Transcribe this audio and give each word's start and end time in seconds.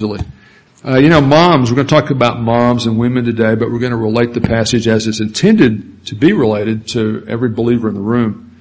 Uh, 0.00 0.94
you 0.94 1.08
know, 1.08 1.20
moms, 1.20 1.72
we're 1.72 1.74
going 1.74 1.88
to 1.88 1.92
talk 1.92 2.10
about 2.10 2.38
moms 2.40 2.86
and 2.86 2.96
women 2.96 3.24
today, 3.24 3.56
but 3.56 3.68
we're 3.68 3.80
going 3.80 3.90
to 3.90 3.96
relate 3.96 4.32
the 4.32 4.40
passage 4.40 4.86
as 4.86 5.08
it's 5.08 5.18
intended 5.18 6.06
to 6.06 6.14
be 6.14 6.32
related 6.32 6.86
to 6.86 7.24
every 7.26 7.48
believer 7.48 7.88
in 7.88 7.96
the 7.96 8.00
room. 8.00 8.56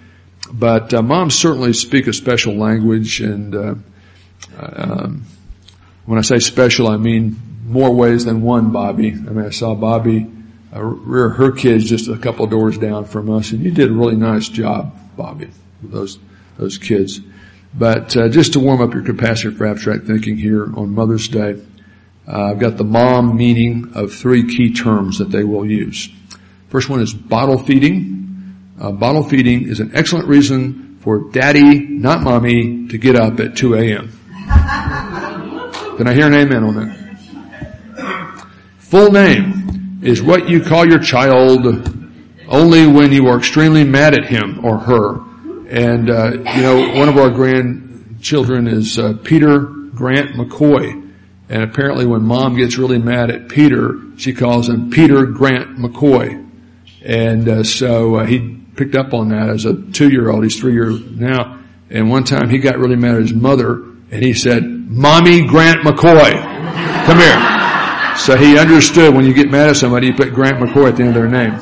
But 0.51 0.95
uh, 0.95 1.03
moms 1.03 1.35
certainly 1.35 1.73
speak 1.73 2.07
a 2.07 2.13
special 2.13 2.55
language, 2.55 3.21
and 3.21 3.53
uh, 3.53 3.75
um, 4.57 5.25
when 6.07 6.17
I 6.17 6.23
say 6.23 6.39
special, 6.39 6.87
I 6.87 6.97
mean 6.97 7.39
more 7.67 7.93
ways 7.93 8.25
than 8.25 8.41
one, 8.41 8.71
Bobby. 8.71 9.11
I 9.11 9.15
mean, 9.15 9.45
I 9.45 9.51
saw 9.51 9.75
Bobby 9.75 10.25
uh, 10.75 10.81
rear 10.81 11.29
her 11.29 11.51
kids 11.51 11.87
just 11.87 12.07
a 12.07 12.17
couple 12.17 12.47
doors 12.47 12.79
down 12.79 13.05
from 13.05 13.29
us, 13.29 13.51
and 13.51 13.61
you 13.61 13.69
did 13.69 13.91
a 13.91 13.93
really 13.93 14.15
nice 14.15 14.49
job, 14.49 14.97
Bobby, 15.15 15.51
with 15.83 15.91
those 15.91 16.17
those 16.57 16.79
kids. 16.79 17.21
But 17.73 18.15
uh, 18.17 18.29
just 18.29 18.53
to 18.53 18.59
warm 18.59 18.81
up 18.81 18.93
your 18.93 19.03
capacity 19.03 19.55
for 19.55 19.67
abstract 19.67 20.05
thinking 20.05 20.37
here 20.37 20.63
on 20.63 20.93
Mother's 20.93 21.27
Day, 21.27 21.61
uh, 22.27 22.51
I've 22.51 22.59
got 22.59 22.77
the 22.77 22.83
mom 22.83 23.37
meaning 23.37 23.91
of 23.93 24.13
three 24.13 24.47
key 24.47 24.73
terms 24.73 25.19
that 25.19 25.31
they 25.31 25.43
will 25.43 25.65
use. 25.65 26.09
First 26.69 26.89
one 26.89 27.01
is 27.01 27.13
bottle 27.13 27.57
feeding. 27.57 28.55
Uh, 28.79 28.91
bottle 28.91 29.23
feeding 29.23 29.67
is 29.67 29.79
an 29.79 29.91
excellent 29.93 30.27
reason 30.27 30.97
for 30.99 31.31
daddy, 31.31 31.79
not 31.79 32.21
mommy, 32.21 32.87
to 32.89 32.97
get 32.97 33.15
up 33.15 33.39
at 33.39 33.55
2 33.55 33.75
a.m. 33.75 34.11
Can 35.97 36.07
I 36.07 36.13
hear 36.13 36.27
an 36.27 36.33
amen 36.33 36.63
on 36.63 36.75
that? 36.75 38.47
Full 38.79 39.11
name 39.11 39.99
is 40.03 40.21
what 40.21 40.49
you 40.49 40.61
call 40.61 40.85
your 40.85 40.99
child 40.99 41.65
only 42.47 42.87
when 42.87 43.11
you 43.11 43.27
are 43.27 43.37
extremely 43.37 43.83
mad 43.83 44.13
at 44.13 44.25
him 44.25 44.63
or 44.65 44.77
her 44.77 45.19
and, 45.69 46.09
uh, 46.09 46.31
you 46.31 46.61
know, 46.61 46.97
one 46.97 47.09
of 47.09 47.17
our 47.17 47.29
grandchildren 47.29 48.67
is 48.67 48.97
uh, 48.97 49.13
Peter 49.23 49.59
Grant 49.59 50.31
McCoy. 50.31 51.03
And 51.49 51.63
apparently 51.63 52.05
when 52.05 52.23
mom 52.23 52.55
gets 52.55 52.77
really 52.77 52.99
mad 52.99 53.29
at 53.31 53.49
Peter, 53.49 53.95
she 54.17 54.33
calls 54.33 54.69
him 54.69 54.89
Peter 54.89 55.25
Grant 55.25 55.77
McCoy. 55.77 56.45
And 57.03 57.47
uh, 57.47 57.63
so 57.63 58.15
uh, 58.15 58.25
he 58.25 58.57
picked 58.75 58.95
up 58.95 59.13
on 59.13 59.29
that 59.29 59.49
as 59.49 59.65
a 59.65 59.81
two-year-old. 59.91 60.43
He's 60.43 60.59
three 60.59 60.73
years 60.73 61.01
now. 61.01 61.59
And 61.89 62.09
one 62.09 62.23
time 62.23 62.49
he 62.49 62.59
got 62.59 62.77
really 62.77 62.95
mad 62.95 63.15
at 63.15 63.21
his 63.21 63.33
mother 63.33 63.75
and 64.11 64.23
he 64.23 64.33
said, 64.33 64.63
Mommy 64.65 65.45
Grant 65.47 65.81
McCoy, 65.81 66.31
come 67.05 67.17
here. 67.17 68.17
So 68.17 68.37
he 68.37 68.57
understood 68.57 69.13
when 69.13 69.25
you 69.25 69.33
get 69.33 69.51
mad 69.51 69.69
at 69.69 69.75
somebody, 69.75 70.07
you 70.07 70.13
put 70.13 70.33
Grant 70.33 70.57
McCoy 70.57 70.89
at 70.89 70.95
the 70.95 71.03
end 71.03 71.15
of 71.15 71.15
their 71.15 71.29
name. 71.29 71.59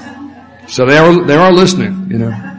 So 0.67 0.86
they 0.86 0.97
are, 0.97 1.23
they 1.25 1.36
are 1.36 1.52
listening, 1.52 2.09
you 2.09 2.17
know. 2.17 2.55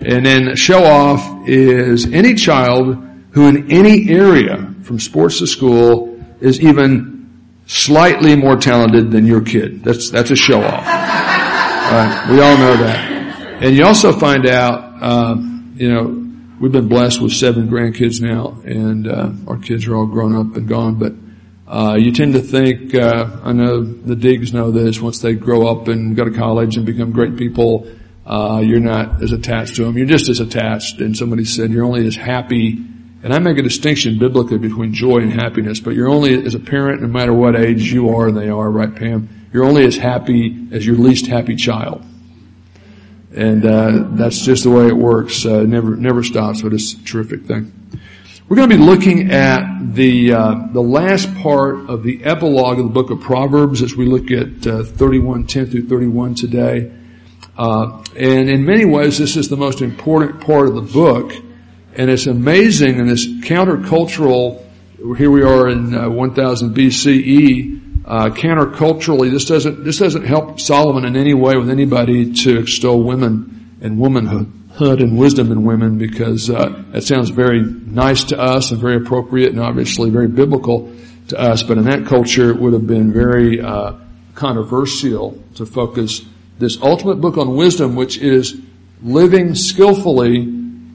And 0.00 0.24
then 0.24 0.56
show 0.56 0.82
off 0.84 1.48
is 1.48 2.06
any 2.06 2.34
child 2.34 2.96
who 3.32 3.48
in 3.48 3.70
any 3.70 4.10
area 4.10 4.74
from 4.82 4.98
sports 4.98 5.38
to 5.38 5.46
school 5.46 6.20
is 6.40 6.60
even 6.60 7.20
slightly 7.66 8.34
more 8.34 8.56
talented 8.56 9.10
than 9.10 9.26
your 9.26 9.42
kid. 9.42 9.84
That's, 9.84 10.10
that's 10.10 10.30
a 10.30 10.36
show 10.36 10.62
off. 10.62 10.86
Right? 10.86 12.26
We 12.30 12.40
all 12.40 12.56
know 12.56 12.76
that. 12.78 13.62
And 13.62 13.76
you 13.76 13.84
also 13.84 14.12
find 14.12 14.46
out, 14.46 15.02
um, 15.02 15.74
you 15.76 15.92
know, 15.92 16.04
we've 16.58 16.72
been 16.72 16.88
blessed 16.88 17.20
with 17.20 17.32
seven 17.32 17.68
grandkids 17.68 18.20
now 18.20 18.60
and, 18.64 19.06
uh, 19.06 19.30
our 19.46 19.58
kids 19.58 19.86
are 19.86 19.96
all 19.96 20.06
grown 20.06 20.34
up 20.34 20.56
and 20.56 20.66
gone, 20.66 20.98
but 20.98 21.12
uh, 21.68 21.94
you 21.94 22.10
tend 22.10 22.32
to 22.34 22.40
think, 22.40 22.94
uh, 22.94 23.38
I 23.44 23.52
know 23.52 23.82
the 23.82 24.16
Diggs 24.16 24.52
know 24.52 24.70
this, 24.70 25.00
once 25.00 25.20
they 25.20 25.34
grow 25.34 25.68
up 25.68 25.86
and 25.88 26.16
go 26.16 26.24
to 26.24 26.32
college 26.32 26.76
and 26.76 26.84
become 26.84 27.12
great 27.12 27.36
people, 27.36 27.86
uh, 28.26 28.60
you're 28.62 28.80
not 28.80 29.22
as 29.22 29.32
attached 29.32 29.76
to 29.76 29.84
them. 29.84 29.96
You're 29.96 30.06
just 30.06 30.28
as 30.28 30.40
attached. 30.40 31.00
And 31.00 31.16
somebody 31.16 31.44
said 31.44 31.70
you're 31.70 31.84
only 31.84 32.06
as 32.06 32.16
happy. 32.16 32.72
And 33.22 33.32
I 33.32 33.38
make 33.38 33.58
a 33.58 33.62
distinction 33.62 34.18
biblically 34.18 34.58
between 34.58 34.94
joy 34.94 35.18
and 35.18 35.32
happiness, 35.32 35.80
but 35.80 35.94
you're 35.94 36.08
only 36.08 36.44
as 36.44 36.54
a 36.54 36.60
parent, 36.60 37.02
no 37.02 37.08
matter 37.08 37.34
what 37.34 37.56
age 37.56 37.92
you 37.92 38.16
are 38.16 38.28
and 38.28 38.36
they 38.36 38.48
are, 38.48 38.70
right, 38.70 38.94
Pam? 38.94 39.48
You're 39.52 39.64
only 39.64 39.84
as 39.84 39.96
happy 39.96 40.68
as 40.72 40.86
your 40.86 40.96
least 40.96 41.26
happy 41.26 41.56
child. 41.56 42.04
And, 43.34 43.64
uh, 43.64 44.04
that's 44.12 44.44
just 44.44 44.64
the 44.64 44.70
way 44.70 44.86
it 44.86 44.96
works. 44.96 45.44
Uh, 45.44 45.62
never, 45.62 45.96
never 45.96 46.22
stops, 46.22 46.62
but 46.62 46.72
it's 46.72 46.94
a 46.94 47.04
terrific 47.04 47.44
thing. 47.44 47.72
We're 48.50 48.56
going 48.56 48.70
to 48.70 48.76
be 48.76 48.82
looking 48.82 49.30
at 49.30 49.94
the 49.94 50.32
uh, 50.32 50.66
the 50.72 50.82
last 50.82 51.32
part 51.36 51.88
of 51.88 52.02
the 52.02 52.24
epilogue 52.24 52.80
of 52.80 52.84
the 52.84 52.90
book 52.90 53.10
of 53.10 53.20
Proverbs 53.20 53.80
as 53.80 53.94
we 53.94 54.06
look 54.06 54.32
at 54.32 54.66
uh, 54.66 54.82
31, 54.82 55.46
10 55.46 55.66
through 55.66 55.86
31 55.86 56.34
today. 56.34 56.90
Uh, 57.60 58.02
and 58.16 58.48
in 58.48 58.64
many 58.64 58.86
ways, 58.86 59.18
this 59.18 59.36
is 59.36 59.50
the 59.50 59.56
most 59.56 59.82
important 59.82 60.40
part 60.40 60.66
of 60.66 60.74
the 60.74 60.80
book. 60.80 61.30
And 61.94 62.10
it's 62.10 62.26
amazing 62.26 62.98
in 62.98 63.06
this 63.06 63.26
countercultural, 63.26 64.64
here 65.18 65.30
we 65.30 65.42
are 65.42 65.68
in 65.68 65.94
uh, 65.94 66.08
1000 66.08 66.74
BCE, 66.74 68.06
uh, 68.06 68.30
counterculturally, 68.30 69.30
this 69.30 69.44
doesn't, 69.44 69.84
this 69.84 69.98
doesn't 69.98 70.24
help 70.24 70.58
Solomon 70.58 71.04
in 71.04 71.16
any 71.16 71.34
way 71.34 71.58
with 71.58 71.68
anybody 71.68 72.32
to 72.32 72.60
extol 72.60 73.02
women 73.02 73.76
and 73.82 73.98
womanhood 73.98 75.02
and 75.02 75.18
wisdom 75.18 75.52
in 75.52 75.62
women 75.62 75.98
because 75.98 76.48
uh, 76.48 76.82
that 76.92 77.02
sounds 77.02 77.28
very 77.28 77.60
nice 77.60 78.24
to 78.24 78.40
us 78.40 78.70
and 78.70 78.80
very 78.80 78.96
appropriate 78.96 79.50
and 79.50 79.60
obviously 79.60 80.08
very 80.08 80.28
biblical 80.28 80.90
to 81.28 81.38
us. 81.38 81.62
But 81.62 81.76
in 81.76 81.84
that 81.84 82.06
culture, 82.06 82.48
it 82.48 82.56
would 82.56 82.72
have 82.72 82.86
been 82.86 83.12
very 83.12 83.60
uh, 83.60 83.96
controversial 84.34 85.38
to 85.56 85.66
focus 85.66 86.24
this 86.60 86.80
ultimate 86.82 87.16
book 87.16 87.38
on 87.38 87.56
wisdom, 87.56 87.96
which 87.96 88.18
is 88.18 88.60
living 89.02 89.54
skillfully 89.54 90.46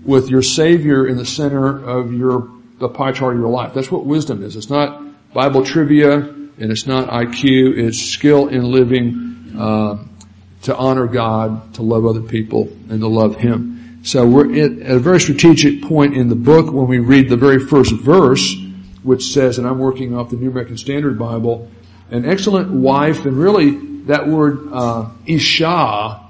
with 0.05 0.29
your 0.29 0.43
Savior 0.43 1.07
in 1.07 1.17
the 1.17 1.25
center 1.25 1.83
of 1.83 2.13
your, 2.13 2.51
the 2.77 2.87
pie 2.87 3.11
chart 3.11 3.33
of 3.33 3.39
your 3.39 3.49
life. 3.49 3.73
That's 3.73 3.91
what 3.91 4.05
wisdom 4.05 4.43
is. 4.43 4.55
It's 4.55 4.69
not 4.69 5.01
Bible 5.33 5.65
trivia 5.65 6.17
and 6.17 6.71
it's 6.71 6.85
not 6.85 7.09
IQ. 7.09 7.77
It's 7.77 7.99
skill 7.99 8.47
in 8.47 8.71
living, 8.71 9.55
uh, 9.57 9.97
to 10.61 10.75
honor 10.77 11.07
God, 11.07 11.73
to 11.73 11.81
love 11.81 12.05
other 12.05 12.21
people, 12.21 12.69
and 12.89 13.01
to 13.01 13.07
love 13.07 13.37
Him. 13.37 13.99
So 14.03 14.25
we're 14.27 14.51
at 14.63 14.71
a 14.91 14.99
very 14.99 15.19
strategic 15.19 15.81
point 15.81 16.15
in 16.15 16.29
the 16.29 16.35
book 16.35 16.71
when 16.71 16.87
we 16.87 16.99
read 16.99 17.27
the 17.27 17.37
very 17.37 17.59
first 17.59 17.91
verse, 17.93 18.55
which 19.01 19.23
says, 19.33 19.57
and 19.57 19.67
I'm 19.67 19.79
working 19.79 20.15
off 20.15 20.29
the 20.29 20.37
New 20.37 20.51
American 20.51 20.77
Standard 20.77 21.17
Bible, 21.17 21.69
an 22.11 22.23
excellent 22.23 22.69
wife, 22.69 23.25
and 23.25 23.35
really 23.35 23.94
that 24.05 24.27
word 24.27 24.69
uh, 24.71 25.09
isha 25.25 26.21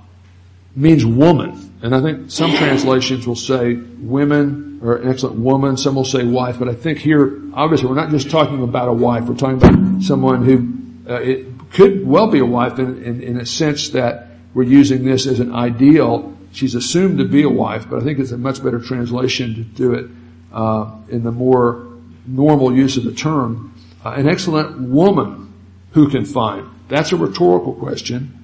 means 0.76 1.06
woman. 1.06 1.62
And 1.82 1.96
I 1.96 2.02
think 2.02 2.32
some 2.32 2.56
translations 2.56 3.28
will 3.28 3.36
say 3.36 3.74
women 3.74 4.80
or 4.82 4.98
an 4.98 5.10
excellent 5.10 5.38
woman. 5.38 5.78
Some 5.78 5.96
will 5.96 6.06
say 6.06 6.24
wife. 6.24 6.58
But 6.60 6.70
I 6.70 6.74
think 6.74 7.00
here, 7.00 7.42
obviously, 7.54 7.88
we're 7.88 7.96
not 7.96 8.10
just 8.10 8.30
talking 8.30 8.64
about 8.64 8.90
a 8.90 8.94
wife. 8.94 9.26
We're 9.26 9.36
talking 9.36 9.58
about 9.58 10.04
someone 10.04 10.44
who 10.44 11.12
uh, 11.12 11.20
it 11.20 11.48
could 11.72 12.06
well 12.06 12.28
be 12.28 12.40
a 12.40 12.46
wife 12.46 12.80
in, 12.80 13.04
in, 13.04 13.22
in 13.22 13.40
a 13.40 13.46
sense 13.46 13.90
that 13.90 14.28
we're 14.54 14.64
using 14.64 15.06
this 15.06 15.28
as 15.28 15.40
an 15.40 15.54
ideal. 15.54 16.36
She's 16.52 16.76
assumed 16.76 17.18
to 17.18 17.26
be 17.26 17.44
a 17.44 17.50
wife, 17.50 17.90
but 17.90 18.02
I 18.02 18.04
think 18.04 18.20
it's 18.20 18.32
a 18.32 18.38
much 18.38 18.64
better 18.64 18.80
translation 18.80 19.56
to 19.56 19.62
do 19.64 19.94
it 19.94 20.10
uh, 20.54 20.96
in 21.10 21.24
the 21.24 21.32
more 21.32 21.88
normal 22.26 22.76
use 22.76 22.98
of 22.98 23.04
the 23.04 23.14
term. 23.14 23.74
Uh, 24.04 24.12
an 24.12 24.28
excellent 24.28 24.80
woman 24.80 25.54
who 25.92 26.10
can 26.10 26.26
find. 26.26 26.70
That's 26.88 27.12
a 27.12 27.18
rhetorical 27.18 27.74
question. 27.74 28.42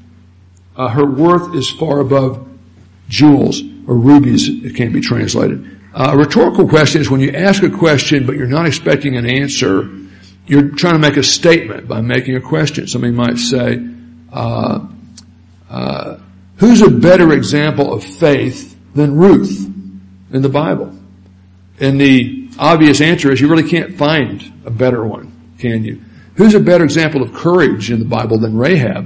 Uh, 0.76 0.90
her 0.90 1.06
worth 1.06 1.56
is 1.56 1.70
far 1.70 2.00
above 2.00 2.48
jewels 3.08 3.62
or 3.88 3.96
rubies. 3.96 4.48
It 4.48 4.76
can't 4.76 4.94
be 4.94 5.02
translated. 5.02 5.80
Uh, 5.94 6.12
a 6.14 6.18
rhetorical 6.18 6.68
question 6.68 7.02
is 7.02 7.10
when 7.10 7.20
you 7.20 7.32
ask 7.32 7.64
a 7.64 7.70
question, 7.70 8.26
but 8.26 8.36
you're 8.36 8.48
not 8.48 8.66
expecting 8.66 9.18
an 9.18 9.26
answer. 9.26 9.90
You're 10.48 10.70
trying 10.70 10.94
to 10.94 11.00
make 11.00 11.18
a 11.18 11.24
statement 11.24 11.88
by 11.88 12.02
making 12.02 12.36
a 12.36 12.42
question. 12.42 12.88
Somebody 12.88 13.14
might 13.14 13.38
say, 13.38 13.86
uh, 14.32 14.88
uh 15.70 16.18
"Who's 16.58 16.82
a 16.82 16.90
better 16.90 17.34
example 17.34 17.94
of 17.94 18.04
faith 18.04 18.78
than 18.96 19.16
Ruth 19.16 19.70
in 20.32 20.42
the 20.42 20.50
Bible?" 20.50 20.96
And 21.80 22.00
the 22.00 22.50
obvious 22.58 23.02
answer 23.02 23.32
is 23.32 23.42
you 23.42 23.50
really 23.50 23.70
can't 23.70 23.98
find 23.98 24.42
a 24.66 24.72
better 24.72 25.04
one, 25.04 25.34
can 25.58 25.84
you? 25.84 26.02
Who's 26.42 26.56
a 26.56 26.60
better 26.60 26.84
example 26.84 27.22
of 27.22 27.34
courage 27.34 27.92
in 27.92 28.00
the 28.00 28.06
Bible 28.06 28.40
than 28.40 28.58
Rahab? 28.58 29.06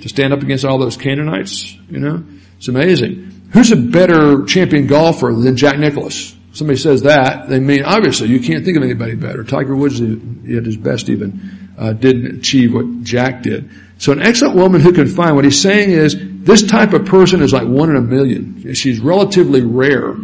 To 0.00 0.08
stand 0.08 0.32
up 0.32 0.40
against 0.40 0.64
all 0.64 0.78
those 0.78 0.96
Canaanites, 0.96 1.76
you 1.90 1.98
know? 1.98 2.24
It's 2.56 2.68
amazing. 2.68 3.50
Who's 3.52 3.72
a 3.72 3.76
better 3.76 4.42
champion 4.46 4.86
golfer 4.86 5.34
than 5.34 5.58
Jack 5.58 5.78
Nicklaus? 5.78 6.34
Somebody 6.54 6.78
says 6.78 7.02
that, 7.02 7.50
they 7.50 7.60
mean, 7.60 7.82
obviously, 7.84 8.28
you 8.28 8.40
can't 8.40 8.64
think 8.64 8.78
of 8.78 8.82
anybody 8.82 9.16
better. 9.16 9.44
Tiger 9.44 9.76
Woods 9.76 10.00
at 10.00 10.64
his 10.64 10.78
best 10.78 11.10
even, 11.10 11.74
uh, 11.76 11.92
didn't 11.92 12.38
achieve 12.38 12.72
what 12.72 13.02
Jack 13.02 13.42
did. 13.42 13.70
So 13.98 14.12
an 14.12 14.22
excellent 14.22 14.56
woman 14.56 14.80
who 14.80 14.94
can 14.94 15.08
find, 15.08 15.36
what 15.36 15.44
he's 15.44 15.60
saying 15.60 15.90
is, 15.90 16.16
this 16.18 16.62
type 16.62 16.94
of 16.94 17.04
person 17.04 17.42
is 17.42 17.52
like 17.52 17.68
one 17.68 17.90
in 17.90 17.96
a 17.96 18.00
million. 18.00 18.72
She's 18.72 18.98
relatively 18.98 19.60
rare. 19.60 20.16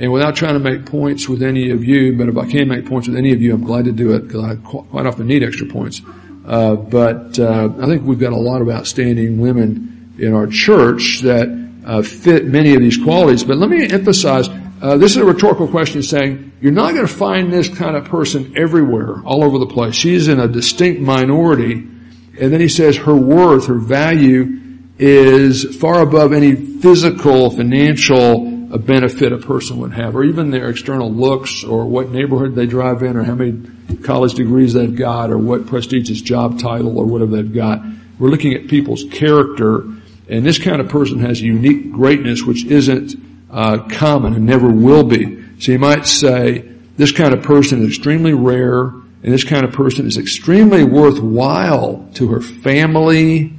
And 0.00 0.10
without 0.10 0.34
trying 0.34 0.54
to 0.54 0.60
make 0.60 0.86
points 0.86 1.28
with 1.28 1.42
any 1.42 1.70
of 1.70 1.84
you, 1.84 2.16
but 2.16 2.30
if 2.30 2.38
I 2.38 2.46
can 2.46 2.68
make 2.68 2.86
points 2.86 3.06
with 3.06 3.18
any 3.18 3.32
of 3.32 3.42
you, 3.42 3.52
I'm 3.52 3.64
glad 3.64 3.84
to 3.84 3.92
do 3.92 4.14
it 4.14 4.26
because 4.26 4.42
I 4.42 4.56
quite 4.56 5.04
often 5.04 5.26
need 5.26 5.44
extra 5.44 5.66
points. 5.66 6.00
Uh, 6.46 6.74
but 6.74 7.38
uh, 7.38 7.68
I 7.78 7.84
think 7.84 8.04
we've 8.04 8.18
got 8.18 8.32
a 8.32 8.38
lot 8.38 8.62
of 8.62 8.70
outstanding 8.70 9.38
women 9.38 10.14
in 10.18 10.32
our 10.32 10.46
church 10.46 11.20
that 11.20 11.48
uh, 11.84 12.00
fit 12.00 12.46
many 12.46 12.74
of 12.74 12.80
these 12.80 12.96
qualities. 12.96 13.44
But 13.44 13.58
let 13.58 13.68
me 13.68 13.90
emphasize, 13.90 14.48
uh, 14.80 14.96
this 14.96 15.12
is 15.12 15.18
a 15.18 15.24
rhetorical 15.24 15.68
question 15.68 16.02
saying, 16.02 16.52
you're 16.62 16.72
not 16.72 16.94
going 16.94 17.06
to 17.06 17.12
find 17.12 17.52
this 17.52 17.68
kind 17.68 17.94
of 17.94 18.06
person 18.06 18.54
everywhere, 18.56 19.20
all 19.26 19.44
over 19.44 19.58
the 19.58 19.66
place. 19.66 19.94
She's 19.94 20.28
in 20.28 20.40
a 20.40 20.48
distinct 20.48 21.02
minority. 21.02 21.74
And 21.74 22.50
then 22.50 22.60
he 22.60 22.68
says 22.68 22.96
her 22.96 23.14
worth, 23.14 23.66
her 23.66 23.74
value 23.74 24.60
is 24.98 25.76
far 25.76 26.00
above 26.00 26.32
any 26.32 26.54
physical, 26.54 27.50
financial 27.50 28.49
benefit 28.78 29.32
a 29.32 29.38
person 29.38 29.78
would 29.78 29.92
have, 29.92 30.14
or 30.14 30.24
even 30.24 30.50
their 30.50 30.70
external 30.70 31.12
looks, 31.12 31.64
or 31.64 31.86
what 31.86 32.10
neighborhood 32.10 32.54
they 32.54 32.66
drive 32.66 33.02
in, 33.02 33.16
or 33.16 33.24
how 33.24 33.34
many 33.34 33.68
college 34.02 34.34
degrees 34.34 34.74
they've 34.74 34.94
got, 34.94 35.30
or 35.30 35.38
what 35.38 35.66
prestigious 35.66 36.20
job 36.20 36.58
title, 36.58 36.98
or 36.98 37.04
whatever 37.04 37.36
they've 37.36 37.52
got. 37.52 37.82
We're 38.18 38.28
looking 38.28 38.54
at 38.54 38.68
people's 38.68 39.04
character, 39.04 39.84
and 40.28 40.46
this 40.46 40.58
kind 40.58 40.80
of 40.80 40.88
person 40.88 41.20
has 41.20 41.40
unique 41.40 41.90
greatness 41.90 42.44
which 42.44 42.64
isn't 42.64 43.14
uh, 43.50 43.78
common 43.88 44.34
and 44.34 44.46
never 44.46 44.70
will 44.70 45.04
be. 45.04 45.42
So 45.58 45.72
you 45.72 45.78
might 45.78 46.06
say 46.06 46.58
this 46.96 47.12
kind 47.12 47.34
of 47.34 47.42
person 47.42 47.82
is 47.82 47.88
extremely 47.88 48.34
rare, 48.34 48.82
and 48.82 49.32
this 49.32 49.44
kind 49.44 49.64
of 49.64 49.72
person 49.72 50.06
is 50.06 50.16
extremely 50.16 50.84
worthwhile 50.84 52.08
to 52.14 52.28
her 52.28 52.40
family, 52.40 53.52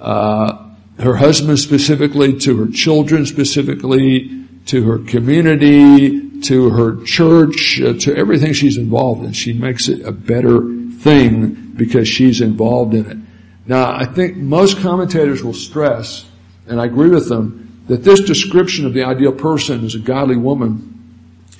uh, 0.00 0.68
her 0.98 1.16
husband 1.16 1.58
specifically, 1.58 2.38
to 2.40 2.56
her 2.64 2.70
children 2.70 3.24
specifically, 3.24 4.41
to 4.66 4.84
her 4.84 4.98
community, 4.98 6.40
to 6.42 6.70
her 6.70 7.02
church, 7.04 7.80
uh, 7.80 7.94
to 8.00 8.16
everything 8.16 8.52
she's 8.52 8.76
involved 8.76 9.24
in. 9.24 9.32
She 9.32 9.52
makes 9.52 9.88
it 9.88 10.04
a 10.04 10.12
better 10.12 10.60
thing 10.98 11.72
because 11.76 12.08
she's 12.08 12.40
involved 12.40 12.94
in 12.94 13.10
it. 13.10 13.18
Now, 13.66 13.92
I 13.92 14.04
think 14.04 14.36
most 14.36 14.78
commentators 14.78 15.42
will 15.42 15.54
stress, 15.54 16.24
and 16.66 16.80
I 16.80 16.86
agree 16.86 17.10
with 17.10 17.28
them, 17.28 17.82
that 17.88 18.02
this 18.04 18.20
description 18.20 18.86
of 18.86 18.94
the 18.94 19.04
ideal 19.04 19.32
person 19.32 19.84
as 19.84 19.94
a 19.94 19.98
godly 19.98 20.36
woman 20.36 20.88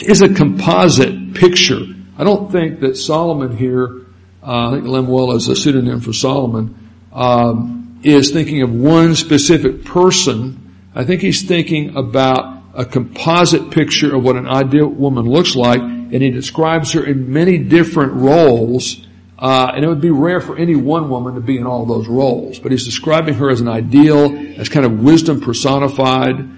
is 0.01 0.23
a 0.23 0.33
composite 0.33 1.35
picture. 1.35 1.81
I 2.19 2.25
don't 2.25 2.51
think 2.51 2.81
that 2.81 2.97
Solomon 2.97 3.57
here, 3.57 4.07
uh, 4.43 4.69
I 4.69 4.71
think 4.73 4.87
Lemuel 4.87 5.33
is 5.33 5.49
a 5.49 5.57
pseudonym 5.57 6.01
for 6.01 6.13
Solomon, 6.13 6.91
um, 7.13 8.01
is 8.03 8.31
thinking 8.31 8.63
of 8.63 8.73
one 8.73 9.15
specific 9.15 9.85
person. 9.85 10.77
I 10.95 11.05
think 11.05 11.21
he's 11.21 11.43
thinking 11.43 11.97
about 11.97 12.62
a 12.75 12.85
composite 12.85 13.71
picture 13.71 14.15
of 14.15 14.25
what 14.25 14.37
an 14.37 14.49
ideal 14.49 14.89
woman 14.89 15.27
looks 15.27 15.55
like, 15.55 15.81
and 15.81 16.23
he 16.23 16.31
describes 16.31 16.93
her 16.93 17.05
in 17.05 17.33
many 17.33 17.59
different 17.59 18.13
roles 18.15 19.07
uh, 19.43 19.73
and 19.75 19.85
it 19.85 19.89
would 19.89 20.01
be 20.01 20.13
rare 20.13 20.41
for 20.41 20.57
any 20.57 20.77
one 20.77 21.11
woman 21.11 21.35
to 21.35 21.41
be 21.41 21.59
in 21.59 21.67
all 21.67 21.85
those 21.85 22.07
roles. 22.07 22.61
But 22.61 22.71
he's 22.71 22.85
describing 22.85 23.35
her 23.35 23.51
as 23.51 23.61
an 23.61 23.67
ideal, 23.67 24.33
as 24.57 24.69
kind 24.69 24.87
of 24.87 25.01
wisdom 25.01 25.41
personified. 25.41 26.49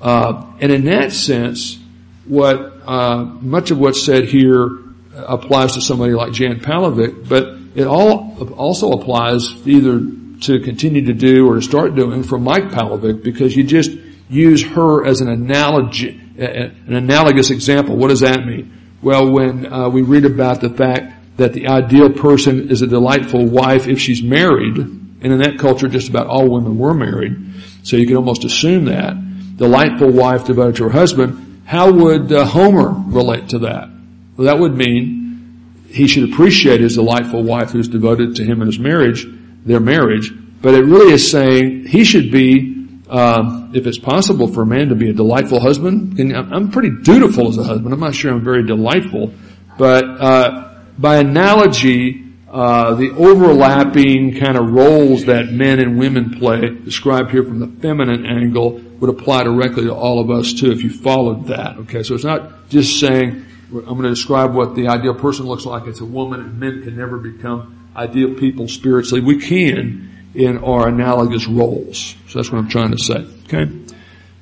Uh, 0.00 0.52
and 0.58 0.72
in 0.72 0.86
that 0.86 1.12
sense, 1.12 1.78
what 2.24 2.58
uh, 2.84 3.22
much 3.22 3.70
of 3.70 3.78
what's 3.78 4.04
said 4.04 4.24
here 4.24 4.70
applies 5.14 5.74
to 5.74 5.80
somebody 5.80 6.14
like 6.14 6.32
Jan 6.32 6.58
Palahvik, 6.58 7.28
but 7.28 7.58
it 7.76 7.86
all 7.86 8.36
also 8.54 8.90
applies 8.90 9.48
either 9.64 10.00
to 10.40 10.58
continue 10.64 11.06
to 11.06 11.12
do 11.12 11.48
or 11.48 11.54
to 11.54 11.62
start 11.62 11.94
doing 11.94 12.24
for 12.24 12.40
Mike 12.40 12.70
Palahvik 12.70 13.22
because 13.22 13.54
you 13.54 13.62
just 13.62 13.92
use 14.32 14.62
her 14.62 15.04
as 15.06 15.20
an 15.20 15.28
analogy, 15.28 16.20
an 16.38 16.94
analogous 16.94 17.50
example. 17.50 17.96
What 17.96 18.08
does 18.08 18.20
that 18.20 18.44
mean? 18.46 18.72
Well, 19.02 19.30
when 19.30 19.72
uh, 19.72 19.88
we 19.88 20.02
read 20.02 20.24
about 20.24 20.60
the 20.60 20.70
fact 20.70 21.36
that 21.36 21.52
the 21.52 21.68
ideal 21.68 22.10
person 22.10 22.70
is 22.70 22.82
a 22.82 22.86
delightful 22.86 23.46
wife 23.46 23.88
if 23.88 24.00
she's 24.00 24.22
married, 24.22 24.76
and 24.76 25.24
in 25.24 25.38
that 25.38 25.58
culture 25.58 25.88
just 25.88 26.08
about 26.08 26.26
all 26.26 26.48
women 26.48 26.78
were 26.78 26.94
married, 26.94 27.36
so 27.82 27.96
you 27.96 28.06
can 28.06 28.16
almost 28.16 28.44
assume 28.44 28.86
that. 28.86 29.16
Delightful 29.56 30.10
wife 30.10 30.44
devoted 30.44 30.76
to 30.76 30.84
her 30.84 30.90
husband, 30.90 31.62
how 31.64 31.92
would 31.92 32.32
uh, 32.32 32.44
Homer 32.44 32.90
relate 32.90 33.50
to 33.50 33.60
that? 33.60 33.88
Well, 34.36 34.46
that 34.46 34.58
would 34.58 34.76
mean 34.76 35.84
he 35.88 36.06
should 36.06 36.32
appreciate 36.32 36.80
his 36.80 36.94
delightful 36.94 37.42
wife 37.42 37.70
who's 37.70 37.88
devoted 37.88 38.36
to 38.36 38.44
him 38.44 38.60
in 38.62 38.66
his 38.66 38.78
marriage, 38.78 39.26
their 39.64 39.80
marriage, 39.80 40.32
but 40.62 40.74
it 40.74 40.84
really 40.84 41.12
is 41.12 41.30
saying 41.30 41.86
he 41.86 42.04
should 42.04 42.30
be, 42.30 42.81
uh, 43.12 43.68
if 43.74 43.86
it's 43.86 43.98
possible 43.98 44.48
for 44.48 44.62
a 44.62 44.66
man 44.66 44.88
to 44.88 44.94
be 44.94 45.10
a 45.10 45.12
delightful 45.12 45.60
husband, 45.60 46.18
and 46.18 46.34
I'm 46.34 46.70
pretty 46.70 46.90
dutiful 47.02 47.48
as 47.48 47.58
a 47.58 47.62
husband. 47.62 47.92
I'm 47.92 48.00
not 48.00 48.14
sure 48.14 48.32
I'm 48.32 48.42
very 48.42 48.66
delightful, 48.66 49.34
but 49.76 50.04
uh, 50.04 50.80
by 50.96 51.16
analogy, 51.16 52.24
uh, 52.50 52.94
the 52.94 53.10
overlapping 53.10 54.38
kind 54.40 54.56
of 54.56 54.70
roles 54.70 55.26
that 55.26 55.52
men 55.52 55.78
and 55.78 55.98
women 55.98 56.38
play, 56.38 56.70
described 56.70 57.30
here 57.30 57.42
from 57.42 57.58
the 57.58 57.68
feminine 57.82 58.24
angle, 58.24 58.80
would 58.98 59.10
apply 59.10 59.42
directly 59.42 59.84
to 59.84 59.94
all 59.94 60.18
of 60.18 60.30
us 60.30 60.54
too 60.54 60.72
if 60.72 60.82
you 60.82 60.88
followed 60.88 61.48
that. 61.48 61.76
Okay, 61.80 62.02
so 62.02 62.14
it's 62.14 62.24
not 62.24 62.70
just 62.70 62.98
saying 62.98 63.44
I'm 63.72 63.84
going 63.84 64.04
to 64.04 64.10
describe 64.10 64.54
what 64.54 64.74
the 64.74 64.88
ideal 64.88 65.14
person 65.14 65.44
looks 65.44 65.66
like. 65.66 65.86
It's 65.86 66.00
a 66.00 66.06
woman, 66.06 66.40
and 66.40 66.58
men 66.58 66.82
can 66.82 66.96
never 66.96 67.18
become 67.18 67.90
ideal 67.94 68.34
people 68.34 68.68
spiritually. 68.68 69.20
We 69.20 69.38
can 69.38 70.11
in 70.34 70.58
our 70.58 70.88
analogous 70.88 71.46
roles. 71.46 72.14
So 72.28 72.38
that's 72.38 72.50
what 72.50 72.58
I'm 72.58 72.68
trying 72.68 72.92
to 72.92 72.98
say. 72.98 73.26
Okay, 73.44 73.70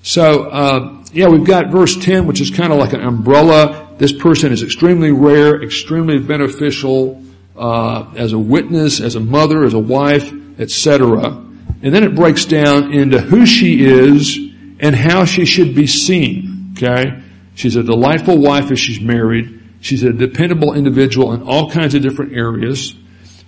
so 0.02 0.44
uh, 0.44 1.04
yeah, 1.12 1.28
we've 1.28 1.46
got 1.46 1.68
verse 1.68 1.96
ten, 1.96 2.26
which 2.26 2.40
is 2.40 2.50
kind 2.50 2.72
of 2.72 2.78
like 2.78 2.92
an 2.92 3.00
umbrella 3.02 3.88
this 4.00 4.14
person 4.14 4.50
is 4.50 4.62
extremely 4.62 5.12
rare, 5.12 5.62
extremely 5.62 6.18
beneficial 6.18 7.22
uh, 7.54 8.10
as 8.16 8.32
a 8.32 8.38
witness, 8.38 8.98
as 8.98 9.14
a 9.14 9.20
mother, 9.20 9.62
as 9.62 9.74
a 9.74 9.78
wife, 9.78 10.32
etc. 10.58 11.28
And 11.82 11.94
then 11.94 12.02
it 12.02 12.14
breaks 12.14 12.46
down 12.46 12.94
into 12.94 13.20
who 13.20 13.44
she 13.44 13.84
is 13.84 14.38
and 14.80 14.96
how 14.96 15.26
she 15.26 15.44
should 15.44 15.74
be 15.74 15.86
seen. 15.86 16.72
Okay, 16.78 17.22
she's 17.54 17.76
a 17.76 17.82
delightful 17.82 18.38
wife 18.38 18.70
if 18.70 18.78
she's 18.78 19.02
married. 19.02 19.60
She's 19.82 20.02
a 20.02 20.14
dependable 20.14 20.72
individual 20.72 21.34
in 21.34 21.42
all 21.42 21.70
kinds 21.70 21.94
of 21.94 22.00
different 22.00 22.32
areas. 22.32 22.94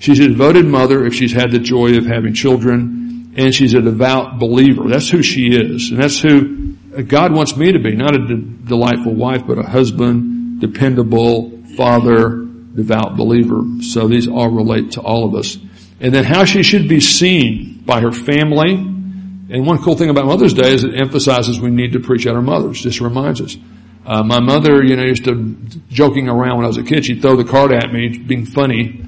She's 0.03 0.19
a 0.19 0.27
devoted 0.27 0.67
mother 0.67 1.07
if 1.07 1.15
she's 1.15 1.31
had 1.31 1.53
the 1.53 1.61
joy 1.61 1.97
of 1.97 2.07
having 2.07 2.35
children. 2.35 3.33
And 3.37 3.55
she's 3.55 3.73
a 3.73 3.81
devout 3.81 4.41
believer. 4.41 4.89
That's 4.89 5.09
who 5.09 5.23
she 5.23 5.55
is. 5.55 5.93
And 5.93 6.01
that's 6.01 6.19
who 6.19 6.73
God 7.05 7.33
wants 7.33 7.57
me 7.57 7.71
to 7.71 7.79
be. 7.79 7.95
Not 7.95 8.17
a 8.17 8.27
de- 8.27 8.35
delightful 8.35 9.15
wife, 9.15 9.47
but 9.47 9.59
a 9.59 9.63
husband, 9.63 10.61
dependable, 10.61 11.53
father, 11.77 12.45
devout 12.75 13.17
believer. 13.17 13.63
So 13.81 14.09
these 14.09 14.27
all 14.27 14.51
relate 14.51 14.91
to 14.93 15.01
all 15.01 15.25
of 15.25 15.37
us. 15.37 15.57
And 16.01 16.13
then 16.13 16.25
how 16.25 16.47
she 16.47 16.65
should 16.65 16.89
be 16.89 16.99
seen 16.99 17.85
by 17.87 18.01
her 18.01 18.11
family. 18.11 18.73
And 18.73 19.65
one 19.65 19.85
cool 19.85 19.97
thing 19.97 20.11
about 20.11 20.27
Mother's 20.27 20.53
Day 20.53 20.75
is 20.75 20.83
it 20.83 21.01
emphasizes 21.01 21.61
we 21.61 21.71
need 21.71 21.93
to 21.93 22.01
preach 22.01 22.27
at 22.27 22.35
our 22.35 22.43
mothers. 22.43 22.83
Just 22.83 23.01
reminds 23.01 23.41
us. 23.41 23.57
Uh, 24.05 24.25
my 24.25 24.41
mother, 24.41 24.83
you 24.83 24.97
know, 24.97 25.05
used 25.05 25.27
to 25.27 25.55
joking 25.91 26.29
around 26.29 26.57
when 26.57 26.65
I 26.65 26.69
was 26.69 26.77
a 26.77 26.83
kid. 26.83 27.05
She'd 27.05 27.23
throw 27.23 27.37
the 27.37 27.45
card 27.45 27.73
at 27.73 27.93
me, 27.93 28.19
being 28.19 28.47
funny. 28.47 29.03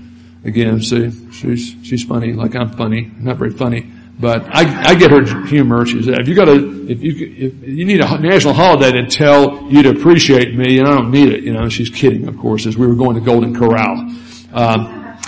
Again, 0.44 0.80
see, 0.80 1.10
she's 1.32 1.74
she's 1.82 2.04
funny, 2.04 2.32
like 2.32 2.54
I'm 2.54 2.70
funny, 2.70 3.10
not 3.18 3.38
very 3.38 3.50
funny. 3.50 3.90
But 4.18 4.44
I, 4.44 4.90
I 4.90 4.94
get 4.94 5.10
her 5.10 5.46
humor. 5.46 5.84
She 5.86 6.02
said, 6.02 6.20
if 6.20 6.28
you 6.28 6.36
got 6.36 6.48
a, 6.48 6.88
if 6.88 7.02
you, 7.02 7.12
if 7.36 7.68
you 7.68 7.84
need 7.84 8.00
a 8.00 8.18
national 8.18 8.54
holiday 8.54 8.92
to 8.92 9.06
tell 9.08 9.64
you 9.64 9.82
to 9.82 9.90
appreciate 9.90 10.54
me, 10.54 10.78
and 10.78 10.86
I 10.86 10.94
don't 10.94 11.10
need 11.10 11.32
it, 11.32 11.42
you 11.42 11.52
know, 11.52 11.68
she's 11.68 11.90
kidding, 11.90 12.28
of 12.28 12.38
course, 12.38 12.66
as 12.66 12.76
we 12.76 12.86
were 12.86 12.94
going 12.94 13.16
to 13.16 13.20
Golden 13.20 13.54
Corral. 13.54 13.98
Um, 14.52 15.18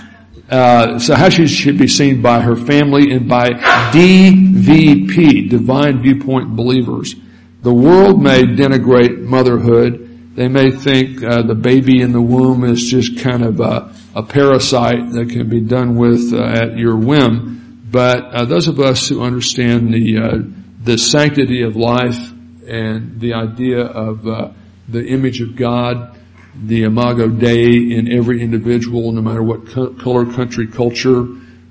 uh, 0.49 1.01
so 1.01 1.17
how 1.17 1.29
she 1.29 1.49
should 1.49 1.79
be 1.79 1.89
seen 1.89 2.23
by 2.23 2.41
her 2.41 2.55
family 2.55 3.11
and 3.13 3.29
by 3.29 3.51
DVP, 3.91 5.51
Divine 5.51 6.01
Viewpoint 6.01 6.55
Believers. 6.55 7.17
The 7.63 7.75
world 7.75 8.23
may 8.23 8.43
denigrate 8.45 9.19
motherhood. 9.19 10.06
They 10.37 10.49
may 10.49 10.71
think 10.71 11.25
uh, 11.25 11.43
the 11.43 11.55
baby 11.55 12.03
in 12.03 12.13
the 12.13 12.21
womb 12.21 12.63
is 12.63 12.91
just 12.91 13.19
kind 13.21 13.43
of 13.43 13.59
a, 13.59 13.91
a 14.15 14.23
parasite 14.23 15.13
that 15.13 15.31
can 15.31 15.49
be 15.49 15.63
done 15.63 15.97
with 15.97 16.35
uh, 16.35 16.45
at 16.45 16.77
your 16.77 16.95
whim. 16.95 17.81
But 17.91 18.35
uh, 18.35 18.45
those 18.45 18.69
of 18.69 18.79
us 18.79 19.09
who 19.09 19.23
understand 19.23 19.95
the 19.95 20.19
uh, 20.19 20.39
the 20.85 20.99
sanctity 20.99 21.63
of 21.63 21.75
life 21.75 22.33
and 22.69 23.19
the 23.19 23.33
idea 23.33 23.81
of 23.81 24.29
uh, 24.29 24.51
the 24.87 25.07
image 25.07 25.41
of 25.41 25.57
God, 25.57 26.19
the 26.55 26.83
imago 26.83 27.29
Dei 27.29 27.97
in 27.97 28.13
every 28.13 28.43
individual, 28.43 29.13
no 29.13 29.23
matter 29.23 29.43
what 29.43 29.67
co- 29.69 29.95
color, 29.95 30.31
country, 30.31 30.67
culture, 30.67 31.27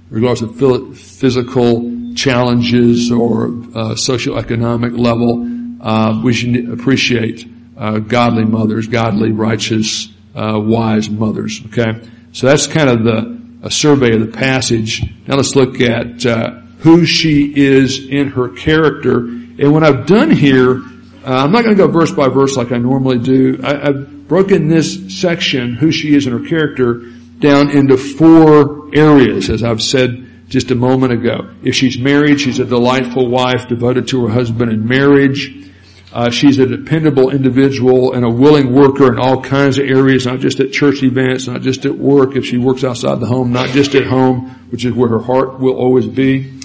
regardless 0.09 0.41
of 0.41 0.97
physical 0.97 2.15
challenges 2.15 3.11
or 3.11 3.45
uh, 3.45 3.93
socioeconomic 3.93 4.97
level, 4.97 5.47
uh, 5.87 6.19
we 6.23 6.33
should 6.33 6.67
appreciate 6.69 7.47
uh, 7.77 7.99
godly 7.99 8.45
mothers, 8.45 8.87
godly, 8.87 9.31
righteous, 9.31 10.09
wise 10.33 11.09
mothers. 11.09 11.61
Okay, 11.67 12.07
so 12.31 12.47
that's 12.47 12.67
kind 12.67 12.89
of 12.89 13.03
the 13.03 13.35
a 13.65 13.71
survey 13.71 14.13
of 14.13 14.21
the 14.21 14.37
passage. 14.37 15.01
Now 15.27 15.35
let's 15.35 15.55
look 15.55 15.81
at 15.81 16.23
uh, 16.23 16.51
who 16.79 17.03
she 17.03 17.51
is 17.55 18.07
in 18.07 18.29
her 18.29 18.49
character. 18.49 19.17
And 19.17 19.73
what 19.73 19.83
I've 19.83 20.05
done 20.05 20.29
here, 20.29 20.77
uh, 20.77 20.83
I'm 21.25 21.51
not 21.51 21.63
going 21.63 21.75
to 21.75 21.83
go 21.83 21.87
verse 21.87 22.11
by 22.11 22.29
verse 22.29 22.55
like 22.55 22.71
I 22.71 22.77
normally 22.77 23.17
do. 23.17 23.59
I, 23.63 23.89
I've 23.89 24.27
broken 24.27 24.67
this 24.67 25.19
section, 25.19 25.73
who 25.73 25.91
she 25.91 26.15
is 26.15 26.27
in 26.27 26.39
her 26.39 26.47
character, 26.47 27.01
down 27.39 27.71
into 27.71 27.97
four 27.97 28.95
areas, 28.95 29.49
as 29.49 29.63
I've 29.63 29.81
said 29.81 30.47
just 30.47 30.69
a 30.69 30.75
moment 30.75 31.13
ago. 31.13 31.49
If 31.63 31.73
she's 31.73 31.97
married, 31.97 32.39
she's 32.39 32.59
a 32.59 32.65
delightful 32.65 33.27
wife 33.29 33.67
devoted 33.67 34.07
to 34.09 34.27
her 34.27 34.31
husband 34.31 34.71
in 34.71 34.87
marriage. 34.87 35.71
Uh, 36.15 36.29
she's 36.29 36.57
a 36.59 36.65
dependable 36.65 37.29
individual 37.29 38.13
and 38.13 38.23
a 38.23 38.29
willing 38.29 38.71
worker 38.73 39.11
in 39.11 39.19
all 39.19 39.41
kinds 39.41 39.77
of 39.77 39.85
areas, 39.85 40.25
not 40.25 40.39
just 40.39 40.61
at 40.61 40.71
church 40.71 41.03
events, 41.03 41.45
not 41.45 41.61
just 41.61 41.85
at 41.85 41.93
work, 41.93 42.37
if 42.37 42.45
she 42.45 42.57
works 42.57 42.85
outside 42.85 43.19
the 43.19 43.25
home, 43.25 43.51
not 43.51 43.67
just 43.71 43.93
at 43.95 44.05
home, 44.05 44.49
which 44.69 44.85
is 44.85 44.93
where 44.93 45.09
her 45.09 45.19
heart 45.19 45.59
will 45.59 45.75
always 45.75 46.07
be. 46.07 46.57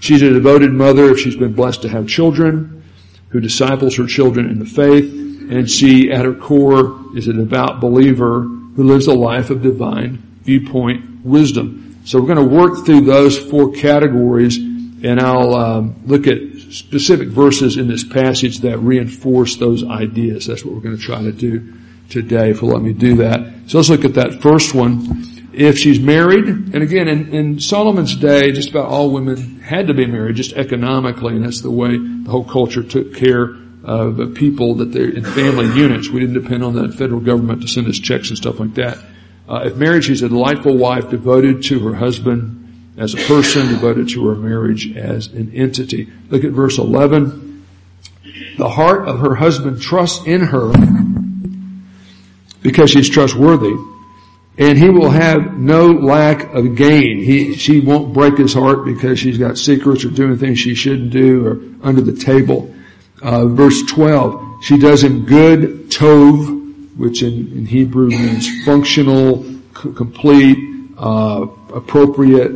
She's 0.00 0.22
a 0.22 0.30
devoted 0.30 0.72
mother 0.72 1.08
if 1.10 1.20
she's 1.20 1.36
been 1.36 1.52
blessed 1.52 1.82
to 1.82 1.88
have 1.88 2.08
children, 2.08 2.82
who 3.28 3.38
disciples 3.38 3.94
her 3.94 4.08
children 4.08 4.50
in 4.50 4.58
the 4.58 4.64
faith, 4.64 5.08
and 5.52 5.70
she, 5.70 6.10
at 6.10 6.24
her 6.24 6.34
core, 6.34 7.00
is 7.14 7.28
a 7.28 7.32
devout 7.32 7.80
believer 7.80 8.40
who 8.40 8.82
lives 8.82 9.06
a 9.06 9.14
life 9.14 9.50
of 9.50 9.62
divine 9.62 10.18
viewpoint 10.42 11.24
wisdom. 11.24 12.00
So 12.04 12.20
we're 12.20 12.34
going 12.34 12.48
to 12.48 12.56
work 12.56 12.84
through 12.84 13.02
those 13.02 13.38
four 13.38 13.70
categories, 13.70 14.56
and 14.56 15.20
I'll 15.20 15.54
um, 15.54 15.94
look 16.06 16.26
at 16.26 16.55
specific 16.76 17.28
verses 17.28 17.76
in 17.76 17.88
this 17.88 18.04
passage 18.04 18.58
that 18.58 18.78
reinforce 18.78 19.56
those 19.56 19.84
ideas. 19.84 20.46
That's 20.46 20.64
what 20.64 20.74
we're 20.74 20.80
going 20.80 20.96
to 20.96 21.02
try 21.02 21.22
to 21.22 21.32
do 21.32 21.74
today. 22.08 22.50
If 22.50 22.62
let 22.62 22.82
me 22.82 22.92
do 22.92 23.16
that. 23.16 23.68
So 23.68 23.78
let's 23.78 23.90
look 23.90 24.04
at 24.04 24.14
that 24.14 24.40
first 24.42 24.74
one. 24.74 25.24
If 25.52 25.78
she's 25.78 25.98
married, 25.98 26.44
and 26.44 26.76
again, 26.76 27.08
in, 27.08 27.34
in 27.34 27.60
Solomon's 27.60 28.14
day, 28.14 28.52
just 28.52 28.68
about 28.70 28.88
all 28.88 29.10
women 29.10 29.60
had 29.60 29.86
to 29.86 29.94
be 29.94 30.06
married, 30.06 30.36
just 30.36 30.52
economically, 30.52 31.34
and 31.34 31.44
that's 31.44 31.62
the 31.62 31.70
way 31.70 31.96
the 31.96 32.30
whole 32.30 32.44
culture 32.44 32.82
took 32.82 33.14
care 33.14 33.56
of 33.82 34.34
people 34.34 34.74
that 34.76 34.92
they're 34.92 35.08
in 35.08 35.24
family 35.24 35.66
units. 35.80 36.10
We 36.10 36.20
didn't 36.20 36.42
depend 36.42 36.62
on 36.62 36.74
the 36.74 36.92
federal 36.92 37.20
government 37.20 37.62
to 37.62 37.68
send 37.68 37.86
us 37.86 37.98
checks 37.98 38.28
and 38.28 38.36
stuff 38.36 38.60
like 38.60 38.74
that. 38.74 38.98
Uh, 39.48 39.62
if 39.64 39.76
married, 39.76 40.04
she's 40.04 40.22
a 40.22 40.28
delightful 40.28 40.76
wife 40.76 41.08
devoted 41.08 41.62
to 41.64 41.78
her 41.88 41.94
husband 41.94 42.65
as 42.96 43.14
a 43.14 43.18
person, 43.18 43.68
devoted 43.68 44.08
to 44.10 44.26
her 44.28 44.34
marriage 44.34 44.96
as 44.96 45.26
an 45.28 45.52
entity. 45.54 46.08
Look 46.30 46.44
at 46.44 46.52
verse 46.52 46.78
11. 46.78 47.64
The 48.58 48.68
heart 48.68 49.08
of 49.08 49.20
her 49.20 49.34
husband 49.34 49.80
trusts 49.80 50.26
in 50.26 50.40
her 50.40 50.72
because 52.62 52.90
she's 52.90 53.08
trustworthy 53.08 53.74
and 54.58 54.78
he 54.78 54.88
will 54.88 55.10
have 55.10 55.58
no 55.58 55.88
lack 55.88 56.54
of 56.54 56.76
gain. 56.76 57.22
He, 57.22 57.54
she 57.54 57.80
won't 57.80 58.14
break 58.14 58.38
his 58.38 58.54
heart 58.54 58.84
because 58.84 59.18
she's 59.18 59.38
got 59.38 59.58
secrets 59.58 60.04
or 60.04 60.10
doing 60.10 60.38
things 60.38 60.58
she 60.58 60.74
shouldn't 60.74 61.10
do 61.10 61.46
or 61.46 61.60
under 61.86 62.00
the 62.00 62.16
table. 62.16 62.74
Uh, 63.22 63.46
verse 63.46 63.82
12, 63.82 64.64
she 64.64 64.78
does 64.78 65.04
him 65.04 65.26
good, 65.26 65.90
tov, 65.90 66.96
which 66.96 67.22
in, 67.22 67.52
in 67.52 67.66
Hebrew 67.66 68.08
means 68.08 68.64
functional, 68.64 69.42
c- 69.44 69.92
complete, 69.94 70.58
uh, 70.96 71.46
appropriate, 71.74 72.52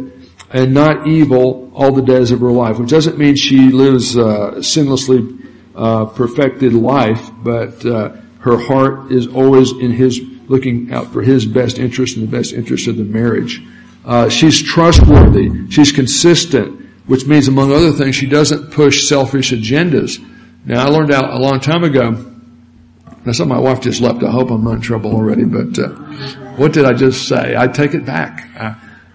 and 0.51 0.75
not 0.75 1.07
evil 1.07 1.71
all 1.75 1.93
the 1.93 2.03
days 2.03 2.31
of 2.31 2.41
her 2.41 2.51
life, 2.51 2.79
which 2.79 2.91
doesn't 2.91 3.19
mean 3.19 3.37
she 3.37 3.71
lives 3.71 4.17
uh, 4.17 4.55
sinlessly 4.57 5.49
uh, 5.75 6.07
perfected 6.07 6.73
life, 6.73 7.31
but 7.43 7.85
uh, 7.87 8.17
her 8.41 8.59
heart 8.59 9.13
is 9.13 9.29
always 9.29 9.71
in 9.73 9.93
his 9.93 10.21
looking 10.49 10.93
out 10.93 11.13
for 11.13 11.23
his 11.23 11.47
best 11.47 11.79
interest 11.79 12.17
and 12.17 12.27
the 12.27 12.37
best 12.37 12.53
interest 12.53 12.89
of 12.89 12.97
the 12.97 13.05
marriage. 13.05 13.63
Uh, 14.05 14.29
she's 14.29 14.61
trustworthy. 14.61 15.71
She's 15.71 15.93
consistent, 15.93 16.89
which 17.07 17.27
means, 17.27 17.47
among 17.47 17.73
other 17.73 17.93
things, 17.93 18.17
she 18.17 18.27
doesn't 18.27 18.73
push 18.73 19.07
selfish 19.07 19.53
agendas. 19.53 20.19
Now, 20.65 20.87
I 20.87 20.89
learned 20.89 21.13
out 21.13 21.33
a 21.33 21.39
long 21.39 21.61
time 21.61 21.85
ago. 21.85 22.27
I 23.25 23.33
saw 23.33 23.45
my 23.45 23.59
wife 23.59 23.81
just 23.81 24.01
left. 24.01 24.25
I 24.25 24.31
hope 24.31 24.51
I'm 24.51 24.65
not 24.65 24.77
in 24.77 24.81
trouble 24.81 25.15
already. 25.15 25.45
But 25.45 25.79
uh, 25.79 25.89
what 26.57 26.73
did 26.73 26.87
I 26.87 26.95
just 26.95 27.29
say? 27.29 27.55
I 27.57 27.69
take 27.69 27.95
it 27.95 28.05
back. 28.05 28.49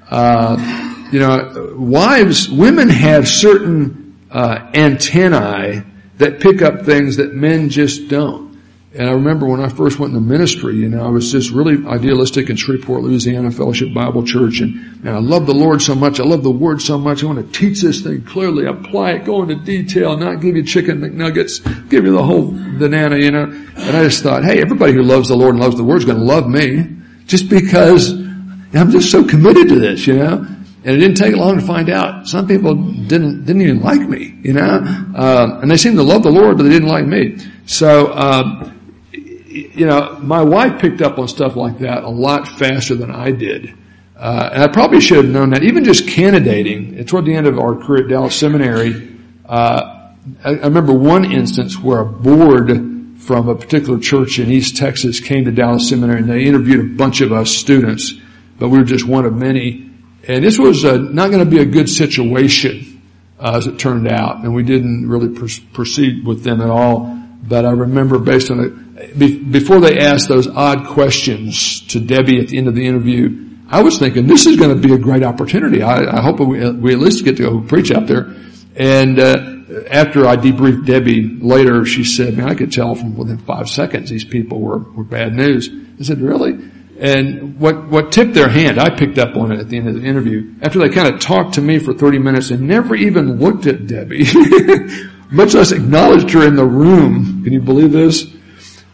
Uh, 0.10 0.95
you 1.16 1.22
know, 1.22 1.76
wives, 1.78 2.50
women 2.50 2.90
have 2.90 3.26
certain 3.26 4.28
uh, 4.30 4.70
antennae 4.74 5.82
that 6.18 6.42
pick 6.42 6.62
up 6.62 6.82
things 6.82 7.16
that 7.16 7.34
men 7.34 7.70
just 7.70 8.10
don't. 8.10 8.60
And 8.94 9.08
I 9.08 9.14
remember 9.14 9.46
when 9.46 9.62
I 9.62 9.70
first 9.70 9.98
went 9.98 10.14
into 10.14 10.20
ministry, 10.20 10.76
you 10.76 10.90
know, 10.90 11.06
I 11.06 11.08
was 11.08 11.32
just 11.32 11.52
really 11.52 11.88
idealistic 11.88 12.50
in 12.50 12.58
Shreveport, 12.58 13.04
Louisiana 13.04 13.50
Fellowship 13.50 13.94
Bible 13.94 14.26
Church, 14.26 14.60
and 14.60 15.06
man, 15.06 15.16
I 15.16 15.20
love 15.20 15.46
the 15.46 15.54
Lord 15.54 15.82
so 15.82 15.96
much. 15.96 16.20
I 16.20 16.26
love 16.26 16.44
the 16.44 16.52
Word 16.52 16.82
so 16.82 16.98
much. 16.98 17.24
I 17.24 17.28
want 17.28 17.40
to 17.40 17.58
teach 17.58 17.82
this 17.82 18.02
thing 18.02 18.24
clearly, 18.24 18.66
apply 18.66 19.12
it, 19.12 19.24
go 19.24 19.42
into 19.42 19.56
detail, 19.56 20.18
not 20.18 20.42
give 20.42 20.58
you 20.58 20.64
chicken 20.64 21.00
McNuggets, 21.00 21.64
give 21.90 22.04
you 22.04 22.12
the 22.12 22.24
whole 22.24 22.52
banana, 22.52 23.16
you 23.16 23.32
know. 23.32 23.44
And 23.44 23.96
I 23.96 24.04
just 24.04 24.22
thought, 24.22 24.44
hey, 24.44 24.60
everybody 24.60 24.92
who 24.92 25.04
loves 25.04 25.30
the 25.30 25.38
Lord 25.38 25.56
and 25.56 25.64
loves 25.64 25.78
the 25.78 25.84
Word 25.86 26.00
is 26.00 26.06
going 26.06 26.20
to 26.20 26.26
love 26.26 26.46
me, 26.50 26.90
just 27.26 27.50
because 27.50 28.12
I'm 28.12 28.92
just 28.92 29.10
so 29.10 29.24
committed 29.24 29.70
to 29.70 29.80
this, 29.80 30.06
you 30.08 30.18
know. 30.18 30.55
And 30.86 30.96
it 30.96 31.00
didn't 31.00 31.18
take 31.18 31.36
long 31.36 31.60
to 31.60 31.66
find 31.66 31.90
out. 31.90 32.28
Some 32.28 32.48
people 32.48 32.76
didn't, 32.76 33.46
didn't 33.46 33.64
even 33.64 33.82
like 33.82 34.02
me, 34.02 34.38
you 34.44 34.54
know? 34.54 34.84
Uh, 35.16 35.60
and 35.62 35.72
they 35.72 35.78
seemed 35.78 35.98
to 35.98 36.04
love 36.04 36.22
the 36.22 36.30
Lord, 36.30 36.58
but 36.58 36.64
they 36.64 36.70
didn't 36.70 36.88
like 36.88 37.08
me. 37.08 37.40
So, 37.66 38.08
uh, 38.08 38.72
you 39.12 39.88
know, 39.88 40.20
my 40.22 40.44
wife 40.44 40.80
picked 40.80 41.02
up 41.02 41.18
on 41.18 41.28
stuff 41.28 41.56
like 41.56 41.80
that 41.80 42.04
a 42.04 42.10
lot 42.10 42.48
faster 42.48 42.94
than 42.94 43.10
I 43.10 43.32
did. 43.32 43.76
Uh, 44.16 44.50
and 44.54 44.62
I 44.62 44.68
probably 44.68 45.02
should 45.02 45.18
have 45.18 45.34
known 45.34 45.50
that. 45.50 45.64
Even 45.64 45.84
just 45.84 46.08
candidating, 46.08 47.04
toward 47.06 47.26
the 47.26 47.34
end 47.34 47.48
of 47.48 47.58
our 47.58 47.76
career 47.76 48.04
at 48.04 48.10
Dallas 48.10 48.36
Seminary, 48.36 49.18
uh, 49.50 50.12
I, 50.44 50.50
I 50.50 50.66
remember 50.66 50.94
one 50.94 51.26
instance 51.26 51.80
where 51.80 52.02
a 52.02 52.06
board 52.06 52.70
from 53.18 53.50
a 53.50 53.56
particular 53.56 54.00
church 54.00 54.38
in 54.38 54.52
East 54.52 54.78
Texas 54.78 55.20
came 55.20 55.46
to 55.46 55.52
Dallas 55.52 55.90
Seminary 55.90 56.20
and 56.20 56.30
they 56.30 56.44
interviewed 56.44 56.80
a 56.80 56.96
bunch 56.96 57.22
of 57.22 57.32
us 57.34 57.50
students, 57.50 58.14
but 58.60 58.70
we 58.70 58.78
were 58.78 58.86
just 58.86 59.08
one 59.08 59.26
of 59.26 59.34
many. 59.34 59.85
And 60.28 60.44
this 60.44 60.58
was 60.58 60.84
uh, 60.84 60.98
not 60.98 61.30
going 61.32 61.44
to 61.44 61.50
be 61.50 61.62
a 61.62 61.66
good 61.66 61.90
situation, 61.90 63.02
uh, 63.40 63.58
as 63.58 63.68
it 63.68 63.78
turned 63.78 64.08
out, 64.08 64.44
and 64.44 64.56
we 64.56 64.64
didn't 64.64 65.08
really 65.08 65.30
pr- 65.30 65.62
proceed 65.74 66.26
with 66.26 66.44
them 66.44 66.62
at 66.62 66.70
all. 66.70 67.22
But 67.48 67.66
I 67.66 67.72
remember 67.72 68.18
based 68.18 68.50
on 68.50 68.60
it, 68.60 69.20
be- 69.20 69.38
before 69.38 69.80
they 69.80 70.00
asked 70.00 70.28
those 70.28 70.48
odd 70.48 70.88
questions 70.88 71.82
to 71.88 72.00
Debbie 72.00 72.40
at 72.40 72.48
the 72.48 72.58
end 72.58 72.68
of 72.68 72.74
the 72.74 72.88
interview, 72.88 73.46
I 73.70 73.84
was 73.84 74.00
thinking 74.00 74.26
this 74.26 74.46
is 74.46 74.58
going 74.58 74.80
to 74.80 74.88
be 74.88 74.94
a 74.94 74.98
great 74.98 75.24
opportunity. 75.24 75.84
I, 75.84 76.18
I 76.18 76.22
hope 76.22 76.40
we, 76.40 76.70
we, 76.72 76.94
at 76.94 77.00
least 77.00 77.24
get 77.24 77.38
to 77.38 77.44
go 77.44 77.62
preach 77.62 77.92
out 77.92 78.08
there. 78.08 78.34
And 78.76 79.20
uh, 79.20 79.56
after 79.90 80.28
I 80.28 80.38
debriefed 80.38 80.86
Debbie 80.86 81.38
later, 81.40 81.86
she 81.86 82.04
said, 82.04 82.38
"Man, 82.38 82.50
I 82.50 82.56
could 82.56 82.72
tell 82.72 82.96
from 82.96 83.16
within 83.16 83.38
five 83.38 83.70
seconds 83.70 84.10
these 84.10 84.26
people 84.26 84.60
were 84.60 84.80
were 84.80 85.04
bad 85.04 85.34
news." 85.34 85.70
I 86.00 86.04
said, 86.04 86.20
"Really?" 86.20 86.60
And 87.00 87.60
what, 87.60 87.88
what 87.90 88.12
tipped 88.12 88.34
their 88.34 88.48
hand, 88.48 88.80
I 88.80 88.90
picked 88.90 89.18
up 89.18 89.36
on 89.36 89.52
it 89.52 89.60
at 89.60 89.70
the 89.70 89.78
end 89.78 89.90
of 89.90 89.96
the 89.96 90.04
interview, 90.04 90.54
after 90.62 90.80
they 90.80 90.90
kind 90.90 91.14
of 91.14 91.20
talked 91.20 91.56
to 91.56 91.62
me 91.62 91.78
for 91.78 91.94
30 91.94 92.20
minutes 92.20 92.52
and 92.52 92.62
never 92.62 92.96
even 92.96 93.38
looked 93.38 93.68
at 93.68 93.86
Debbie, 93.86 94.24
much 95.32 95.54
less 95.54 95.74
acknowledged 95.74 96.32
her 96.32 96.48
in 96.48 96.56
the 96.56 96.66
room. 96.66 97.44
Can 97.44 97.52
you 97.52 97.60
believe 97.60 97.92
this? 97.92 98.34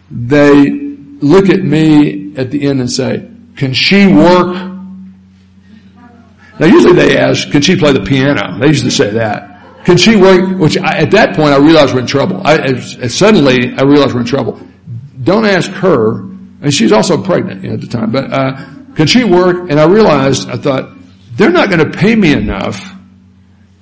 They 0.10 0.70
look 1.22 1.50
at 1.50 1.64
me 1.64 2.36
at 2.38 2.50
the 2.50 2.68
end 2.68 2.80
and 2.80 2.92
say, 2.92 3.30
can 3.56 3.74
she 3.74 4.08
work? 4.08 4.70
Now 6.60 6.66
usually 6.66 6.96
they 6.96 7.18
ask, 7.18 7.52
can 7.52 7.62
she 7.62 7.76
play 7.76 7.92
the 7.92 8.02
piano? 8.02 8.58
They 8.60 8.68
used 8.68 8.84
to 8.84 8.92
say 8.92 9.12
that. 9.12 9.84
Can 9.86 9.98
she 9.98 10.16
work? 10.16 10.60
Which 10.60 10.78
I, 10.78 10.98
at 11.00 11.12
that 11.12 11.36
point 11.36 11.54
I 11.54 11.58
realized 11.58 11.94
we're 11.94 12.02
in 12.02 12.08
trouble. 12.08 12.42
I, 12.46 12.80
suddenly 12.80 13.74
I 13.76 13.84
realized 13.84 14.14
we're 14.14 14.22
in 14.22 14.26
trouble. 14.26 14.60
Don't 15.24 15.46
ask 15.46 15.72
her 15.72 16.31
and 16.62 16.74
she's 16.74 16.92
also 16.92 17.22
pregnant 17.22 17.66
at 17.66 17.82
the 17.82 17.88
time. 17.88 18.12
But 18.12 18.32
uh, 18.32 19.06
she 19.06 19.24
work? 19.24 19.70
And 19.70 19.80
I 19.80 19.86
realized, 19.86 20.50
I 20.50 20.58
thought, 20.58 20.92
they're 21.34 21.52
not 21.52 21.70
going 21.70 21.92
to 21.92 21.98
pay 21.98 22.16
me 22.16 22.34
enough 22.34 22.96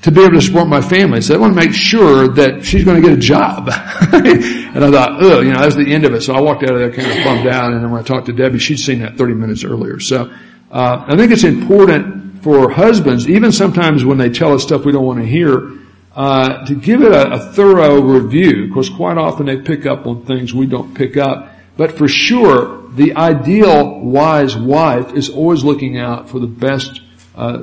to 0.04 0.12
be 0.12 0.22
able 0.22 0.36
to 0.36 0.42
support 0.42 0.68
my 0.68 0.82
family. 0.82 1.20
So 1.20 1.36
I 1.36 1.38
want 1.38 1.54
to 1.54 1.60
make 1.60 1.74
sure 1.74 2.30
that 2.30 2.64
she's 2.64 2.86
going 2.86 3.02
to 3.02 3.08
get 3.08 3.18
a 3.18 3.22
job. 3.22 3.68
and 3.70 4.86
I 4.86 4.92
thought, 4.92 5.22
oh, 5.22 5.42
you 5.42 5.52
know, 5.52 5.60
that's 5.60 5.76
the 5.76 5.94
end 5.94 6.06
of 6.06 6.14
it. 6.14 6.22
So 6.22 6.34
I 6.34 6.40
walked 6.40 6.64
out 6.64 6.72
of 6.72 6.80
there 6.80 6.92
kind 6.92 7.10
of 7.10 7.24
bummed 7.24 7.48
out. 7.48 7.74
And 7.74 7.84
then 7.84 7.92
when 7.92 8.00
I 8.00 8.04
talked 8.04 8.28
to 8.28 8.34
Debbie, 8.34 8.60
she'd 8.60 8.80
seen 8.80 9.00
that 9.00 9.18
30 9.18 9.34
minutes 9.34 9.66
earlier. 9.66 10.00
So 10.00 10.34
uh, 10.72 11.06
I 11.06 11.18
think 11.18 11.32
it's 11.34 11.44
important 11.44 12.42
for 12.44 12.72
husbands, 12.72 13.28
even 13.28 13.52
sometimes 13.52 14.06
when 14.06 14.18
they 14.18 14.30
tell 14.30 14.54
us 14.54 14.64
stuff 14.64 14.86
we 14.86 14.94
don't 14.94 15.06
want 15.06 15.20
to 15.20 15.26
hear, 15.26 15.70
uh, 16.16 16.66
to 16.66 16.76
give 16.76 17.02
it 17.02 17.12
a, 17.12 17.34
a 17.34 17.40
thorough 17.52 18.00
review. 18.00 18.68
Because 18.68 18.90
quite 18.90 19.18
often 19.18 19.48
they 19.48 19.58
pick 19.58 19.86
up 19.86 20.08
on 20.08 20.26
things 20.26 20.54
we 20.54 20.66
don't 20.66 20.94
pick 20.96 21.18
up. 21.18 21.56
But 21.80 21.94
for 21.94 22.10
sure, 22.10 22.84
the 22.90 23.16
ideal 23.16 24.02
wise 24.02 24.58
wife 24.58 25.14
is 25.14 25.30
always 25.30 25.64
looking 25.64 25.98
out 25.98 26.30
for 26.30 26.38
the 26.38 26.46
best, 26.46 27.00
uh, 27.36 27.60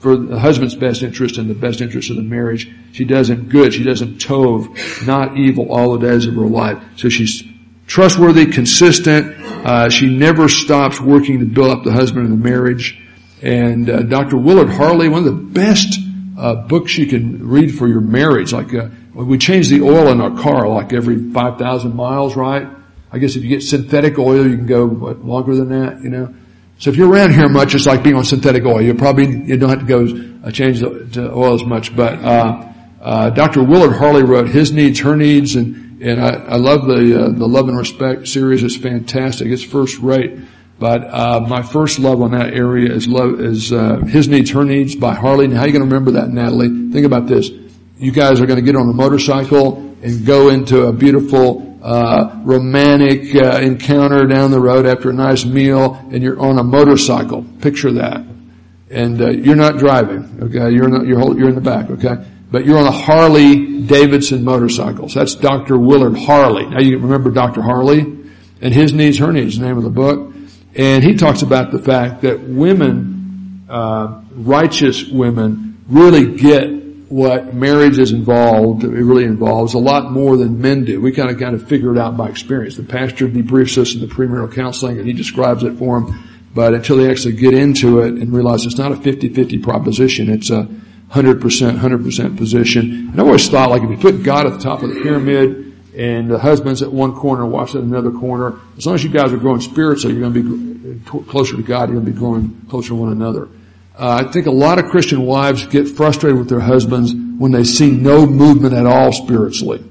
for 0.00 0.16
the 0.16 0.40
husband's 0.40 0.74
best 0.74 1.04
interest 1.04 1.38
and 1.38 1.48
the 1.48 1.54
best 1.54 1.80
interest 1.80 2.10
of 2.10 2.16
the 2.16 2.22
marriage. 2.22 2.68
She 2.90 3.04
does 3.04 3.30
him 3.30 3.48
good. 3.48 3.72
She 3.72 3.84
does 3.84 4.02
him 4.02 4.18
tov, 4.18 5.06
not 5.06 5.36
evil 5.36 5.72
all 5.72 5.96
the 5.96 6.04
days 6.04 6.26
of 6.26 6.34
her 6.34 6.48
life. 6.48 6.82
So 6.96 7.08
she's 7.08 7.44
trustworthy, 7.86 8.46
consistent. 8.46 9.36
Uh, 9.64 9.88
she 9.88 10.08
never 10.08 10.48
stops 10.48 11.00
working 11.00 11.38
to 11.38 11.46
build 11.46 11.70
up 11.70 11.84
the 11.84 11.92
husband 11.92 12.26
and 12.28 12.32
the 12.32 12.50
marriage. 12.50 13.00
And 13.40 13.88
uh, 13.88 14.02
Dr. 14.02 14.36
Willard 14.36 14.70
Harley, 14.70 15.08
one 15.08 15.24
of 15.24 15.26
the 15.26 15.60
best 15.60 16.00
uh, 16.36 16.56
books 16.56 16.98
you 16.98 17.06
can 17.06 17.48
read 17.48 17.72
for 17.72 17.86
your 17.86 18.00
marriage, 18.00 18.52
like 18.52 18.74
uh, 18.74 18.88
we 19.14 19.38
change 19.38 19.68
the 19.68 19.82
oil 19.82 20.10
in 20.10 20.20
our 20.20 20.42
car 20.42 20.66
like 20.66 20.92
every 20.92 21.30
5,000 21.30 21.94
miles, 21.94 22.34
right? 22.34 22.66
I 23.14 23.18
guess 23.18 23.36
if 23.36 23.44
you 23.44 23.48
get 23.48 23.62
synthetic 23.62 24.18
oil, 24.18 24.46
you 24.46 24.56
can 24.56 24.66
go 24.66 24.86
what, 24.86 25.24
longer 25.24 25.54
than 25.54 25.68
that, 25.68 26.02
you 26.02 26.10
know. 26.10 26.34
So 26.78 26.90
if 26.90 26.96
you're 26.96 27.08
around 27.08 27.32
here 27.32 27.48
much, 27.48 27.74
it's 27.74 27.86
like 27.86 28.02
being 28.02 28.16
on 28.16 28.24
synthetic 28.24 28.64
oil. 28.64 28.82
You 28.82 28.94
probably 28.94 29.28
you 29.44 29.56
don't 29.56 29.70
have 29.70 29.78
to 29.78 29.86
go 29.86 30.46
uh, 30.46 30.50
change 30.50 30.80
the, 30.80 31.30
oil 31.32 31.54
as 31.54 31.64
much. 31.64 31.94
But 31.94 32.14
uh, 32.24 32.72
uh, 33.00 33.30
Dr. 33.30 33.62
Willard 33.62 33.96
Harley 33.96 34.24
wrote 34.24 34.48
his 34.48 34.72
needs, 34.72 34.98
her 35.00 35.16
needs, 35.16 35.54
and 35.54 36.02
And 36.02 36.20
I, 36.20 36.28
I 36.28 36.56
love 36.56 36.86
the, 36.86 37.24
uh, 37.24 37.28
the 37.30 37.46
Love 37.46 37.68
and 37.68 37.78
Respect 37.78 38.28
series. 38.28 38.62
It's 38.62 38.76
fantastic. 38.76 39.48
It's 39.48 39.62
first 39.62 39.98
rate. 40.00 40.38
But, 40.78 41.04
uh, 41.04 41.46
my 41.48 41.62
first 41.62 42.00
love 42.00 42.20
on 42.20 42.32
that 42.32 42.52
area 42.52 42.92
is 42.92 43.06
love, 43.06 43.40
is, 43.40 43.72
uh, 43.72 43.98
His 43.98 44.28
Needs, 44.28 44.50
Her 44.50 44.64
Needs 44.64 44.96
by 44.96 45.14
Harley. 45.14 45.46
Now 45.46 45.56
how 45.56 45.62
are 45.62 45.66
you 45.68 45.72
going 45.72 45.88
to 45.88 45.94
remember 45.94 46.20
that, 46.20 46.28
Natalie? 46.28 46.90
Think 46.90 47.06
about 47.06 47.26
this. 47.26 47.48
You 47.96 48.10
guys 48.10 48.40
are 48.40 48.46
going 48.46 48.58
to 48.58 48.64
get 48.64 48.74
on 48.74 48.88
a 48.90 48.92
motorcycle 48.92 49.78
and 50.02 50.26
go 50.26 50.48
into 50.48 50.86
a 50.86 50.92
beautiful, 50.92 51.73
uh, 51.84 52.40
romantic, 52.44 53.34
uh, 53.36 53.60
encounter 53.60 54.26
down 54.26 54.50
the 54.50 54.60
road 54.60 54.86
after 54.86 55.10
a 55.10 55.12
nice 55.12 55.44
meal 55.44 55.94
and 56.10 56.22
you're 56.22 56.40
on 56.40 56.58
a 56.58 56.64
motorcycle. 56.64 57.44
Picture 57.60 57.92
that. 57.92 58.24
And, 58.90 59.20
uh, 59.20 59.30
you're 59.30 59.56
not 59.56 59.78
driving, 59.78 60.38
okay? 60.42 60.74
You're 60.74 60.88
not, 60.88 61.06
you're, 61.06 61.38
you're 61.38 61.48
in 61.50 61.54
the 61.54 61.60
back, 61.60 61.90
okay? 61.90 62.24
but 62.54 62.64
you're 62.64 62.78
on 62.78 62.86
a 62.86 62.92
Harley 62.92 63.80
Davidson 63.82 64.44
motorcycle. 64.44 65.08
So 65.08 65.18
that's 65.18 65.34
Dr. 65.34 65.76
Willard 65.76 66.16
Harley. 66.16 66.66
Now 66.66 66.78
you 66.78 66.98
remember 66.98 67.32
Dr. 67.32 67.60
Harley 67.60 68.02
and 68.60 68.72
his 68.72 68.92
needs, 68.92 69.18
her 69.18 69.32
needs, 69.32 69.58
the 69.58 69.66
name 69.66 69.76
of 69.76 69.82
the 69.82 69.90
book. 69.90 70.32
And 70.76 71.02
he 71.02 71.16
talks 71.16 71.42
about 71.42 71.72
the 71.72 71.80
fact 71.80 72.22
that 72.22 72.40
women, 72.40 73.66
uh, 73.68 74.22
righteous 74.30 75.04
women 75.04 75.82
really 75.88 76.36
get 76.36 76.83
what 77.08 77.54
marriage 77.54 77.98
is 77.98 78.12
involved, 78.12 78.84
it 78.84 78.88
really 78.88 79.24
involves 79.24 79.74
a 79.74 79.78
lot 79.78 80.10
more 80.10 80.36
than 80.36 80.60
men 80.60 80.84
do. 80.84 81.00
We 81.00 81.12
kind 81.12 81.30
of 81.30 81.38
kind 81.38 81.54
of 81.54 81.68
figure 81.68 81.92
it 81.92 81.98
out 81.98 82.16
by 82.16 82.28
experience. 82.28 82.76
The 82.76 82.82
pastor 82.82 83.28
debriefs 83.28 83.76
us 83.76 83.94
in 83.94 84.00
the 84.00 84.06
premarital 84.06 84.54
counseling 84.54 84.98
and 84.98 85.06
he 85.06 85.12
describes 85.12 85.62
it 85.62 85.78
for 85.78 86.00
them. 86.00 86.24
But 86.54 86.72
until 86.72 86.96
they 86.98 87.10
actually 87.10 87.34
get 87.34 87.52
into 87.52 88.00
it 88.00 88.14
and 88.14 88.32
realize 88.32 88.64
it's 88.64 88.78
not 88.78 88.92
a 88.92 88.96
50-50 88.96 89.62
proposition, 89.62 90.30
it's 90.30 90.50
a 90.50 90.68
100%, 91.10 91.40
100% 91.78 92.36
position. 92.36 93.08
And 93.10 93.20
I 93.20 93.24
always 93.24 93.48
thought 93.48 93.70
like 93.70 93.82
if 93.82 93.90
you 93.90 93.98
put 93.98 94.22
God 94.22 94.46
at 94.46 94.52
the 94.52 94.58
top 94.58 94.82
of 94.82 94.88
the 94.94 95.00
pyramid 95.00 95.72
and 95.96 96.30
the 96.30 96.38
husband's 96.38 96.80
at 96.80 96.92
one 96.92 97.14
corner, 97.14 97.44
wives 97.44 97.76
at 97.76 97.82
another 97.82 98.10
corner, 98.10 98.58
as 98.78 98.86
long 98.86 98.94
as 98.94 99.04
you 99.04 99.10
guys 99.10 99.32
are 99.32 99.36
growing 99.36 99.60
spiritually, 99.60 100.16
you're 100.16 100.30
going 100.30 100.34
to 100.34 100.94
be 100.94 101.30
closer 101.30 101.56
to 101.56 101.62
God, 101.62 101.90
you're 101.90 102.00
going 102.00 102.06
to 102.06 102.12
be 102.12 102.18
growing 102.18 102.66
closer 102.68 102.88
to 102.88 102.94
one 102.94 103.12
another. 103.12 103.48
Uh, 103.96 104.24
I 104.26 104.32
think 104.32 104.46
a 104.46 104.50
lot 104.50 104.78
of 104.78 104.86
Christian 104.86 105.22
wives 105.22 105.66
get 105.66 105.88
frustrated 105.88 106.38
with 106.38 106.48
their 106.48 106.60
husbands 106.60 107.14
when 107.14 107.52
they 107.52 107.64
see 107.64 107.90
no 107.90 108.26
movement 108.26 108.74
at 108.74 108.86
all 108.86 109.12
spiritually. 109.12 109.84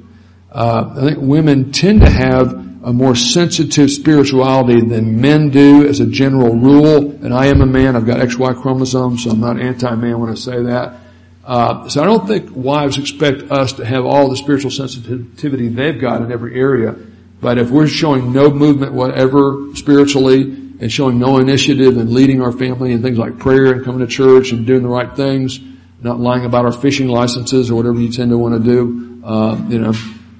Uh, 0.51 0.93
I 0.95 1.01
think 1.01 1.19
women 1.19 1.72
tend 1.72 2.01
to 2.01 2.10
have 2.10 2.51
a 2.83 2.91
more 2.91 3.15
sensitive 3.15 3.89
spirituality 3.89 4.81
than 4.81 5.22
men 5.22 5.50
do 5.50 5.88
as 5.88 6.01
a 6.01 6.05
general 6.05 6.53
rule. 6.53 7.12
And 7.24 7.33
I 7.33 7.45
am 7.45 7.62
a 7.62 7.65
man. 7.65 7.95
I've 7.95 8.05
got 8.05 8.19
XY 8.19 8.62
chromosomes, 8.62 9.24
so 9.24 9.31
I'm 9.31 9.39
not 9.39 9.57
anti-man 9.57 10.19
when 10.19 10.29
I 10.29 10.36
say 10.36 10.62
that. 10.63 11.00
Uh, 11.45 11.88
so 11.88 12.01
I 12.01 12.05
don't 12.05 12.27
think 12.27 12.51
wives 12.53 12.98
expect 12.98 13.51
us 13.51 13.74
to 13.74 13.86
have 13.86 14.05
all 14.05 14.29
the 14.29 14.36
spiritual 14.36 14.72
sensitivity 14.72 15.69
they've 15.69 16.00
got 16.00 16.22
in 16.22 16.31
every 16.31 16.55
area. 16.55 16.95
But 17.39 17.57
if 17.57 17.69
we're 17.69 17.88
showing 17.88 18.31
no 18.33 18.50
movement 18.50 18.93
whatever 18.93 19.75
spiritually 19.75 20.62
and 20.80 20.92
showing 20.92 21.20
no 21.20 21.38
initiative 21.38 21.98
and 21.98 22.12
leading 22.12 22.42
our 22.42 22.51
family 22.51 22.92
in 22.92 23.01
things 23.01 23.18
like 23.18 23.39
prayer 23.39 23.74
and 23.74 23.86
coming 23.86 24.00
to 24.00 24.08
church 24.08 24.51
and 24.51 24.65
doing 24.65 24.84
the 24.84 24.89
right 24.89 25.15
things, 25.15 25.60
not 26.01 26.20
lying 26.20 26.46
about 26.46 26.65
our 26.65 26.72
fishing 26.72 27.08
licenses 27.08 27.72
or 27.72 27.75
whatever 27.75 28.00
you 28.00 28.12
tend 28.12 28.32
to 28.32 28.38
want 28.38 28.53
to 28.53 28.72
do, 28.72 29.22
uh, 29.24 29.62
you 29.70 29.80
know, 29.80 29.94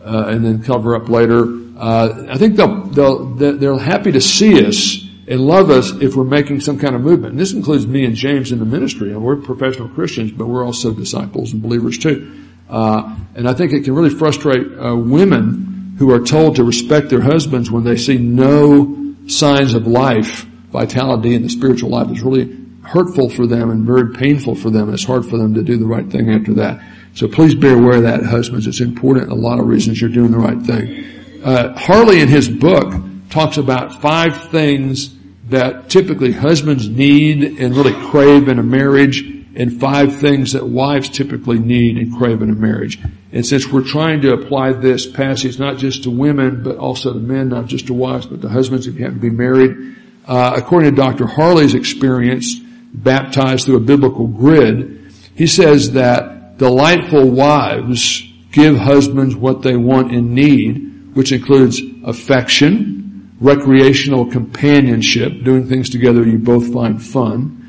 uh, 0.04 0.28
and 0.28 0.44
then 0.44 0.62
cover 0.64 0.96
up 0.96 1.08
later. 1.10 1.46
Uh, 1.78 2.28
I 2.30 2.38
think 2.38 2.56
they'll, 2.56 2.84
they'll, 2.84 3.26
they're 3.36 3.78
happy 3.80 4.12
to 4.12 4.22
see 4.22 4.66
us 4.66 5.04
and 5.28 5.40
love 5.40 5.70
us 5.70 5.92
if 6.02 6.16
we're 6.16 6.26
making 6.26 6.60
some 6.60 6.78
kind 6.78 6.96
of 6.96 7.02
movement. 7.02 7.32
And 7.32 7.40
this 7.40 7.54
includes 7.54 7.88
me 7.88 8.06
and 8.06 8.16
James 8.16 8.52
in 8.52 8.60
the 8.60 8.66
ministry. 8.66 9.12
And 9.12 9.24
we're 9.24 9.38
professional 9.38 9.88
Christians, 9.90 10.32
but 10.32 10.48
we're 10.48 10.66
also 10.66 10.94
disciples 10.94 11.54
and 11.54 11.62
believers 11.62 11.98
too. 11.98 12.42
Uh, 12.70 13.18
and 13.36 13.48
I 13.48 13.54
think 13.54 13.72
it 13.72 13.84
can 13.84 13.96
really 13.96 14.10
frustrate 14.10 14.68
uh, 14.78 14.96
women 14.96 15.96
who 15.98 16.12
are 16.12 16.20
told 16.20 16.58
to 16.58 16.64
respect 16.64 17.10
their 17.10 17.22
husbands 17.22 17.72
when 17.72 17.84
they 17.84 17.98
see 17.98 18.18
no 18.18 19.03
signs 19.28 19.74
of 19.74 19.88
life, 19.88 20.46
vitality 20.72 21.36
in 21.36 21.44
the 21.44 21.50
spiritual 21.50 21.90
life. 21.90 22.12
is 22.12 22.22
really 22.22 22.58
hurtful 22.84 23.30
for 23.30 23.48
them 23.48 23.70
and 23.72 23.86
very 23.86 24.14
painful 24.14 24.56
for 24.56 24.70
them. 24.70 24.94
It's 24.94 25.04
hard 25.04 25.26
for 25.26 25.38
them 25.38 25.54
to 25.54 25.64
do 25.64 25.78
the 25.78 25.86
right 25.86 26.10
thing 26.10 26.30
after 26.32 26.54
that. 26.56 26.84
So 27.16 27.28
please 27.28 27.56
be 27.56 27.70
aware 27.70 27.98
of 27.98 28.04
that, 28.04 28.24
husbands. 28.24 28.68
It's 28.68 28.82
important. 28.82 29.32
A 29.32 29.36
lot 29.36 29.60
of 29.60 29.68
reasons 29.68 30.02
you're 30.02 30.10
doing 30.10 30.32
the 30.32 30.38
right 30.38 30.60
thing. 30.62 31.06
Uh, 31.44 31.78
Harley 31.78 32.22
in 32.22 32.28
his 32.28 32.50
book 32.50 32.94
talks 33.30 33.58
about 33.58 34.02
five 34.02 34.50
things 34.50 35.16
that 35.50 35.90
typically 35.90 36.32
husbands 36.32 36.88
need 36.90 37.60
and 37.60 37.76
really 37.76 37.94
crave 38.10 38.48
in 38.48 38.60
a 38.60 38.64
marriage 38.64 39.43
and 39.56 39.80
five 39.80 40.16
things 40.18 40.54
that 40.54 40.68
wives 40.68 41.10
typically 41.10 41.60
need 41.60 41.98
and 41.98 42.18
crave 42.18 42.42
in 42.42 42.50
a 42.50 42.56
marriage. 42.56 43.00
And 43.32 43.46
since 43.46 43.68
we're 43.68 43.84
trying 43.84 44.22
to 44.22 44.34
apply 44.34 44.74
this 44.74 45.06
passage 45.06 45.60
not 45.60 45.78
just 45.78 46.04
to 46.04 46.10
women, 46.10 46.64
but 46.64 46.78
also 46.78 47.14
to 47.14 47.20
men, 47.20 47.50
not 47.50 47.68
just 47.68 47.88
to 47.88 47.94
wives, 47.94 48.26
but 48.26 48.42
to 48.42 48.50
husbands 48.50 48.88
if 48.88 48.96
you 48.96 49.04
happen 49.04 49.20
to 49.20 49.22
be 49.22 49.30
married, 49.30 49.96
uh, 50.28 50.54
according 50.56 50.92
to 50.92 50.96
Dr. 50.96 51.28
Harley's 51.28 51.76
experience, 51.76 52.56
baptized 52.94 53.66
through 53.66 53.78
a 53.78 53.82
biblical 53.82 54.28
grid, 54.28 55.12
he 55.36 55.48
says 55.48 55.92
that 55.94 56.58
delightful 56.58 57.30
wives 57.30 58.24
give 58.52 58.78
husbands 58.78 59.36
what 59.36 59.62
they 59.62 59.76
want 59.76 60.12
and 60.12 60.34
need, 60.34 61.16
which 61.16 61.32
includes 61.32 61.82
affection, 62.06 63.32
recreational 63.40 64.30
companionship, 64.32 65.44
doing 65.44 65.68
things 65.68 65.90
together 65.90 66.24
you 66.24 66.38
both 66.38 66.72
find 66.72 67.04
fun, 67.04 67.63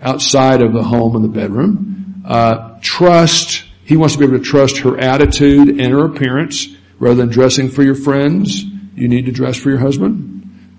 outside 0.00 0.62
of 0.62 0.72
the 0.72 0.82
home 0.82 1.16
and 1.16 1.24
the 1.24 1.28
bedroom. 1.28 2.22
Uh, 2.24 2.78
trust, 2.80 3.64
he 3.84 3.96
wants 3.96 4.14
to 4.14 4.18
be 4.18 4.26
able 4.26 4.38
to 4.38 4.44
trust 4.44 4.78
her 4.78 4.98
attitude 4.98 5.80
and 5.80 5.92
her 5.92 6.04
appearance 6.04 6.68
rather 6.98 7.14
than 7.14 7.28
dressing 7.28 7.68
for 7.68 7.82
your 7.82 7.94
friends. 7.94 8.64
You 8.94 9.08
need 9.08 9.26
to 9.26 9.32
dress 9.32 9.56
for 9.56 9.70
your 9.70 9.78
husband. 9.78 10.32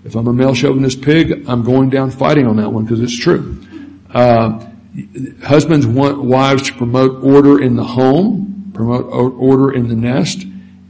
If 0.04 0.14
I'm 0.14 0.26
a 0.26 0.32
male 0.32 0.54
chauvinist 0.54 1.02
pig, 1.02 1.44
I'm 1.48 1.62
going 1.62 1.90
down 1.90 2.10
fighting 2.10 2.46
on 2.46 2.56
that 2.56 2.72
one 2.72 2.84
because 2.84 3.00
it's 3.00 3.18
true. 3.18 3.62
Uh, 4.12 4.66
husbands 5.44 5.86
want 5.86 6.22
wives 6.22 6.62
to 6.64 6.74
promote 6.74 7.22
order 7.22 7.62
in 7.62 7.76
the 7.76 7.84
home, 7.84 8.70
promote 8.74 9.06
order 9.06 9.72
in 9.72 9.88
the 9.88 9.94
nest, 9.94 10.44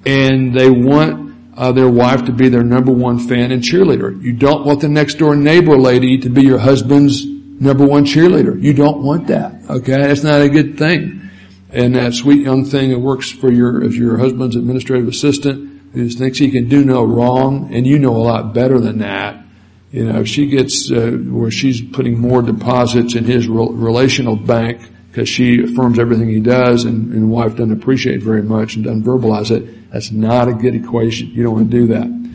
and 0.07 0.55
they 0.55 0.71
want 0.71 1.35
uh, 1.57 1.73
their 1.73 1.88
wife 1.88 2.25
to 2.27 2.33
be 2.33 2.49
their 2.49 2.62
number 2.62 2.93
one 2.93 3.19
fan 3.19 3.51
and 3.51 3.62
cheerleader. 3.62 4.23
You 4.23 4.33
don't 4.33 4.64
want 4.64 4.81
the 4.81 4.88
next 4.88 5.14
door 5.14 5.35
neighbor 5.35 5.77
lady 5.77 6.19
to 6.19 6.31
be 6.31 6.43
your 6.43 6.59
husband's 6.59 7.27
number 7.61 7.87
one 7.87 8.05
cheerleader. 8.05 8.61
You 8.61 8.73
don't 8.73 9.03
want 9.03 9.29
that. 9.29 9.68
Okay, 9.68 10.03
that's 10.03 10.23
not 10.23 10.40
a 10.40 10.49
good 10.49 10.79
thing. 10.79 11.31
And 11.71 11.94
that 11.97 12.14
sweet 12.14 12.42
young 12.42 12.64
thing 12.64 12.90
that 12.90 12.99
works 12.99 13.31
for 13.31 13.51
your 13.51 13.85
as 13.85 13.97
your 13.97 14.18
husband's 14.18 14.57
administrative 14.57 15.09
assistant 15.09 15.92
who 15.92 16.09
thinks 16.09 16.38
he 16.38 16.51
can 16.51 16.68
do 16.68 16.85
no 16.85 17.05
wrong, 17.05 17.75
and 17.75 17.87
you 17.87 17.99
know 17.99 18.16
a 18.16 18.18
lot 18.18 18.55
better 18.55 18.79
than 18.79 18.99
that. 18.99 19.44
You 19.90 20.05
know, 20.05 20.25
she 20.25 20.47
gets 20.47 20.90
uh, 20.90 21.11
where 21.11 21.51
she's 21.51 21.81
putting 21.81 22.18
more 22.18 22.42
deposits 22.42 23.14
in 23.14 23.25
his 23.25 23.49
re- 23.49 23.68
relational 23.71 24.37
bank 24.37 24.83
because 25.11 25.29
she 25.29 25.62
affirms 25.62 25.99
everything 25.99 26.29
he 26.29 26.40
does 26.40 26.85
and, 26.85 27.12
and 27.12 27.23
the 27.23 27.27
wife 27.27 27.53
doesn't 27.53 27.73
appreciate 27.73 28.23
very 28.23 28.42
much 28.42 28.77
and 28.77 28.85
doesn't 28.85 29.03
verbalize 29.03 29.51
it. 29.51 29.90
That's 29.90 30.11
not 30.11 30.49
a 30.49 30.53
good 30.53 30.75
equation. 30.75 31.29
You 31.31 31.44
don't 31.44 31.55
want 31.55 31.71
to 31.71 31.77
do 31.77 31.87
that. 31.88 32.33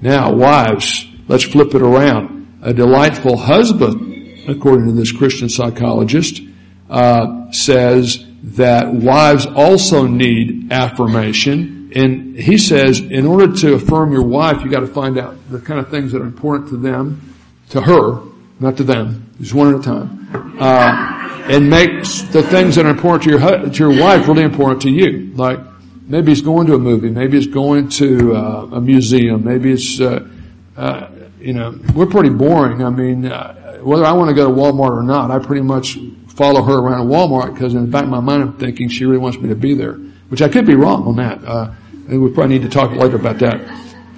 Now, 0.00 0.32
wives, 0.34 1.06
let's 1.28 1.44
flip 1.44 1.74
it 1.74 1.82
around. 1.82 2.58
A 2.62 2.74
delightful 2.74 3.36
husband, 3.36 4.15
according 4.48 4.86
to 4.86 4.92
this 4.92 5.12
Christian 5.12 5.48
psychologist, 5.48 6.40
uh, 6.88 7.50
says 7.52 8.24
that 8.42 8.92
wives 8.92 9.46
also 9.46 10.06
need 10.06 10.72
affirmation. 10.72 11.90
And 11.94 12.36
he 12.36 12.58
says, 12.58 13.00
in 13.00 13.26
order 13.26 13.52
to 13.56 13.74
affirm 13.74 14.12
your 14.12 14.22
wife, 14.22 14.62
you 14.62 14.70
got 14.70 14.80
to 14.80 14.86
find 14.86 15.18
out 15.18 15.36
the 15.50 15.58
kind 15.58 15.80
of 15.80 15.90
things 15.90 16.12
that 16.12 16.20
are 16.20 16.26
important 16.26 16.68
to 16.70 16.76
them, 16.76 17.34
to 17.70 17.80
her, 17.80 18.20
not 18.60 18.76
to 18.76 18.84
them, 18.84 19.32
just 19.40 19.54
one 19.54 19.74
at 19.74 19.80
a 19.80 19.82
time. 19.82 20.56
Uh, 20.60 21.16
and 21.48 21.70
makes 21.70 22.22
the 22.22 22.42
things 22.42 22.74
that 22.74 22.86
are 22.86 22.90
important 22.90 23.24
to 23.24 23.30
your 23.30 23.70
to 23.70 23.78
your 23.78 24.00
wife 24.00 24.26
really 24.26 24.42
important 24.42 24.82
to 24.82 24.90
you. 24.90 25.32
Like 25.34 25.60
maybe 26.06 26.32
it's 26.32 26.40
going 26.40 26.66
to 26.68 26.74
a 26.74 26.78
movie, 26.78 27.10
maybe 27.10 27.38
it's 27.38 27.46
going 27.46 27.88
to 27.90 28.34
uh, 28.34 28.68
a 28.72 28.80
museum, 28.80 29.44
maybe 29.44 29.72
it's 29.72 30.00
uh, 30.00 30.28
uh, 30.76 31.08
you 31.40 31.52
know 31.52 31.78
we're 31.94 32.06
pretty 32.06 32.30
boring. 32.30 32.82
I 32.82 32.90
mean, 32.90 33.26
uh, 33.26 33.65
whether 33.82 34.04
I 34.04 34.12
want 34.12 34.28
to 34.28 34.34
go 34.34 34.48
to 34.48 34.54
Walmart 34.54 34.96
or 34.96 35.02
not, 35.02 35.30
I 35.30 35.38
pretty 35.38 35.62
much 35.62 35.98
follow 36.28 36.62
her 36.62 36.78
around 36.78 37.08
Walmart 37.08 37.54
because 37.54 37.74
in 37.74 37.82
the 37.82 37.88
back 37.88 38.04
of 38.04 38.10
my 38.10 38.20
mind 38.20 38.42
I'm 38.42 38.58
thinking 38.58 38.88
she 38.88 39.04
really 39.04 39.18
wants 39.18 39.38
me 39.38 39.48
to 39.48 39.54
be 39.54 39.74
there, 39.74 39.94
which 40.28 40.42
I 40.42 40.48
could 40.48 40.66
be 40.66 40.74
wrong 40.74 41.06
on 41.06 41.16
that. 41.16 41.44
Uh, 41.44 41.72
and 42.08 42.22
we 42.22 42.30
probably 42.30 42.58
need 42.58 42.62
to 42.62 42.70
talk 42.70 42.92
later 42.92 43.16
about 43.16 43.38
that. 43.38 43.60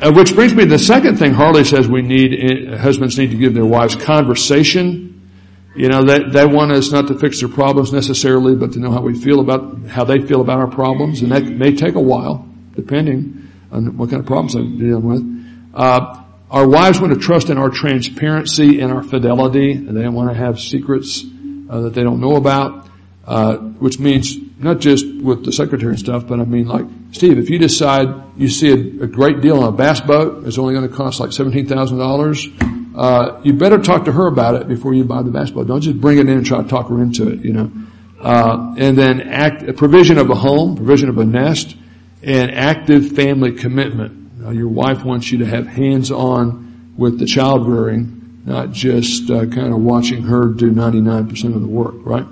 Uh, 0.01 0.12
which 0.12 0.35
brings 0.35 0.55
me 0.55 0.64
to 0.64 0.71
the 0.71 0.79
second 0.79 1.18
thing 1.18 1.33
Harley 1.33 1.64
says 1.64 1.88
we 1.88 2.03
need, 2.03 2.73
husbands 2.75 3.18
need 3.18 3.31
to 3.31 3.37
give 3.37 3.55
their 3.55 3.66
wives 3.66 3.97
conversation 3.97 5.09
you 5.79 5.88
know, 5.88 6.03
they, 6.03 6.25
they 6.25 6.44
want 6.44 6.73
us 6.73 6.90
not 6.90 7.07
to 7.07 7.16
fix 7.16 7.38
their 7.38 7.49
problems 7.49 7.92
necessarily, 7.92 8.57
but 8.57 8.73
to 8.73 8.81
know 8.81 8.90
how 8.90 9.01
we 9.01 9.14
feel 9.14 9.38
about, 9.38 9.87
how 9.87 10.03
they 10.03 10.18
feel 10.18 10.40
about 10.40 10.59
our 10.59 10.66
problems. 10.66 11.23
And 11.23 11.31
that 11.31 11.44
may 11.44 11.73
take 11.73 11.94
a 11.94 12.01
while, 12.01 12.49
depending 12.75 13.49
on 13.71 13.97
what 13.97 14.11
kind 14.11 14.18
of 14.18 14.27
problems 14.27 14.55
they're 14.55 14.64
dealing 14.64 15.05
with. 15.05 15.71
Uh, 15.73 16.25
our 16.50 16.66
wives 16.66 17.00
want 17.00 17.12
to 17.12 17.18
trust 17.20 17.50
in 17.50 17.58
our 17.58 17.70
transparency 17.70 18.80
and 18.80 18.92
our 18.92 19.02
fidelity. 19.02 19.72
And 19.72 19.96
they 19.96 20.02
don't 20.02 20.14
want 20.14 20.30
to 20.30 20.37
have 20.37 20.58
secrets 20.61 21.24
uh, 21.68 21.80
that 21.82 21.94
they 21.94 22.02
don't 22.02 22.20
know 22.20 22.37
about. 22.37 22.88
uh, 23.28 23.58
which 23.58 23.98
means 23.98 24.38
not 24.58 24.78
just 24.80 25.04
with 25.20 25.44
the 25.44 25.52
secretary 25.52 25.90
and 25.90 25.98
stuff, 25.98 26.26
but 26.26 26.40
I 26.40 26.44
mean 26.44 26.66
like, 26.66 26.87
Steve, 27.12 27.38
if 27.38 27.50
you 27.50 27.58
decide 27.58 28.08
you 28.38 28.48
see 28.48 28.70
a, 28.70 29.04
a 29.04 29.06
great 29.06 29.42
deal 29.42 29.62
on 29.62 29.68
a 29.68 29.76
bass 29.76 30.00
boat, 30.00 30.46
it's 30.46 30.56
only 30.56 30.72
going 30.72 30.88
to 30.88 30.94
cost 30.94 31.20
like 31.20 31.28
$17,000, 31.30 32.96
uh, 32.96 33.40
you 33.44 33.52
better 33.52 33.76
talk 33.78 34.06
to 34.06 34.12
her 34.12 34.26
about 34.26 34.54
it 34.54 34.66
before 34.66 34.94
you 34.94 35.04
buy 35.04 35.20
the 35.22 35.30
bass 35.30 35.50
boat. 35.50 35.66
Don't 35.66 35.82
just 35.82 36.00
bring 36.00 36.16
it 36.16 36.22
in 36.22 36.38
and 36.38 36.46
try 36.46 36.62
to 36.62 36.68
talk 36.68 36.88
her 36.88 37.02
into 37.02 37.28
it, 37.28 37.44
you 37.44 37.52
know. 37.52 37.70
Uh, 38.18 38.74
and 38.78 38.96
then 38.96 39.20
act, 39.20 39.76
provision 39.76 40.16
of 40.16 40.30
a 40.30 40.34
home, 40.34 40.74
provision 40.74 41.11
of 41.11 41.18
a 41.18 41.24
nest, 41.24 41.76
and 42.22 42.50
active 42.50 43.12
family 43.12 43.52
commitment. 43.52 44.28
Now, 44.48 44.54
your 44.54 44.68
wife 44.68 45.04
wants 45.04 45.30
you 45.30 45.37
to 45.40 45.46
have 45.46 45.66
hands-on 45.66 46.94
with 46.96 47.18
the 47.18 47.26
child 47.26 47.68
rearing, 47.68 48.40
not 48.46 48.72
just 48.72 49.30
uh, 49.30 49.44
kind 49.44 49.74
of 49.74 49.80
watching 49.82 50.22
her 50.22 50.46
do 50.46 50.72
99% 50.72 51.54
of 51.54 51.61
the 51.61 51.68
work, 51.68 51.96
right? 51.98 52.24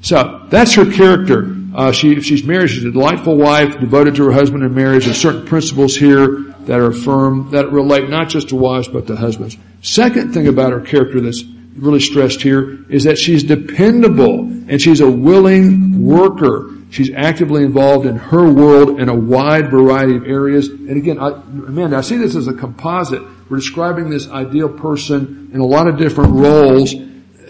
So 0.00 0.46
that's 0.50 0.72
her 0.74 0.88
character. 0.88 1.52
Uh, 1.74 1.90
she, 1.90 2.20
she's 2.20 2.44
married, 2.44 2.70
she's 2.70 2.84
a 2.84 2.92
delightful 2.92 3.36
wife, 3.36 3.80
devoted 3.80 4.14
to 4.14 4.26
her 4.26 4.30
husband 4.30 4.62
in 4.62 4.72
marriage. 4.72 5.06
There's 5.06 5.20
certain 5.20 5.46
principles 5.46 5.96
here 5.96 6.42
that 6.60 6.78
are 6.78 6.92
firm, 6.92 7.50
that 7.50 7.72
relate 7.72 8.08
not 8.08 8.28
just 8.28 8.50
to 8.50 8.56
wives, 8.56 8.86
but 8.86 9.08
to 9.08 9.16
husbands. 9.16 9.56
Second 9.82 10.32
thing 10.32 10.46
about 10.46 10.70
her 10.70 10.80
character 10.80 11.20
that's 11.20 11.42
really 11.76 12.00
stressed 12.00 12.42
here 12.42 12.84
is 12.88 13.04
that 13.04 13.18
she's 13.18 13.42
dependable 13.42 14.40
and 14.40 14.80
she's 14.80 15.00
a 15.00 15.10
willing 15.10 16.04
worker. 16.04 16.70
She's 16.90 17.12
actively 17.12 17.64
involved 17.64 18.06
in 18.06 18.16
her 18.16 18.50
world 18.52 19.00
in 19.00 19.08
a 19.08 19.14
wide 19.14 19.70
variety 19.70 20.16
of 20.16 20.26
areas. 20.26 20.68
And 20.68 20.96
again, 20.96 21.18
I, 21.18 21.30
Amanda, 21.30 21.96
I 21.96 22.02
see 22.02 22.16
this 22.16 22.36
as 22.36 22.46
a 22.46 22.54
composite. 22.54 23.22
We're 23.50 23.56
describing 23.56 24.10
this 24.10 24.28
ideal 24.28 24.68
person 24.68 25.50
in 25.52 25.60
a 25.60 25.66
lot 25.66 25.88
of 25.88 25.98
different 25.98 26.32
roles 26.34 26.94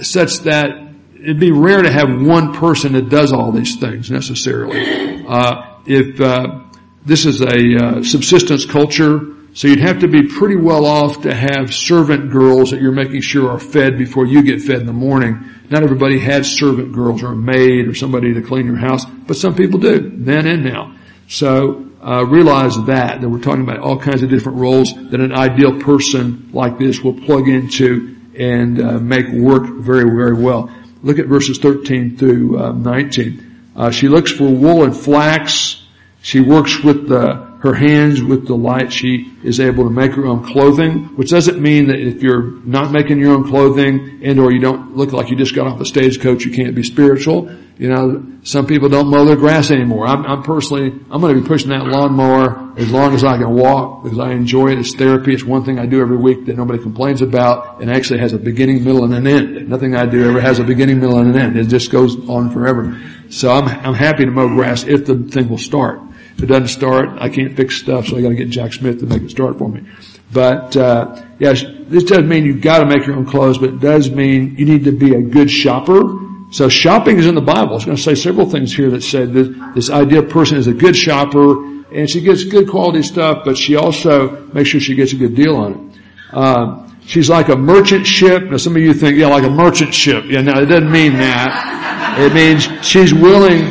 such 0.03 0.39
that 0.41 0.85
it'd 1.15 1.41
be 1.41 1.53
rare 1.53 1.83
to 1.83 1.93
have 1.93 2.09
one 2.21 2.55
person 2.55 2.95
that 2.95 3.09
does 3.09 3.33
all 3.33 3.53
these 3.53 3.77
things 3.77 4.11
necessarily. 4.11 5.25
Uh, 5.27 5.81
if 5.87 6.21
uh, 6.21 6.63
this 7.05 7.27
is 7.27 7.41
a 7.41 7.77
uh, 7.77 8.03
subsistence 8.03 8.65
culture, 8.65 9.34
so 9.55 9.69
you'd 9.69 9.79
have 9.79 10.01
to 10.01 10.09
be 10.09 10.25
pretty 10.27 10.57
well 10.57 10.85
off 10.85 11.23
to 11.23 11.33
have 11.33 11.73
servant 11.73 12.33
girls 12.33 12.73
that 12.73 12.83
you're 12.83 12.91
making 12.91 13.21
sure 13.21 13.49
are 13.51 13.61
fed 13.61 13.97
before 13.97 14.27
you 14.27 14.43
get 14.43 14.61
fed 14.61 14.81
in 14.81 14.87
the 14.87 14.93
morning. 14.93 15.49
Not 15.71 15.85
everybody 15.85 16.19
has 16.19 16.51
servant 16.51 16.93
girls 16.93 17.23
or 17.23 17.29
a 17.29 17.37
maid 17.37 17.87
or 17.87 17.95
somebody 17.95 18.35
to 18.35 18.43
clean 18.43 18.67
your 18.67 18.77
house, 18.77 19.05
but 19.05 19.37
some 19.37 19.55
people 19.55 19.79
do, 19.79 20.11
then 20.13 20.49
and 20.49 20.65
now. 20.65 20.97
So 21.29 21.89
uh, 22.03 22.27
realize 22.27 22.75
that 22.87 23.21
that 23.21 23.29
we're 23.29 23.39
talking 23.39 23.63
about 23.63 23.79
all 23.79 23.97
kinds 23.97 24.25
of 24.25 24.29
different 24.29 24.59
roles 24.59 24.93
that 24.93 25.21
an 25.21 25.33
ideal 25.33 25.79
person 25.79 26.51
like 26.53 26.77
this 26.79 27.01
will 27.01 27.15
plug 27.15 27.49
into 27.49 28.17
and 28.37 28.83
uh, 28.83 28.99
make 28.99 29.29
work 29.29 29.69
very 29.69 30.11
very 30.11 30.35
well. 30.35 30.69
Look 31.05 31.21
at 31.21 31.27
verses 31.27 31.59
13 31.59 32.17
through 32.17 32.59
uh, 32.59 32.73
19. 32.73 33.71
Uh, 33.77 33.91
she 33.93 34.09
looks 34.09 34.33
for 34.33 34.45
wool 34.45 34.83
and 34.83 34.97
flax. 34.97 35.87
She 36.23 36.41
works 36.41 36.83
with 36.83 37.09
the 37.09 37.54
her 37.65 37.73
hands 37.73 38.23
with 38.23 38.47
delight. 38.47 38.93
She 38.93 39.33
is 39.43 39.59
able 39.59 39.85
to 39.85 39.91
make 39.91 40.13
her 40.13 40.27
own 40.27 40.45
clothing, 40.45 41.17
which 41.17 41.31
doesn't 41.31 41.59
mean 41.59 41.89
that 41.89 41.99
if 41.99 42.23
you're 42.23 42.61
not 42.63 42.93
making 42.93 43.19
your 43.19 43.33
own 43.33 43.49
clothing 43.49 44.21
and 44.23 44.39
or 44.39 44.53
you 44.53 44.61
don't 44.61 44.95
look 44.95 45.13
like 45.13 45.31
you 45.31 45.37
just 45.37 45.55
got 45.55 45.67
off 45.67 45.81
a 45.81 45.87
stagecoach, 45.87 46.45
you 46.45 46.53
can't 46.53 46.75
be 46.75 46.83
spiritual. 46.83 47.51
You 47.79 47.89
know, 47.89 48.27
some 48.43 48.67
people 48.67 48.91
don't 48.91 49.09
mow 49.09 49.25
their 49.25 49.37
grass 49.37 49.71
anymore. 49.71 50.07
I'm, 50.07 50.27
I'm 50.27 50.43
personally, 50.43 50.93
I'm 51.11 51.23
going 51.23 51.35
to 51.35 51.41
be 51.41 51.47
pushing 51.49 51.71
that 51.71 51.87
lawnmower 51.87 52.79
as 52.79 52.93
long 52.93 53.15
as 53.15 53.25
I 53.25 53.39
can 53.39 53.51
walk 53.51 54.05
because 54.05 54.19
I 54.19 54.33
enjoy 54.33 54.69
it. 54.69 54.79
It's 54.79 54.95
therapy. 54.95 55.33
It's 55.33 55.43
one 55.43 55.65
thing 55.65 55.79
I 55.79 55.87
do 55.87 56.03
every 56.03 56.19
week 56.19 56.45
that 56.45 56.57
nobody 56.57 56.79
complains 56.81 57.23
about 57.23 57.81
and 57.81 57.91
actually 57.91 58.21
has 58.21 58.35
a 58.35 58.39
beginning, 58.39 58.85
middle, 58.85 59.05
and 59.05 59.15
an 59.15 59.27
end. 59.27 59.71
Nothing 59.71 59.97
I 59.97 60.05
do 60.05 60.29
ever 60.29 60.41
has 60.41 60.59
a 60.59 60.65
beginning, 60.65 61.01
middle, 61.01 61.19
and 61.19 61.35
an 61.35 61.37
end. 61.37 61.57
It 61.57 61.69
just 61.69 61.91
goes 61.91 62.29
on 62.29 62.51
forever. 62.51 63.01
So 63.31 63.51
I'm, 63.51 63.67
I'm 63.67 63.95
happy 63.95 64.27
to 64.27 64.31
mow 64.31 64.49
grass 64.49 64.85
if 64.85 65.07
the 65.07 65.17
thing 65.17 65.49
will 65.49 65.57
start. 65.57 66.01
If 66.37 66.43
it 66.43 66.47
doesn't 66.47 66.69
start, 66.69 67.11
I 67.21 67.29
can't 67.29 67.57
fix 67.57 67.77
stuff, 67.77 68.09
so 68.09 68.17
I 68.17 68.23
got 68.23 68.31
to 68.31 68.35
get 68.35 68.51
Jack 68.51 68.73
Smith 68.73 69.01
to 69.01 69.07
make 69.07 69.23
it 69.23 69.31
start 69.31 69.57
for 69.57 69.69
me. 69.69 69.87
But 70.33 70.77
uh, 70.77 71.23
yeah, 71.39 71.53
this 71.53 72.05
doesn't 72.05 72.29
mean 72.29 72.45
you've 72.45 72.61
got 72.61 72.81
to 72.81 72.87
make 72.87 73.07
your 73.07 73.17
own 73.17 73.25
clothes, 73.25 73.59
but 73.59 73.69
it 73.71 73.81
does 73.81 74.11
mean 74.11 74.57
you 74.57 74.65
need 74.65 74.85
to 74.85 74.93
be 74.93 75.15
a 75.15 75.23
good 75.23 75.49
shopper. 75.49 76.03
So 76.51 76.69
shopping 76.69 77.19
is 77.19 77.27
in 77.27 77.35
the 77.35 77.41
Bible. 77.41 77.77
It's 77.77 77.85
going 77.85 77.97
to 77.97 78.03
say 78.03 78.15
several 78.15 78.51
things 78.51 78.75
here 78.75 78.91
that 78.91 79.03
say 79.03 79.27
that 79.27 79.73
this 79.75 79.91
ideal 79.91 80.25
person 80.25 80.59
is 80.59 80.67
a 80.67 80.75
good 80.75 80.97
shopper, 80.97 81.65
and 81.93 82.11
she 82.11 82.21
gets 82.21 82.43
good 82.43 82.69
quality 82.69 83.03
stuff, 83.03 83.43
but 83.45 83.57
she 83.57 83.77
also 83.77 84.45
makes 84.49 84.69
sure 84.71 84.81
she 84.81 84.97
gets 84.97 85.13
a 85.13 85.17
good 85.17 85.37
deal 85.37 85.57
on 85.57 85.73
it. 85.73 86.01
Uh, 86.33 86.91
she's 87.07 87.31
like 87.31 87.49
a 87.49 87.57
merchant 87.57 88.07
ship. 88.07 88.43
Now 88.45 88.57
some 88.57 88.75
of 88.75 88.83
you 88.83 88.93
think, 88.93 89.17
yeah, 89.17 89.29
like 89.29 89.45
a 89.45 89.51
merchant 89.51 89.95
ship. 89.95 90.25
Yeah, 90.27 90.43
no, 90.43 90.61
it 90.61 90.67
doesn't 90.67 90.91
mean 90.91 91.13
that. 91.15 92.19
It 92.19 92.35
means 92.35 92.69
she's 92.85 93.15
willing. 93.15 93.63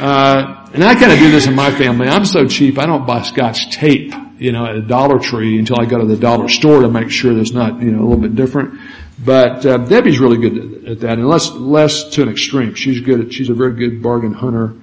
Uh, 0.00 0.61
and 0.74 0.82
I 0.82 0.94
kind 0.94 1.12
of 1.12 1.18
do 1.18 1.30
this 1.30 1.46
in 1.46 1.54
my 1.54 1.70
family. 1.70 2.08
I'm 2.08 2.24
so 2.24 2.46
cheap, 2.46 2.78
I 2.78 2.86
don't 2.86 3.06
buy 3.06 3.22
scotch 3.22 3.70
tape, 3.70 4.14
you 4.38 4.52
know, 4.52 4.64
at 4.64 4.74
a 4.74 4.80
Dollar 4.80 5.18
Tree 5.18 5.58
until 5.58 5.78
I 5.78 5.84
go 5.84 5.98
to 5.98 6.06
the 6.06 6.16
dollar 6.16 6.48
store 6.48 6.80
to 6.80 6.88
make 6.88 7.10
sure 7.10 7.34
there's 7.34 7.52
not, 7.52 7.80
you 7.80 7.90
know, 7.90 8.00
a 8.00 8.06
little 8.06 8.22
bit 8.22 8.34
different. 8.34 8.80
But 9.22 9.66
uh, 9.66 9.78
Debbie's 9.78 10.18
really 10.18 10.38
good 10.38 10.88
at 10.88 11.00
that, 11.00 11.18
and 11.18 11.28
less 11.28 11.50
less 11.50 12.04
to 12.14 12.22
an 12.22 12.28
extreme. 12.30 12.74
She's 12.74 13.00
good. 13.00 13.20
At, 13.20 13.32
she's 13.32 13.50
a 13.50 13.54
very 13.54 13.74
good 13.74 14.02
bargain 14.02 14.32
hunter, 14.32 14.74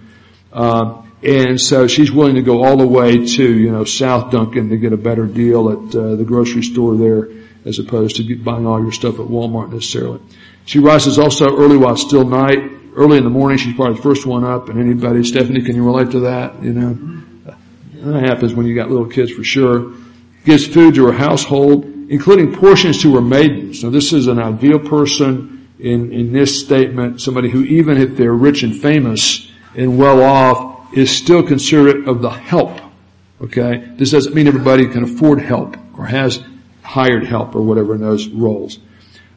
uh, 0.53 1.01
and 1.23 1.59
so 1.59 1.87
she's 1.87 2.11
willing 2.11 2.35
to 2.35 2.41
go 2.41 2.63
all 2.63 2.77
the 2.77 2.87
way 2.87 3.25
to 3.25 3.43
you 3.43 3.71
know 3.71 3.83
South 3.83 4.31
Duncan 4.31 4.69
to 4.69 4.77
get 4.77 4.93
a 4.93 4.97
better 4.97 5.25
deal 5.25 5.69
at 5.69 5.95
uh, 5.95 6.15
the 6.15 6.23
grocery 6.23 6.61
store 6.61 6.95
there, 6.95 7.27
as 7.65 7.79
opposed 7.79 8.17
to 8.17 8.35
buying 8.37 8.65
all 8.65 8.81
your 8.81 8.93
stuff 8.93 9.15
at 9.15 9.25
Walmart 9.25 9.73
necessarily. 9.73 10.21
She 10.65 10.79
rises 10.79 11.17
also 11.19 11.57
early 11.57 11.75
while 11.75 11.97
still 11.97 12.23
night 12.23 12.78
early 12.99 13.17
in 13.17 13.23
the 13.23 13.29
morning, 13.29 13.57
she's 13.57 13.73
probably 13.75 13.95
the 13.95 14.01
first 14.01 14.25
one 14.25 14.43
up. 14.43 14.67
And 14.67 14.77
anybody, 14.77 15.23
Stephanie, 15.23 15.61
can 15.61 15.75
you 15.75 15.85
relate 15.85 16.11
to 16.11 16.19
that? 16.21 16.61
You 16.61 16.73
know, 16.73 17.21
that 18.11 18.23
happens 18.23 18.53
when 18.53 18.65
you 18.65 18.75
got 18.75 18.89
little 18.89 19.07
kids 19.07 19.31
for 19.31 19.43
sure. 19.43 19.93
Gives 20.43 20.67
food 20.67 20.95
to 20.95 21.05
her 21.05 21.13
household, 21.13 21.85
including 21.85 22.53
portions 22.55 23.01
to 23.01 23.15
her 23.15 23.21
maidens. 23.21 23.83
Now, 23.83 23.89
this 23.89 24.11
is 24.11 24.27
an 24.27 24.37
ideal 24.37 24.79
person 24.79 25.67
in 25.79 26.11
in 26.11 26.33
this 26.33 26.59
statement. 26.59 27.21
Somebody 27.21 27.49
who, 27.49 27.63
even 27.63 27.97
if 27.97 28.17
they're 28.17 28.33
rich 28.33 28.63
and 28.63 28.75
famous 28.75 29.49
and 29.75 29.97
well 29.97 30.21
off, 30.21 30.93
is 30.93 31.09
still 31.09 31.43
considerate 31.43 32.07
of 32.07 32.21
the 32.21 32.29
help. 32.29 32.81
Okay, 33.41 33.77
this 33.95 34.11
doesn't 34.11 34.35
mean 34.35 34.47
everybody 34.47 34.87
can 34.87 35.03
afford 35.03 35.39
help 35.39 35.77
or 35.97 36.05
has 36.05 36.43
hired 36.83 37.25
help 37.25 37.55
or 37.55 37.61
whatever 37.61 37.95
in 37.95 38.01
those 38.01 38.27
roles. 38.27 38.79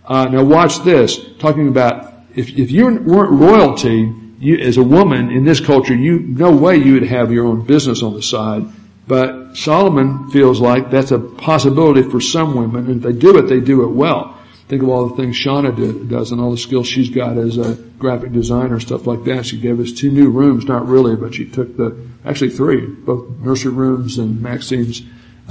Uh, 0.05 0.25
now 0.25 0.43
watch 0.43 0.81
this, 0.81 1.21
talking 1.39 1.69
about 1.69 2.12
if, 2.35 2.51
if 2.59 2.71
you 2.71 2.87
weren't 2.87 3.31
royalty, 3.31 4.13
you, 4.39 4.59
as 4.59 4.77
a 4.77 4.83
woman 4.83 5.31
in 5.31 5.45
this 5.45 5.61
culture, 5.61 5.95
you, 5.95 6.19
no 6.19 6.55
way 6.55 6.77
you 6.77 6.95
would 6.95 7.05
have 7.05 7.33
your 7.33 7.47
own 7.47 7.65
business 7.65 8.03
on 8.03 8.15
the 8.15 8.23
side. 8.23 8.65
But 9.07 9.57
Solomon 9.57 10.31
feels 10.31 10.61
like 10.61 10.91
that's 10.91 11.11
a 11.11 11.19
possibility 11.19 12.03
for 12.03 12.21
some 12.21 12.57
women, 12.57 12.87
and 12.87 12.97
if 12.97 13.03
they 13.03 13.19
do 13.19 13.39
it, 13.39 13.43
they 13.43 13.61
do 13.61 13.85
it 13.85 13.93
well. 13.93 14.39
Think 14.69 14.83
of 14.83 14.89
all 14.89 15.09
the 15.09 15.17
things 15.17 15.37
Shauna 15.37 16.09
does 16.09 16.33
and 16.33 16.41
all 16.41 16.51
the 16.51 16.57
skills 16.57 16.87
she's 16.87 17.11
got 17.11 17.37
as 17.37 17.59
a 17.59 17.75
graphic 17.99 18.33
designer, 18.33 18.81
stuff 18.81 19.07
like 19.07 19.25
that. 19.25 19.45
She 19.45 19.59
gave 19.59 19.79
us 19.81 19.93
two 19.93 20.11
new 20.11 20.31
rooms, 20.31 20.65
not 20.65 20.87
really, 20.87 21.15
but 21.15 21.35
she 21.35 21.45
took 21.45 21.77
the, 21.77 22.09
actually 22.25 22.51
three, 22.51 22.87
both 22.87 23.29
nursery 23.41 23.73
rooms 23.73 24.19
and 24.19 24.41
Maxine's 24.41 25.03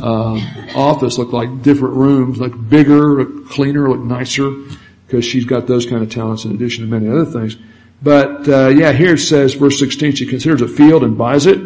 uh, 0.02 0.42
office 0.74 1.18
looked 1.18 1.34
like 1.34 1.62
different 1.62 1.96
rooms, 1.96 2.40
like 2.40 2.70
bigger, 2.70 3.22
look 3.22 3.50
cleaner, 3.50 3.90
look 3.90 4.00
nicer 4.00 4.52
because 5.12 5.26
she's 5.26 5.44
got 5.44 5.68
those 5.68 5.86
kind 5.86 6.02
of 6.02 6.10
talents 6.10 6.46
in 6.46 6.56
addition 6.56 6.86
to 6.86 6.90
many 6.90 7.10
other 7.10 7.26
things. 7.26 7.58
But 8.02 8.48
uh, 8.48 8.70
yeah, 8.70 8.94
here 8.94 9.16
it 9.16 9.20
says, 9.20 9.56
verse 9.56 9.78
16, 9.78 10.16
she 10.16 10.26
considers 10.26 10.62
a 10.62 10.70
field 10.70 11.04
and 11.04 11.18
buys 11.18 11.48
it. 11.48 11.60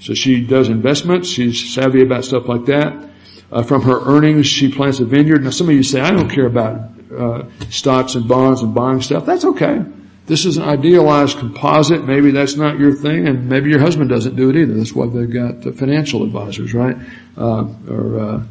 So 0.00 0.14
she 0.14 0.40
does 0.40 0.70
investments. 0.70 1.28
She's 1.28 1.74
savvy 1.74 2.02
about 2.02 2.24
stuff 2.24 2.48
like 2.48 2.64
that. 2.64 3.10
Uh, 3.52 3.62
from 3.62 3.82
her 3.82 4.00
earnings, 4.06 4.46
she 4.46 4.72
plants 4.72 5.00
a 5.00 5.04
vineyard. 5.04 5.44
Now, 5.44 5.50
some 5.50 5.68
of 5.68 5.74
you 5.74 5.82
say, 5.82 6.00
I 6.00 6.10
don't 6.12 6.30
care 6.30 6.46
about 6.46 6.90
uh, 7.14 7.44
stocks 7.68 8.14
and 8.14 8.26
bonds 8.26 8.62
and 8.62 8.74
buying 8.74 9.02
stuff. 9.02 9.26
That's 9.26 9.44
okay. 9.44 9.84
This 10.24 10.46
is 10.46 10.56
an 10.56 10.62
idealized 10.62 11.38
composite. 11.38 12.06
Maybe 12.06 12.30
that's 12.30 12.56
not 12.56 12.78
your 12.78 12.94
thing, 12.94 13.28
and 13.28 13.50
maybe 13.50 13.68
your 13.68 13.80
husband 13.80 14.08
doesn't 14.08 14.36
do 14.36 14.48
it 14.48 14.56
either. 14.56 14.74
That's 14.74 14.94
why 14.94 15.08
they've 15.08 15.30
got 15.30 15.62
financial 15.74 16.22
advisors, 16.22 16.72
right? 16.72 16.96
Uh, 17.36 17.66
or 17.88 18.44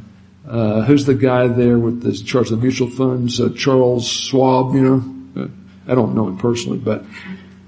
uh, 0.50 0.82
who's 0.84 1.06
the 1.06 1.14
guy 1.14 1.48
there 1.48 1.78
with 1.78 2.02
the 2.02 2.14
charge 2.14 2.52
of 2.52 2.60
the 2.60 2.64
mutual 2.64 2.90
funds? 2.90 3.40
Uh, 3.40 3.50
Charles 3.50 4.08
Schwab, 4.08 4.74
you 4.74 4.82
know? 4.82 5.50
I 5.88 5.96
don't 5.96 6.16
know 6.16 6.28
him 6.28 6.38
personally, 6.38 6.78
but, 6.78 7.06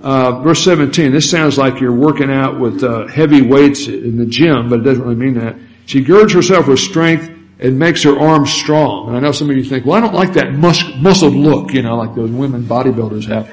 uh, 0.01 0.41
verse 0.41 0.63
17, 0.63 1.11
this 1.11 1.29
sounds 1.29 1.57
like 1.57 1.79
you're 1.79 1.93
working 1.93 2.31
out 2.31 2.59
with, 2.59 2.83
uh, 2.83 3.07
heavy 3.07 3.41
weights 3.41 3.87
in 3.87 4.17
the 4.17 4.25
gym, 4.25 4.69
but 4.69 4.79
it 4.79 4.83
doesn't 4.83 5.03
really 5.03 5.15
mean 5.15 5.33
that. 5.35 5.55
She 5.85 6.01
girds 6.01 6.33
herself 6.33 6.67
with 6.67 6.79
strength 6.79 7.29
and 7.59 7.77
makes 7.77 8.03
her 8.03 8.17
arms 8.17 8.51
strong. 8.51 9.09
And 9.09 9.17
I 9.17 9.19
know 9.19 9.31
some 9.31 9.49
of 9.49 9.57
you 9.57 9.63
think, 9.63 9.85
well, 9.85 9.97
I 9.97 10.01
don't 10.01 10.13
like 10.13 10.33
that 10.33 10.53
mus- 10.53 10.95
muscled 10.97 11.33
look, 11.33 11.73
you 11.73 11.81
know, 11.81 11.97
like 11.97 12.15
those 12.15 12.31
women 12.31 12.63
bodybuilders 12.63 13.25
have. 13.25 13.49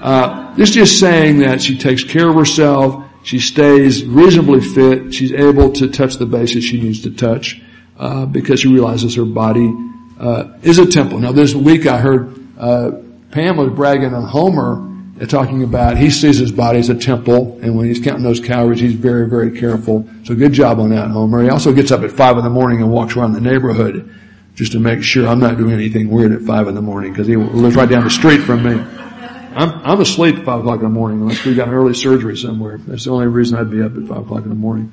Uh, 0.00 0.54
this 0.54 0.70
is 0.70 0.74
just 0.74 1.00
saying 1.00 1.38
that 1.38 1.60
she 1.60 1.76
takes 1.76 2.04
care 2.04 2.28
of 2.28 2.34
herself, 2.34 3.04
she 3.22 3.38
stays 3.38 4.04
reasonably 4.04 4.60
fit, 4.60 5.12
she's 5.14 5.32
able 5.32 5.72
to 5.72 5.88
touch 5.88 6.16
the 6.16 6.26
bases 6.26 6.64
she 6.64 6.80
needs 6.80 7.02
to 7.02 7.10
touch 7.10 7.60
uh, 7.98 8.26
because 8.26 8.60
she 8.60 8.68
realizes 8.68 9.14
her 9.16 9.24
body 9.24 9.72
uh, 10.18 10.58
is 10.62 10.78
a 10.78 10.86
temple. 10.86 11.18
Now, 11.18 11.32
this 11.32 11.54
week 11.54 11.86
I 11.86 11.98
heard 11.98 12.34
uh, 12.58 12.92
Pam 13.30 13.56
was 13.56 13.70
bragging 13.70 14.14
on 14.14 14.24
Homer 14.24 14.92
talking 15.26 15.62
about 15.62 15.96
he 15.96 16.10
sees 16.10 16.38
his 16.38 16.50
body 16.50 16.78
as 16.78 16.88
a 16.88 16.94
temple, 16.94 17.58
and 17.62 17.76
when 17.76 17.86
he's 17.86 18.00
counting 18.00 18.24
those 18.24 18.40
calories, 18.40 18.80
he's 18.80 18.94
very, 18.94 19.28
very 19.28 19.58
careful. 19.58 20.08
So 20.24 20.34
good 20.34 20.52
job 20.52 20.80
on 20.80 20.90
that, 20.90 21.10
Homer. 21.10 21.42
He 21.42 21.48
also 21.48 21.72
gets 21.72 21.90
up 21.92 22.02
at 22.02 22.10
five 22.10 22.36
in 22.38 22.44
the 22.44 22.50
morning 22.50 22.80
and 22.80 22.90
walks 22.90 23.16
around 23.16 23.34
the 23.34 23.40
neighborhood 23.40 24.12
just 24.54 24.72
to 24.72 24.80
make 24.80 25.02
sure 25.02 25.28
I'm 25.28 25.38
not 25.38 25.56
doing 25.56 25.72
anything 25.72 26.10
weird 26.10 26.32
at 26.32 26.42
five 26.42 26.68
in 26.68 26.74
the 26.74 26.82
morning 26.82 27.12
because 27.12 27.26
he 27.26 27.36
lives 27.36 27.76
right 27.76 27.88
down 27.88 28.04
the 28.04 28.10
street 28.10 28.38
from 28.38 28.64
me. 28.64 28.72
I'm, 29.54 29.70
I'm 29.84 30.00
asleep 30.00 30.36
at 30.36 30.44
five 30.44 30.60
o'clock 30.60 30.78
in 30.78 30.84
the 30.84 30.88
morning 30.88 31.20
unless 31.20 31.44
we 31.44 31.54
got 31.54 31.68
an 31.68 31.74
early 31.74 31.94
surgery 31.94 32.36
somewhere. 32.36 32.78
That's 32.78 33.04
the 33.04 33.10
only 33.10 33.26
reason 33.26 33.58
I'd 33.58 33.70
be 33.70 33.82
up 33.82 33.96
at 33.96 34.08
five 34.08 34.18
o'clock 34.18 34.42
in 34.42 34.48
the 34.48 34.54
morning. 34.54 34.92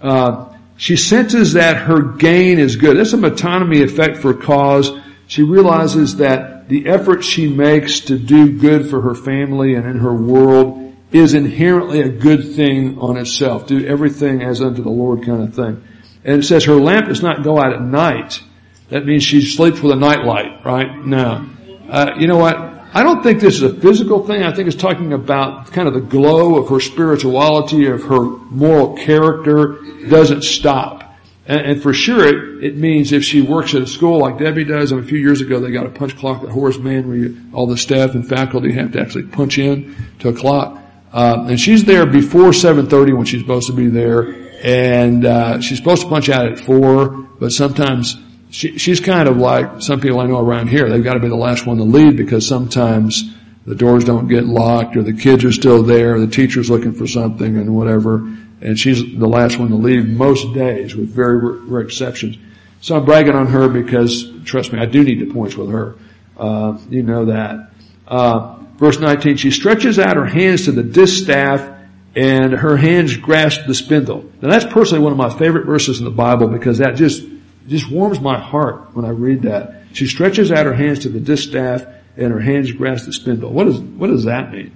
Uh, 0.00 0.51
she 0.82 0.96
senses 0.96 1.52
that 1.52 1.76
her 1.76 2.02
gain 2.02 2.58
is 2.58 2.74
good. 2.74 2.96
That's 2.96 3.12
a 3.12 3.16
metonymy 3.16 3.84
effect 3.84 4.16
for 4.16 4.34
cause. 4.34 4.90
She 5.28 5.44
realizes 5.44 6.16
that 6.16 6.68
the 6.68 6.88
effort 6.88 7.22
she 7.22 7.46
makes 7.46 8.00
to 8.00 8.18
do 8.18 8.58
good 8.58 8.90
for 8.90 9.00
her 9.02 9.14
family 9.14 9.76
and 9.76 9.86
in 9.86 9.98
her 9.98 10.12
world 10.12 10.92
is 11.12 11.34
inherently 11.34 12.00
a 12.00 12.08
good 12.08 12.56
thing 12.56 12.98
on 12.98 13.16
itself. 13.16 13.68
Do 13.68 13.86
everything 13.86 14.42
as 14.42 14.60
unto 14.60 14.82
the 14.82 14.90
Lord 14.90 15.24
kind 15.24 15.44
of 15.44 15.54
thing. 15.54 15.84
And 16.24 16.40
it 16.40 16.46
says 16.46 16.64
her 16.64 16.74
lamp 16.74 17.06
does 17.06 17.22
not 17.22 17.44
go 17.44 17.60
out 17.60 17.72
at 17.72 17.80
night. 17.80 18.42
That 18.88 19.06
means 19.06 19.22
she 19.22 19.40
sleeps 19.40 19.80
with 19.80 19.92
a 19.92 19.96
nightlight, 19.96 20.64
right? 20.64 20.98
No. 21.06 21.48
Uh, 21.88 22.16
you 22.18 22.26
know 22.26 22.38
what? 22.38 22.56
I 22.94 23.02
don't 23.02 23.22
think 23.22 23.40
this 23.40 23.54
is 23.54 23.62
a 23.62 23.72
physical 23.74 24.26
thing. 24.26 24.42
I 24.42 24.52
think 24.52 24.68
it's 24.68 24.76
talking 24.76 25.14
about 25.14 25.72
kind 25.72 25.88
of 25.88 25.94
the 25.94 26.00
glow 26.00 26.56
of 26.56 26.68
her 26.68 26.78
spirituality, 26.78 27.86
of 27.86 28.02
her 28.02 28.20
moral 28.20 28.96
character 28.96 29.78
doesn't 30.10 30.42
stop. 30.42 31.02
And, 31.46 31.60
and 31.62 31.82
for 31.82 31.94
sure 31.94 32.26
it, 32.26 32.64
it, 32.64 32.76
means 32.76 33.12
if 33.12 33.24
she 33.24 33.40
works 33.40 33.74
at 33.74 33.80
a 33.80 33.86
school 33.86 34.18
like 34.18 34.38
Debbie 34.38 34.64
does, 34.64 34.92
I 34.92 34.96
mean, 34.96 35.04
a 35.04 35.08
few 35.08 35.18
years 35.18 35.40
ago 35.40 35.58
they 35.58 35.70
got 35.70 35.86
a 35.86 35.90
punch 35.90 36.18
clock 36.18 36.42
at 36.42 36.50
Horace 36.50 36.78
Mann 36.78 37.08
where 37.08 37.16
you, 37.16 37.42
all 37.54 37.66
the 37.66 37.78
staff 37.78 38.14
and 38.14 38.28
faculty 38.28 38.72
have 38.72 38.92
to 38.92 39.00
actually 39.00 39.24
punch 39.24 39.58
in 39.58 39.96
to 40.18 40.28
a 40.28 40.34
clock. 40.34 40.78
Uh, 41.14 41.46
and 41.48 41.58
she's 41.58 41.84
there 41.84 42.04
before 42.04 42.50
7.30 42.50 43.16
when 43.16 43.24
she's 43.24 43.40
supposed 43.40 43.68
to 43.68 43.72
be 43.72 43.88
there. 43.88 44.52
And, 44.62 45.24
uh, 45.24 45.60
she's 45.60 45.78
supposed 45.78 46.02
to 46.02 46.08
punch 46.08 46.28
out 46.28 46.46
at 46.46 46.60
4, 46.60 47.08
but 47.40 47.52
sometimes 47.52 48.18
she, 48.52 48.78
she's 48.78 49.00
kind 49.00 49.28
of 49.28 49.38
like 49.38 49.80
some 49.80 50.00
people 50.00 50.20
I 50.20 50.26
know 50.26 50.38
around 50.38 50.68
here. 50.68 50.88
They've 50.88 51.02
got 51.02 51.14
to 51.14 51.20
be 51.20 51.28
the 51.28 51.34
last 51.34 51.66
one 51.66 51.78
to 51.78 51.84
leave 51.84 52.16
because 52.16 52.46
sometimes 52.46 53.34
the 53.64 53.74
doors 53.74 54.04
don't 54.04 54.28
get 54.28 54.44
locked 54.44 54.94
or 54.94 55.02
the 55.02 55.14
kids 55.14 55.42
are 55.44 55.52
still 55.52 55.82
there, 55.82 56.14
or 56.14 56.20
the 56.20 56.26
teacher's 56.26 56.68
looking 56.68 56.92
for 56.92 57.06
something 57.06 57.56
and 57.56 57.74
whatever. 57.74 58.16
And 58.60 58.78
she's 58.78 59.00
the 59.00 59.26
last 59.26 59.58
one 59.58 59.70
to 59.70 59.76
leave 59.76 60.06
most 60.06 60.52
days 60.52 60.94
with 60.94 61.08
very 61.08 61.38
rare 61.38 61.80
exceptions. 61.80 62.36
So 62.82 62.96
I'm 62.96 63.06
bragging 63.06 63.34
on 63.34 63.46
her 63.46 63.68
because 63.68 64.30
trust 64.44 64.72
me, 64.72 64.80
I 64.80 64.86
do 64.86 65.02
need 65.02 65.20
the 65.20 65.32
points 65.32 65.56
with 65.56 65.70
her. 65.70 65.96
Uh, 66.36 66.78
you 66.90 67.02
know 67.02 67.26
that. 67.26 67.70
Uh, 68.06 68.58
verse 68.76 68.98
19, 68.98 69.38
she 69.38 69.50
stretches 69.50 69.98
out 69.98 70.16
her 70.16 70.26
hands 70.26 70.66
to 70.66 70.72
the 70.72 70.82
distaff 70.82 71.70
and 72.14 72.52
her 72.52 72.76
hands 72.76 73.16
grasp 73.16 73.62
the 73.66 73.74
spindle. 73.74 74.30
Now 74.42 74.50
that's 74.50 74.66
personally 74.66 75.02
one 75.02 75.12
of 75.12 75.18
my 75.18 75.30
favorite 75.30 75.64
verses 75.64 76.00
in 76.00 76.04
the 76.04 76.10
Bible 76.10 76.48
because 76.48 76.78
that 76.78 76.96
just 76.96 77.22
it 77.64 77.68
just 77.68 77.90
warms 77.90 78.20
my 78.20 78.38
heart 78.38 78.94
when 78.94 79.04
I 79.04 79.10
read 79.10 79.42
that. 79.42 79.84
She 79.92 80.06
stretches 80.06 80.50
out 80.50 80.66
her 80.66 80.74
hands 80.74 81.00
to 81.00 81.08
the 81.08 81.20
distaff 81.20 81.84
and 82.16 82.32
her 82.32 82.40
hands 82.40 82.72
grasp 82.72 83.06
the 83.06 83.12
spindle. 83.12 83.52
What, 83.52 83.68
is, 83.68 83.78
what 83.78 84.08
does 84.08 84.24
that 84.24 84.52
mean? 84.52 84.74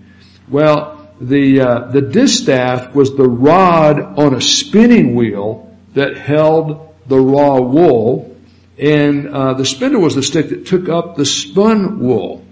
Well, 0.48 1.10
the, 1.20 1.60
uh, 1.60 1.78
the 1.90 2.02
distaff 2.02 2.94
was 2.94 3.16
the 3.16 3.28
rod 3.28 4.00
on 4.18 4.34
a 4.34 4.40
spinning 4.40 5.14
wheel 5.14 5.76
that 5.94 6.16
held 6.16 6.94
the 7.06 7.18
raw 7.18 7.60
wool 7.60 8.36
and 8.78 9.28
uh, 9.28 9.54
the 9.54 9.64
spindle 9.64 10.02
was 10.02 10.14
the 10.14 10.22
stick 10.22 10.50
that 10.50 10.66
took 10.66 10.88
up 10.88 11.16
the 11.16 11.24
spun 11.24 12.00
wool 12.00 12.44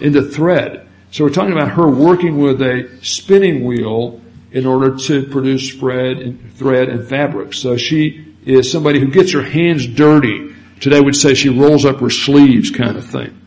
into 0.00 0.22
thread. 0.22 0.88
So 1.10 1.24
we're 1.24 1.30
talking 1.30 1.52
about 1.52 1.72
her 1.72 1.88
working 1.88 2.38
with 2.38 2.62
a 2.62 2.88
spinning 3.02 3.64
wheel 3.64 4.20
in 4.52 4.66
order 4.66 4.96
to 4.96 5.26
produce 5.26 5.74
thread 5.74 6.18
and 6.18 6.52
thread 6.54 6.88
and 6.88 7.08
fabric. 7.08 7.54
So 7.54 7.76
she 7.76 8.31
is 8.44 8.70
somebody 8.70 9.00
who 9.00 9.08
gets 9.08 9.32
her 9.32 9.42
hands 9.42 9.86
dirty. 9.86 10.54
Today 10.80 11.00
would 11.00 11.16
say 11.16 11.34
she 11.34 11.48
rolls 11.48 11.84
up 11.84 12.00
her 12.00 12.10
sleeves 12.10 12.70
kind 12.70 12.96
of 12.96 13.06
thing. 13.06 13.38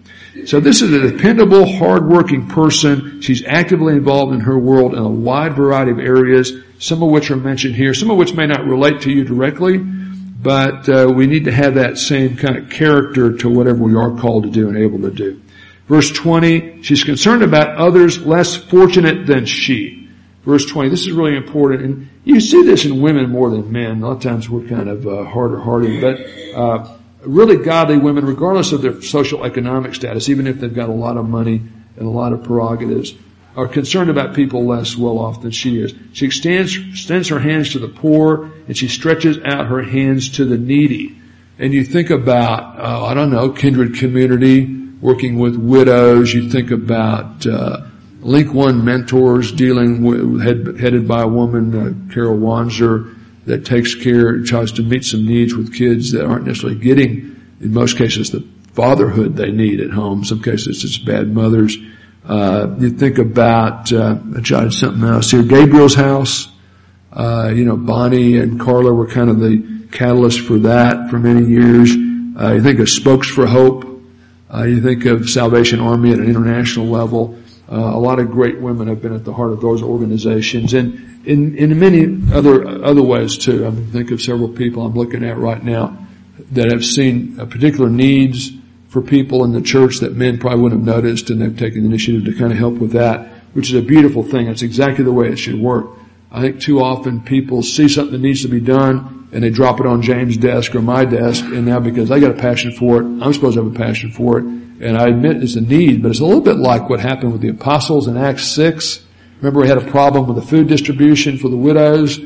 So 0.45 0.60
this 0.60 0.81
is 0.81 0.93
a 0.93 1.12
dependable, 1.12 1.65
hardworking 1.65 2.47
person. 2.47 3.21
She's 3.21 3.43
actively 3.45 3.93
involved 3.93 4.34
in 4.34 4.41
her 4.41 4.58
world 4.58 4.93
in 4.93 4.99
a 4.99 5.10
wide 5.10 5.55
variety 5.55 5.91
of 5.91 5.99
areas, 5.99 6.53
some 6.77 7.01
of 7.01 7.10
which 7.10 7.31
are 7.31 7.38
mentioned 7.38 7.75
here, 7.75 7.93
some 7.93 8.12
of 8.12 8.17
which 8.17 8.34
may 8.34 8.45
not 8.45 8.65
relate 8.65 9.01
to 9.01 9.12
you 9.12 9.23
directly, 9.23 9.77
but 9.77 10.88
uh, 10.88 11.12
we 11.13 11.25
need 11.25 11.45
to 11.45 11.51
have 11.51 11.75
that 11.75 11.97
same 11.97 12.36
kind 12.36 12.58
of 12.58 12.69
character 12.69 13.36
to 13.38 13.49
whatever 13.49 13.84
we 13.84 13.95
are 13.95 14.15
called 14.17 14.43
to 14.43 14.49
do 14.49 14.67
and 14.67 14.77
able 14.77 14.99
to 15.01 15.12
do. 15.12 15.41
Verse 15.88 16.12
20, 16.12 16.84
she's 16.84 17.03
concerned 17.03 17.43
about 17.43 17.77
others 17.77 18.25
less 18.25 18.55
fortunate 18.55 19.25
than 19.25 19.45
she. 19.45 20.05
Verse 20.45 20.65
20, 20.65 20.89
this 20.89 21.01
is 21.01 21.12
really 21.12 21.36
important, 21.36 21.81
and 21.81 22.10
you 22.23 22.39
see 22.39 22.63
this 22.63 22.86
in 22.86 23.01
women 23.01 23.31
more 23.31 23.49
than 23.49 23.71
men. 23.71 24.03
A 24.03 24.08
lot 24.08 24.17
of 24.17 24.21
times 24.21 24.47
we're 24.47 24.67
kind 24.67 24.88
of 24.88 25.08
uh, 25.08 25.23
harder 25.25 25.60
hearted, 25.60 26.01
but 26.01 26.55
uh, 26.55 26.97
really 27.21 27.58
godly 27.58 27.97
women, 27.97 28.25
regardless 28.25 28.71
of 28.71 28.84
their 28.84 29.01
social 29.01 29.43
economic 29.43 29.95
status, 29.95 30.29
even 30.29 30.45
if 30.45 30.60
they've 30.60 30.73
got 30.73 30.89
a 30.89 30.93
lot 30.93 31.17
of 31.17 31.27
money 31.27 31.63
and 31.97 32.05
a 32.05 32.10
lot 32.10 32.31
of 32.31 32.43
prerogatives, 32.43 33.15
are 33.55 33.67
concerned 33.67 34.10
about 34.10 34.36
people 34.36 34.65
less 34.65 34.95
well 34.95 35.17
off 35.17 35.41
than 35.41 35.51
she 35.51 35.79
is. 35.79 35.93
She 36.13 36.25
extends, 36.27 36.77
extends 36.77 37.29
her 37.29 37.39
hands 37.39 37.71
to 37.71 37.79
the 37.79 37.88
poor, 37.88 38.51
and 38.67 38.77
she 38.77 38.88
stretches 38.88 39.39
out 39.43 39.67
her 39.67 39.81
hands 39.81 40.29
to 40.38 40.45
the 40.45 40.58
needy. 40.58 41.19
And 41.58 41.73
you 41.73 41.86
think 41.86 42.10
about, 42.10 42.77
uh, 42.77 43.05
I 43.05 43.13
don't 43.13 43.31
know, 43.31 43.49
kindred 43.49 43.95
community, 43.95 44.65
working 44.99 45.39
with 45.39 45.55
widows. 45.55 46.34
You 46.34 46.49
think 46.49 46.71
about 46.71 47.47
uh, 47.47 47.88
Link 48.25 48.51
One 48.55 48.83
Mentors 48.83 49.51
dealing 49.51 50.03
with, 50.03 50.41
head, 50.41 50.79
headed 50.79 51.07
by 51.07 51.21
a 51.21 51.27
woman, 51.27 51.75
uh, 51.75 52.11
Carol 52.11 52.39
Wanzer, 52.39 53.15
that 53.45 53.65
takes 53.65 53.93
care, 53.93 54.41
tries 54.41 54.71
to 54.73 54.81
meet 54.81 55.05
some 55.05 55.27
needs 55.27 55.53
with 55.53 55.75
kids 55.75 56.11
that 56.13 56.25
aren't 56.25 56.47
necessarily 56.47 56.79
getting, 56.79 57.39
in 57.61 57.71
most 57.71 57.99
cases, 57.99 58.31
the 58.31 58.43
fatherhood 58.73 59.35
they 59.35 59.51
need 59.51 59.79
at 59.79 59.91
home. 59.91 60.25
Some 60.25 60.41
cases 60.41 60.83
it's 60.83 60.97
bad 60.97 61.31
mothers. 61.31 61.77
Uh, 62.27 62.75
you 62.79 62.89
think 62.89 63.19
about, 63.19 63.93
uh, 63.93 64.17
I 64.35 64.41
jotted 64.41 64.73
something 64.73 65.03
else 65.03 65.29
here, 65.29 65.43
Gabriel's 65.43 65.93
house. 65.93 66.47
Uh, 67.13 67.51
you 67.55 67.63
know, 67.63 67.77
Bonnie 67.77 68.39
and 68.39 68.59
Carla 68.59 68.91
were 68.91 69.07
kind 69.07 69.29
of 69.29 69.39
the 69.39 69.88
catalyst 69.91 70.39
for 70.39 70.57
that 70.59 71.11
for 71.11 71.19
many 71.19 71.45
years. 71.45 71.91
Uh, 71.91 72.53
you 72.53 72.63
think 72.63 72.79
of 72.79 72.89
Spokes 72.89 73.29
for 73.29 73.45
Hope. 73.45 73.85
Uh, 74.51 74.63
you 74.63 74.81
think 74.81 75.05
of 75.05 75.29
Salvation 75.29 75.79
Army 75.79 76.11
at 76.11 76.17
an 76.17 76.25
international 76.25 76.88
level. 76.88 77.38
Uh, 77.71 77.75
a 77.75 77.99
lot 77.99 78.19
of 78.19 78.30
great 78.30 78.60
women 78.60 78.88
have 78.88 79.01
been 79.01 79.13
at 79.13 79.25
the 79.25 79.34
heart 79.34 79.51
of 79.51 79.60
those 79.60 79.82
organizations 79.82 80.73
and 80.73 81.25
in, 81.25 81.58
in 81.58 81.80
many 81.80 82.21
other, 82.32 82.67
other 82.86 83.01
ways 83.01 83.38
too. 83.38 83.65
I 83.65 83.71
mean, 83.71 83.88
think 83.88 84.12
of 84.12 84.21
several 84.21 84.49
people 84.49 84.86
I'm 84.86 84.93
looking 84.93 85.23
at 85.23 85.38
right 85.38 85.63
now 85.63 85.97
that 86.51 86.71
have 86.71 86.86
seen 86.86 87.39
uh, 87.39 87.45
particular 87.45 87.89
needs 87.89 88.51
for 88.89 89.01
people 89.01 89.43
in 89.43 89.51
the 89.51 89.62
church 89.62 89.97
that 89.97 90.15
men 90.15 90.38
probably 90.38 90.62
wouldn't 90.62 90.86
have 90.86 90.95
noticed 90.95 91.32
and 91.32 91.41
they've 91.41 91.58
taken 91.58 91.82
the 91.82 91.88
initiative 91.88 92.25
to 92.25 92.34
kind 92.34 92.51
of 92.51 92.58
help 92.60 92.75
with 92.75 92.91
that, 92.91 93.28
which 93.54 93.69
is 93.69 93.75
a 93.75 93.82
beautiful 93.82 94.21
thing. 94.21 94.47
It's 94.47 94.62
exactly 94.62 95.04
the 95.04 95.12
way 95.12 95.30
it 95.30 95.38
should 95.38 95.60
work. 95.60 95.88
I 96.32 96.41
think 96.41 96.62
too 96.62 96.82
often 96.82 97.21
people 97.21 97.63
see 97.63 97.88
something 97.88 98.12
that 98.12 98.21
needs 98.21 98.43
to 98.43 98.47
be 98.47 98.60
done 98.60 99.30
and 99.32 99.43
they 99.43 99.49
drop 99.49 99.80
it 99.80 99.88
on 99.88 100.04
James' 100.04 100.38
desk 100.38 100.75
or 100.75 100.82
my 100.82 101.04
desk 101.04 101.43
and 101.45 101.65
now 101.65 101.80
because 101.80 102.12
I 102.12 102.19
got 102.19 102.32
a 102.32 102.39
passion 102.39 102.71
for 102.71 103.01
it, 103.01 103.06
I'm 103.06 103.34
supposed 103.34 103.58
to 103.58 103.63
have 103.63 103.73
a 103.73 103.78
passion 103.78 104.12
for 104.12 104.39
it 104.39 104.64
and 104.81 104.97
I 104.97 105.07
admit 105.07 105.43
it's 105.43 105.55
a 105.55 105.61
need, 105.61 106.01
but 106.01 106.11
it's 106.11 106.19
a 106.19 106.25
little 106.25 106.41
bit 106.41 106.57
like 106.57 106.89
what 106.89 106.99
happened 106.99 107.31
with 107.31 107.41
the 107.41 107.49
apostles 107.49 108.07
in 108.07 108.17
Acts 108.17 108.47
6. 108.47 109.03
Remember 109.38 109.61
we 109.61 109.67
had 109.67 109.77
a 109.77 109.91
problem 109.91 110.27
with 110.27 110.35
the 110.35 110.41
food 110.41 110.67
distribution 110.67 111.38
for 111.38 111.49
the 111.49 111.57
widows, 111.57 112.19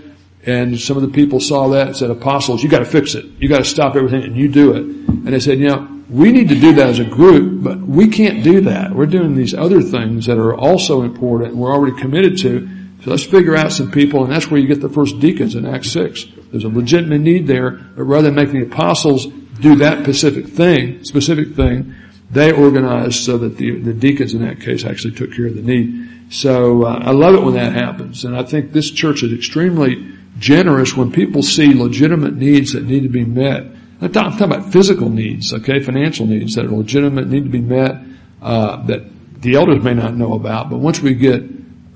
and 0.46 0.80
some 0.80 0.98
of 0.98 1.04
the 1.04 1.10
people 1.10 1.40
saw 1.40 1.68
that 1.70 1.88
and 1.88 1.96
said, 1.96 2.10
apostles, 2.10 2.64
you 2.64 2.70
gotta 2.70 2.86
fix 2.86 3.16
it. 3.16 3.26
You 3.40 3.50
gotta 3.50 3.66
stop 3.66 3.96
everything 3.96 4.24
and 4.24 4.38
you 4.38 4.48
do 4.48 4.74
it. 4.74 4.84
And 4.84 5.28
they 5.28 5.40
said, 5.40 5.60
you 5.60 5.68
know, 5.68 6.04
we 6.10 6.32
need 6.32 6.50
to 6.50 6.60
do 6.60 6.74
that 6.74 6.90
as 6.90 7.00
a 7.00 7.06
group, 7.06 7.64
but 7.64 7.80
we 7.80 8.08
can't 8.08 8.44
do 8.44 8.62
that. 8.62 8.94
We're 8.94 9.06
doing 9.06 9.36
these 9.36 9.54
other 9.54 9.82
things 9.82 10.26
that 10.26 10.38
are 10.40 10.56
also 10.56 11.04
important 11.04 11.52
and 11.52 11.60
we're 11.60 11.72
already 11.72 11.96
committed 12.00 12.38
to. 12.40 12.68
So 13.04 13.12
let's 13.12 13.24
figure 13.24 13.56
out 13.56 13.72
some 13.72 13.92
people, 13.92 14.24
and 14.24 14.34
that's 14.34 14.50
where 14.50 14.60
you 14.60 14.68
get 14.68 14.82
the 14.82 14.90
first 14.90 15.20
deacons 15.20 15.56
in 15.56 15.66
Acts 15.66 15.92
6. 15.92 16.26
There's 16.52 16.66
a 16.66 16.70
legitimate 16.70 17.22
need 17.22 17.48
there, 17.48 17.72
but 17.72 18.04
rather 18.04 18.28
than 18.28 18.36
making 18.36 18.60
the 18.60 18.66
apostles 18.66 19.28
do 19.62 19.76
that 19.78 20.04
specific 20.04 20.48
thing, 20.48 21.04
specific 21.04 21.56
thing, 21.56 21.96
they 22.32 22.52
organized 22.52 23.24
so 23.24 23.38
that 23.40 23.58
the, 23.58 23.80
the 23.80 23.94
deacons 23.94 24.34
in 24.34 24.42
that 24.46 24.62
case 24.62 24.86
actually 24.86 25.16
took 25.16 25.34
care 25.34 25.48
of 25.48 25.56
the 25.56 25.62
need. 25.62 26.32
So 26.32 26.86
uh, 26.86 27.00
I 27.04 27.12
love 27.12 27.34
it 27.34 27.42
when 27.42 27.56
that 27.56 27.74
happens, 27.74 28.24
and 28.24 28.38
I 28.38 28.44
think 28.44 28.72
this 28.72 28.92
church 28.92 29.24
is 29.24 29.34
extremely 29.34 30.16
generous 30.38 30.96
when 30.96 31.12
people 31.12 31.42
see 31.42 31.74
legitimate 31.74 32.36
needs 32.36 32.74
that 32.74 32.84
need 32.84 33.04
to 33.04 33.10
be 33.10 33.26
met. 33.26 33.64
I'm 34.02 34.12
talking 34.12 34.42
about 34.42 34.72
physical 34.72 35.10
needs, 35.10 35.54
okay, 35.54 35.82
financial 35.82 36.26
needs 36.26 36.56
that 36.56 36.66
are 36.66 36.70
legitimate, 36.70 37.28
need 37.28 37.44
to 37.44 37.50
be 37.50 37.62
met, 37.62 37.98
uh, 38.42 38.86
that 38.86 39.42
the 39.42 39.56
elders 39.56 39.84
may 39.84 39.94
not 39.94 40.16
know 40.16 40.34
about, 40.34 40.70
but 40.70 40.78
once 40.78 41.02
we 41.02 41.16
get 41.16 41.44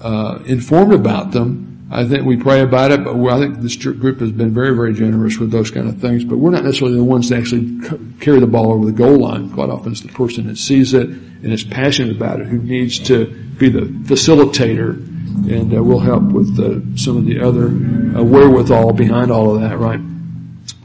uh, 0.02 0.40
informed 0.46 0.94
about 0.94 1.32
them, 1.32 1.63
I 1.94 2.06
think 2.06 2.26
we 2.26 2.38
pray 2.38 2.62
about 2.62 2.90
it, 2.90 3.04
but 3.04 3.16
I 3.16 3.38
think 3.38 3.60
this 3.60 3.76
group 3.76 4.20
has 4.20 4.32
been 4.32 4.52
very, 4.52 4.76
very 4.76 4.96
generous 4.96 5.38
with 5.38 5.52
those 5.52 5.70
kind 5.70 5.88
of 5.88 6.00
things. 6.00 6.24
But 6.24 6.38
we're 6.38 6.50
not 6.50 6.64
necessarily 6.64 6.98
the 6.98 7.04
ones 7.04 7.30
that 7.30 7.38
actually 7.38 7.80
carry 8.20 8.40
the 8.40 8.48
ball 8.48 8.74
over 8.74 8.88
the 8.88 8.92
goal 8.92 9.20
line. 9.20 9.52
Quite 9.52 9.70
often 9.70 9.92
it's 9.92 10.02
the 10.02 10.08
person 10.08 10.48
that 10.48 10.58
sees 10.58 10.96
it 10.96 11.08
and 11.08 11.54
is 11.54 11.64
passionate 11.64 12.16
about 12.16 12.40
it 12.40 12.48
who 12.48 12.58
needs 12.58 12.98
to 13.00 13.28
be 13.60 13.70
the 13.70 13.82
facilitator. 13.82 14.96
And 15.48 15.72
uh, 15.72 15.84
we'll 15.84 16.00
help 16.00 16.24
with 16.24 16.60
uh, 16.60 16.98
some 16.98 17.18
of 17.18 17.26
the 17.26 17.40
other 17.40 17.68
uh, 17.68 18.24
wherewithal 18.24 18.94
behind 18.94 19.30
all 19.30 19.54
of 19.54 19.62
that, 19.62 19.78
right? 19.78 20.00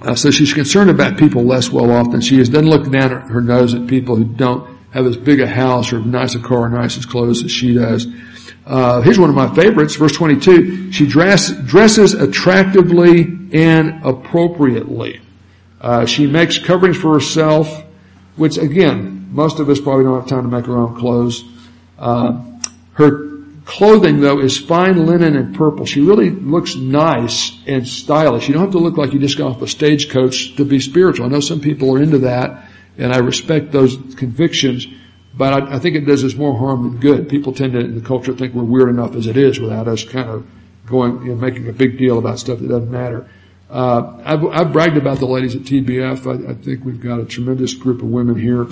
Uh, 0.03 0.15
so 0.15 0.31
she's 0.31 0.53
concerned 0.53 0.91
about 0.91 1.17
people 1.17 1.43
less 1.43 1.71
well 1.71 1.91
off 1.91 2.11
than 2.11 2.21
she 2.21 2.39
is. 2.39 2.51
Doesn't 2.51 2.69
look 2.69 2.91
down 2.91 3.11
her 3.31 3.41
nose 3.41 3.73
at 3.73 3.87
people 3.87 4.17
who 4.17 4.25
don't 4.25 4.79
have 4.91 5.07
as 5.07 5.17
big 5.17 5.41
a 5.41 5.47
house 5.47 5.93
or 5.93 6.01
nice 6.01 6.35
a 6.35 6.39
car 6.39 6.61
or 6.61 6.69
nice 6.69 6.99
as 6.99 7.07
clothes 7.07 7.43
as 7.45 7.51
she 7.51 7.75
does. 7.75 8.07
Uh, 8.69 9.01
here's 9.01 9.19
one 9.19 9.31
of 9.31 9.35
my 9.35 9.53
favorites, 9.55 9.95
verse 9.95 10.13
22. 10.13 10.93
She 10.93 11.07
dress, 11.07 11.51
dresses 11.51 12.13
attractively 12.13 13.23
and 13.51 14.05
appropriately. 14.05 15.23
Uh, 15.81 16.05
she 16.05 16.27
makes 16.27 16.59
coverings 16.59 16.99
for 16.99 17.15
herself, 17.15 17.83
which 18.37 18.59
again, 18.59 19.31
most 19.31 19.59
of 19.59 19.71
us 19.71 19.81
probably 19.81 20.05
don't 20.05 20.21
have 20.21 20.29
time 20.29 20.43
to 20.43 20.55
make 20.55 20.69
our 20.69 20.77
own 20.77 20.99
clothes. 20.99 21.45
Uh, 21.99 22.43
her 22.93 23.29
clothing 23.65 24.21
though 24.21 24.39
is 24.39 24.59
fine 24.59 25.07
linen 25.07 25.35
and 25.35 25.57
purple. 25.57 25.87
She 25.87 26.03
really 26.03 26.29
looks 26.29 26.77
nice 26.77 27.57
and 27.67 27.89
stylish. 27.89 28.49
You 28.49 28.55
don't 28.55 28.65
have 28.65 28.73
to 28.73 28.79
look 28.79 28.99
like 28.99 29.15
you 29.15 29.19
just 29.19 29.39
got 29.39 29.53
off 29.53 29.63
a 29.63 29.67
stagecoach 29.67 30.57
to 30.57 30.67
be 30.67 30.79
spiritual. 30.79 31.25
I 31.25 31.31
know 31.31 31.41
some 31.41 31.61
people 31.61 31.95
are 31.95 32.03
into 32.03 32.19
that, 32.19 32.69
and 32.99 33.15
I 33.15 33.19
respect 33.19 33.73
those 33.73 33.97
convictions. 34.17 34.87
But 35.39 35.53
I, 35.55 35.77
I, 35.77 35.79
think 35.79 35.95
it 35.95 36.01
does 36.01 36.25
us 36.25 36.35
more 36.35 36.59
harm 36.59 36.83
than 36.83 37.01
good. 37.01 37.29
People 37.29 37.53
tend 37.53 37.75
to, 37.75 37.79
in 37.79 37.95
the 37.95 38.01
culture, 38.01 38.35
think 38.35 38.55
we're 38.55 38.65
weird 38.65 38.89
enough 38.89 39.15
as 39.15 39.29
it 39.29 39.37
is 39.37 39.61
without 39.61 39.87
us 39.87 40.03
kind 40.03 40.29
of 40.29 40.45
going, 40.87 41.23
you 41.23 41.29
know, 41.29 41.37
making 41.37 41.69
a 41.69 41.73
big 41.73 41.97
deal 41.97 42.19
about 42.19 42.41
stuff 42.41 42.59
that 42.59 42.69
doesn't 42.69 42.91
matter. 42.91 43.31
Uh, 43.71 44.21
I've, 44.25 44.45
I've, 44.47 44.73
bragged 44.73 44.97
about 44.97 45.19
the 45.19 45.27
ladies 45.27 45.55
at 45.55 45.63
TBF. 45.63 46.27
I, 46.27 46.51
I, 46.51 46.55
think 46.55 46.85
we've 46.85 47.01
got 47.01 47.21
a 47.21 47.25
tremendous 47.25 47.75
group 47.75 48.03
of 48.03 48.09
women 48.09 48.41
here 48.41 48.67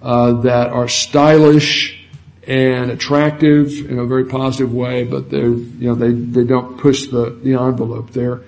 uh, 0.00 0.32
that 0.42 0.68
are 0.68 0.88
stylish 0.88 1.98
and 2.46 2.90
attractive 2.90 3.90
in 3.90 3.98
a 3.98 4.04
very 4.04 4.26
positive 4.26 4.72
way, 4.72 5.04
but 5.04 5.30
they 5.30 5.40
you 5.40 5.76
know 5.80 5.94
they 5.94 6.12
they 6.12 6.44
don't 6.44 6.78
push 6.78 7.06
the 7.06 7.30
the 7.42 7.54
envelope 7.54 8.10
there. 8.10 8.42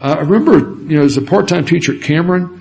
Uh, 0.00 0.16
I 0.18 0.20
remember 0.20 0.58
you 0.84 0.98
know 0.98 1.04
as 1.04 1.16
a 1.16 1.22
part 1.22 1.48
time 1.48 1.64
teacher 1.64 1.94
at 1.94 2.02
Cameron. 2.02 2.57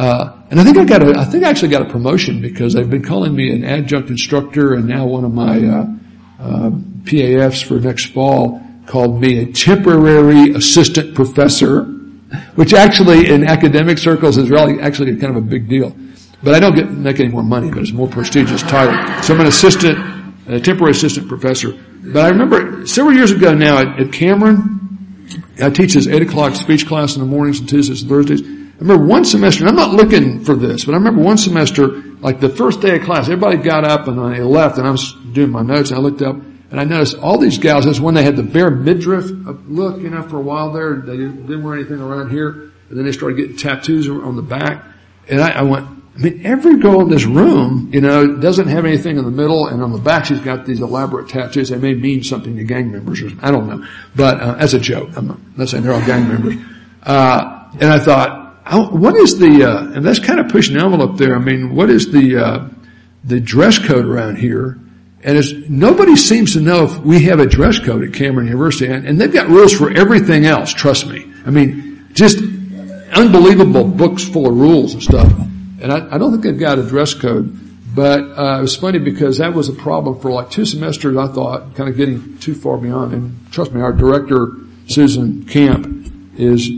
Uh, 0.00 0.32
and 0.50 0.58
I 0.58 0.64
think 0.64 0.78
I 0.78 0.84
got 0.86 1.02
a, 1.02 1.18
I 1.18 1.26
think 1.26 1.44
I 1.44 1.50
actually 1.50 1.68
got 1.68 1.82
a 1.82 1.90
promotion 1.90 2.40
because 2.40 2.72
they've 2.72 2.88
been 2.88 3.04
calling 3.04 3.34
me 3.36 3.52
an 3.52 3.64
adjunct 3.64 4.08
instructor 4.08 4.72
and 4.72 4.86
now 4.86 5.04
one 5.04 5.26
of 5.26 5.34
my, 5.34 5.58
uh, 5.58 5.86
uh, 6.40 6.70
PAFs 7.04 7.62
for 7.62 7.78
next 7.80 8.06
fall 8.06 8.62
called 8.86 9.20
me 9.20 9.40
a 9.40 9.52
temporary 9.52 10.52
assistant 10.54 11.14
professor, 11.14 11.82
which 12.54 12.72
actually 12.72 13.28
in 13.28 13.46
academic 13.46 13.98
circles 13.98 14.38
is 14.38 14.48
really 14.48 14.80
actually 14.80 15.14
kind 15.16 15.36
of 15.36 15.44
a 15.44 15.46
big 15.46 15.68
deal. 15.68 15.94
But 16.42 16.54
I 16.54 16.60
don't 16.60 16.74
get, 16.74 16.90
make 16.90 17.20
any 17.20 17.28
more 17.28 17.42
money, 17.42 17.68
but 17.68 17.80
it's 17.80 17.90
a 17.90 17.94
more 17.94 18.08
prestigious 18.08 18.62
title. 18.62 18.94
So 19.22 19.34
I'm 19.34 19.40
an 19.40 19.48
assistant, 19.48 19.98
a 20.48 20.60
temporary 20.60 20.92
assistant 20.92 21.28
professor. 21.28 21.78
But 22.02 22.24
I 22.24 22.28
remember 22.30 22.86
several 22.86 23.14
years 23.14 23.32
ago 23.32 23.52
now 23.52 23.76
at, 23.76 24.00
at 24.00 24.12
Cameron, 24.14 25.28
I 25.62 25.68
teach 25.68 25.92
this 25.92 26.06
eight 26.06 26.22
o'clock 26.22 26.54
speech 26.54 26.86
class 26.86 27.16
in 27.16 27.20
the 27.20 27.26
mornings 27.26 27.60
and 27.60 27.68
Tuesdays 27.68 28.00
and 28.00 28.08
Thursdays. 28.08 28.59
I 28.80 28.82
remember 28.82 29.04
one 29.04 29.26
semester, 29.26 29.66
I'm 29.66 29.76
not 29.76 29.92
looking 29.92 30.42
for 30.42 30.56
this, 30.56 30.86
but 30.86 30.92
I 30.92 30.96
remember 30.96 31.20
one 31.20 31.36
semester, 31.36 31.88
like 32.20 32.40
the 32.40 32.48
first 32.48 32.80
day 32.80 32.96
of 32.96 33.02
class, 33.02 33.26
everybody 33.26 33.58
got 33.58 33.84
up 33.84 34.08
and 34.08 34.34
they 34.34 34.40
left 34.40 34.78
and 34.78 34.86
I 34.86 34.90
was 34.90 35.12
doing 35.32 35.50
my 35.50 35.60
notes 35.60 35.90
and 35.90 35.98
I 35.98 36.02
looked 36.02 36.22
up 36.22 36.34
and 36.34 36.80
I 36.80 36.84
noticed 36.84 37.18
all 37.18 37.36
these 37.36 37.58
gals, 37.58 37.84
this 37.84 38.00
when 38.00 38.14
they 38.14 38.22
had 38.22 38.36
the 38.36 38.42
bare 38.42 38.70
midriff 38.70 39.26
look, 39.68 40.00
you 40.00 40.08
know, 40.08 40.22
for 40.22 40.38
a 40.38 40.40
while 40.40 40.72
there, 40.72 40.96
they 40.96 41.18
didn't 41.18 41.62
wear 41.62 41.74
anything 41.74 42.00
around 42.00 42.30
here 42.30 42.48
and 42.48 42.98
then 42.98 43.04
they 43.04 43.12
started 43.12 43.36
getting 43.36 43.56
tattoos 43.58 44.08
on 44.08 44.34
the 44.36 44.42
back 44.42 44.82
and 45.28 45.42
I, 45.42 45.50
I 45.50 45.62
went, 45.62 45.86
I 46.16 46.18
mean, 46.22 46.40
every 46.46 46.78
girl 46.78 47.02
in 47.02 47.10
this 47.10 47.26
room, 47.26 47.90
you 47.92 48.00
know, 48.00 48.36
doesn't 48.36 48.68
have 48.68 48.86
anything 48.86 49.18
in 49.18 49.24
the 49.24 49.30
middle, 49.30 49.68
and 49.68 49.82
on 49.82 49.92
the 49.92 49.98
back 49.98 50.24
she's 50.24 50.40
got 50.40 50.66
these 50.66 50.80
elaborate 50.80 51.28
tattoos. 51.28 51.68
They 51.68 51.78
may 51.78 51.94
mean 51.94 52.24
something 52.24 52.56
to 52.56 52.64
gang 52.64 52.90
members, 52.90 53.22
or 53.22 53.30
I 53.40 53.50
don't 53.50 53.68
know, 53.68 53.86
but 54.16 54.40
uh, 54.40 54.56
as 54.58 54.74
a 54.74 54.80
joke, 54.80 55.10
I'm 55.16 55.52
not 55.56 55.68
saying 55.68 55.84
they're 55.84 55.92
all 55.92 56.04
gang 56.04 56.28
members. 56.28 56.56
Uh, 57.04 57.70
and 57.74 57.84
I 57.84 57.98
thought, 57.98 58.39
what 58.78 59.16
is 59.16 59.38
the, 59.38 59.64
uh, 59.64 59.92
and 59.92 60.04
that's 60.04 60.18
kind 60.18 60.38
of 60.38 60.48
pushing 60.48 60.76
the 60.76 60.84
envelope 60.84 61.16
there. 61.16 61.34
I 61.34 61.38
mean, 61.38 61.74
what 61.74 61.90
is 61.90 62.12
the, 62.12 62.36
uh, 62.36 62.68
the 63.24 63.40
dress 63.40 63.78
code 63.78 64.06
around 64.06 64.36
here? 64.36 64.78
And 65.22 65.36
it's, 65.36 65.52
nobody 65.68 66.16
seems 66.16 66.54
to 66.54 66.60
know 66.60 66.84
if 66.84 66.98
we 66.98 67.24
have 67.24 67.40
a 67.40 67.46
dress 67.46 67.78
code 67.78 68.04
at 68.04 68.14
Cameron 68.14 68.46
University, 68.46 68.86
and, 68.92 69.06
and 69.06 69.20
they've 69.20 69.32
got 69.32 69.48
rules 69.48 69.72
for 69.72 69.90
everything 69.90 70.46
else, 70.46 70.72
trust 70.72 71.06
me. 71.06 71.30
I 71.44 71.50
mean, 71.50 72.08
just 72.12 72.38
unbelievable 73.12 73.84
books 73.84 74.26
full 74.26 74.46
of 74.46 74.56
rules 74.56 74.94
and 74.94 75.02
stuff. 75.02 75.30
And 75.82 75.92
I, 75.92 76.14
I 76.14 76.18
don't 76.18 76.30
think 76.30 76.42
they've 76.42 76.58
got 76.58 76.78
a 76.78 76.86
dress 76.86 77.12
code. 77.14 77.56
But 77.94 78.20
uh, 78.20 78.58
it 78.58 78.62
was 78.62 78.76
funny 78.76 79.00
because 79.00 79.38
that 79.38 79.52
was 79.52 79.68
a 79.68 79.72
problem 79.72 80.20
for 80.20 80.30
like 80.30 80.50
two 80.50 80.64
semesters. 80.64 81.16
I 81.16 81.26
thought 81.26 81.74
kind 81.74 81.90
of 81.90 81.96
getting 81.96 82.38
too 82.38 82.54
far 82.54 82.78
beyond. 82.78 83.12
And 83.12 83.52
trust 83.52 83.72
me, 83.72 83.80
our 83.80 83.92
director 83.92 84.52
Susan 84.86 85.44
Camp 85.44 86.38
is 86.38 86.70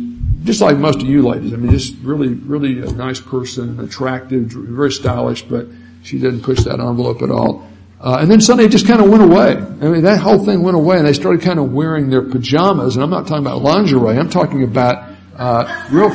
just 0.45 0.61
like 0.61 0.77
most 0.77 1.01
of 1.01 1.09
you 1.09 1.27
ladies. 1.27 1.53
I 1.53 1.57
mean, 1.57 1.71
just 1.71 1.95
really, 2.03 2.35
really 2.35 2.81
a 2.81 2.93
nice 2.93 3.21
person, 3.21 3.81
attractive, 3.81 4.45
very 4.45 4.93
stylish, 4.93 5.43
but 5.43 5.67
she 6.03 6.19
didn't 6.19 6.43
push 6.43 6.61
that 6.65 6.81
envelope 6.81 7.23
at 7.23 7.31
all. 7.31 7.69
Uh, 8.01 8.19
and 8.21 8.29
then 8.29 8.41
suddenly 8.41 8.65
it 8.65 8.71
just 8.71 8.87
kind 8.87 9.01
of 9.01 9.09
went 9.09 9.23
away. 9.23 9.53
I 9.53 9.89
mean, 9.89 10.03
that 10.03 10.19
whole 10.19 10.45
thing 10.45 10.63
went 10.63 10.77
away 10.77 10.99
and 10.99 11.07
they 11.07 11.13
started 11.13 11.43
kind 11.43 11.61
of 11.61 11.73
wearing 11.73 12.11
their 12.11 12.23
pajamas. 12.23 12.97
And 12.97 13.05
I'm 13.05 13.11
not 13.11 13.29
talking 13.29 13.47
about 13.47 13.63
lingerie. 13.63 14.19
I'm 14.19 14.29
talking 14.31 14.65
about, 14.65 15.09
uh, 15.37 15.87
real, 15.93 16.11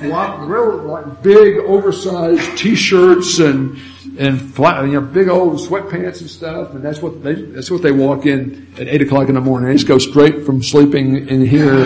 real 0.00 0.78
like 0.78 1.22
big 1.22 1.58
oversized 1.58 2.58
t-shirts 2.58 3.38
and, 3.38 3.78
and 4.18 4.54
flat, 4.54 4.84
you 4.86 4.92
know, 4.92 5.00
big 5.00 5.28
old 5.28 5.58
sweatpants 5.58 6.20
and 6.20 6.30
stuff. 6.30 6.74
And 6.74 6.84
that's 6.84 7.00
what 7.00 7.22
they, 7.22 7.34
that's 7.34 7.70
what 7.70 7.82
they 7.82 7.92
walk 7.92 8.26
in 8.26 8.72
at 8.78 8.88
eight 8.88 9.02
o'clock 9.02 9.28
in 9.28 9.34
the 9.34 9.40
morning. 9.40 9.68
They 9.68 9.74
just 9.74 9.86
go 9.86 9.98
straight 9.98 10.44
from 10.44 10.62
sleeping 10.62 11.28
in 11.28 11.46
here. 11.46 11.84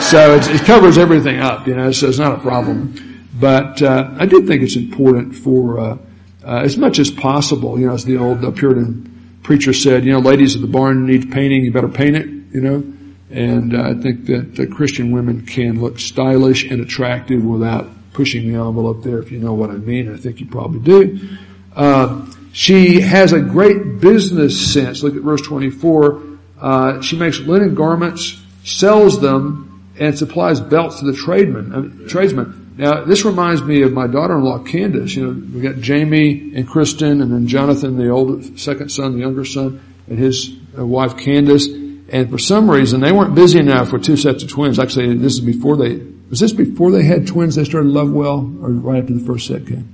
So 0.00 0.34
it 0.36 0.62
covers 0.62 0.98
everything 0.98 1.40
up, 1.40 1.66
you 1.66 1.74
know, 1.74 1.92
so 1.92 2.08
it's 2.08 2.18
not 2.18 2.38
a 2.38 2.40
problem. 2.40 3.28
But, 3.38 3.82
uh, 3.82 4.14
I 4.18 4.26
do 4.26 4.46
think 4.46 4.62
it's 4.62 4.76
important 4.76 5.34
for, 5.34 5.80
uh, 5.80 5.98
uh, 6.44 6.60
as 6.64 6.76
much 6.76 6.98
as 6.98 7.10
possible, 7.10 7.78
you 7.78 7.86
know, 7.86 7.94
as 7.94 8.04
the 8.04 8.18
old 8.18 8.40
Puritan 8.56 9.38
preacher 9.42 9.72
said, 9.72 10.04
you 10.04 10.12
know, 10.12 10.18
ladies, 10.18 10.54
if 10.54 10.60
the 10.60 10.66
barn 10.66 11.06
needs 11.06 11.26
painting, 11.26 11.64
you 11.64 11.72
better 11.72 11.88
paint 11.88 12.16
it, 12.16 12.26
you 12.52 12.60
know. 12.60 12.84
And 13.32 13.74
I 13.74 13.94
think 13.94 14.26
that 14.26 14.72
Christian 14.74 15.10
women 15.10 15.46
can 15.46 15.80
look 15.80 15.98
stylish 15.98 16.64
and 16.64 16.82
attractive 16.82 17.42
without 17.44 17.88
pushing 18.12 18.52
the 18.52 18.58
envelope 18.58 19.02
there, 19.02 19.18
if 19.18 19.32
you 19.32 19.38
know 19.38 19.54
what 19.54 19.70
I 19.70 19.74
mean. 19.74 20.12
I 20.12 20.18
think 20.18 20.40
you 20.40 20.46
probably 20.46 20.80
do. 20.80 21.18
Uh, 21.74 22.26
she 22.52 23.00
has 23.00 23.32
a 23.32 23.40
great 23.40 24.00
business 24.00 24.72
sense. 24.72 25.02
Look 25.02 25.16
at 25.16 25.22
verse 25.22 25.40
24. 25.40 26.22
Uh, 26.60 27.00
she 27.00 27.16
makes 27.16 27.40
linen 27.40 27.74
garments, 27.74 28.40
sells 28.64 29.20
them, 29.20 29.82
and 29.98 30.16
supplies 30.16 30.60
belts 30.60 31.00
to 31.00 31.06
the 31.06 31.14
tradesmen. 31.14 32.06
Tradesmen. 32.08 32.74
Now, 32.76 33.04
this 33.04 33.24
reminds 33.24 33.62
me 33.62 33.82
of 33.82 33.92
my 33.92 34.06
daughter-in-law, 34.06 34.64
Candace. 34.64 35.14
You 35.14 35.26
know, 35.26 35.46
we 35.54 35.60
got 35.60 35.76
Jamie 35.76 36.52
and 36.54 36.68
Kristen, 36.68 37.20
and 37.20 37.32
then 37.32 37.46
Jonathan, 37.46 37.96
the 37.96 38.08
old 38.08 38.58
second 38.58 38.90
son, 38.90 39.14
the 39.14 39.20
younger 39.20 39.44
son, 39.44 39.80
and 40.06 40.18
his 40.18 40.54
uh, 40.78 40.84
wife, 40.86 41.16
Candace. 41.16 41.66
And 42.12 42.30
for 42.30 42.38
some 42.38 42.70
reason, 42.70 43.00
they 43.00 43.10
weren't 43.10 43.34
busy 43.34 43.58
enough 43.58 43.90
with 43.90 44.04
two 44.04 44.18
sets 44.18 44.42
of 44.42 44.50
twins. 44.50 44.78
Actually, 44.78 45.16
this 45.16 45.32
is 45.32 45.40
before 45.40 45.78
they, 45.78 45.96
was 46.28 46.40
this 46.40 46.52
before 46.52 46.90
they 46.90 47.04
had 47.04 47.26
twins 47.26 47.56
they 47.56 47.64
started 47.64 47.88
Lovewell, 47.88 48.40
or 48.60 48.70
right 48.70 49.00
after 49.00 49.14
the 49.14 49.24
first 49.24 49.46
set 49.46 49.66
came? 49.66 49.88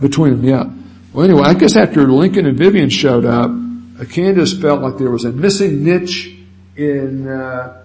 Between 0.00 0.36
them, 0.36 0.44
yeah. 0.44 0.70
Well, 1.12 1.24
anyway, 1.24 1.42
I 1.42 1.54
guess 1.54 1.74
after 1.74 2.06
Lincoln 2.06 2.46
and 2.46 2.56
Vivian 2.56 2.88
showed 2.88 3.24
up, 3.24 3.50
uh, 3.50 4.04
Candace 4.04 4.58
felt 4.58 4.80
like 4.80 4.96
there 4.96 5.10
was 5.10 5.24
a 5.24 5.32
missing 5.32 5.82
niche 5.82 6.36
in 6.76 7.26
uh, 7.26 7.82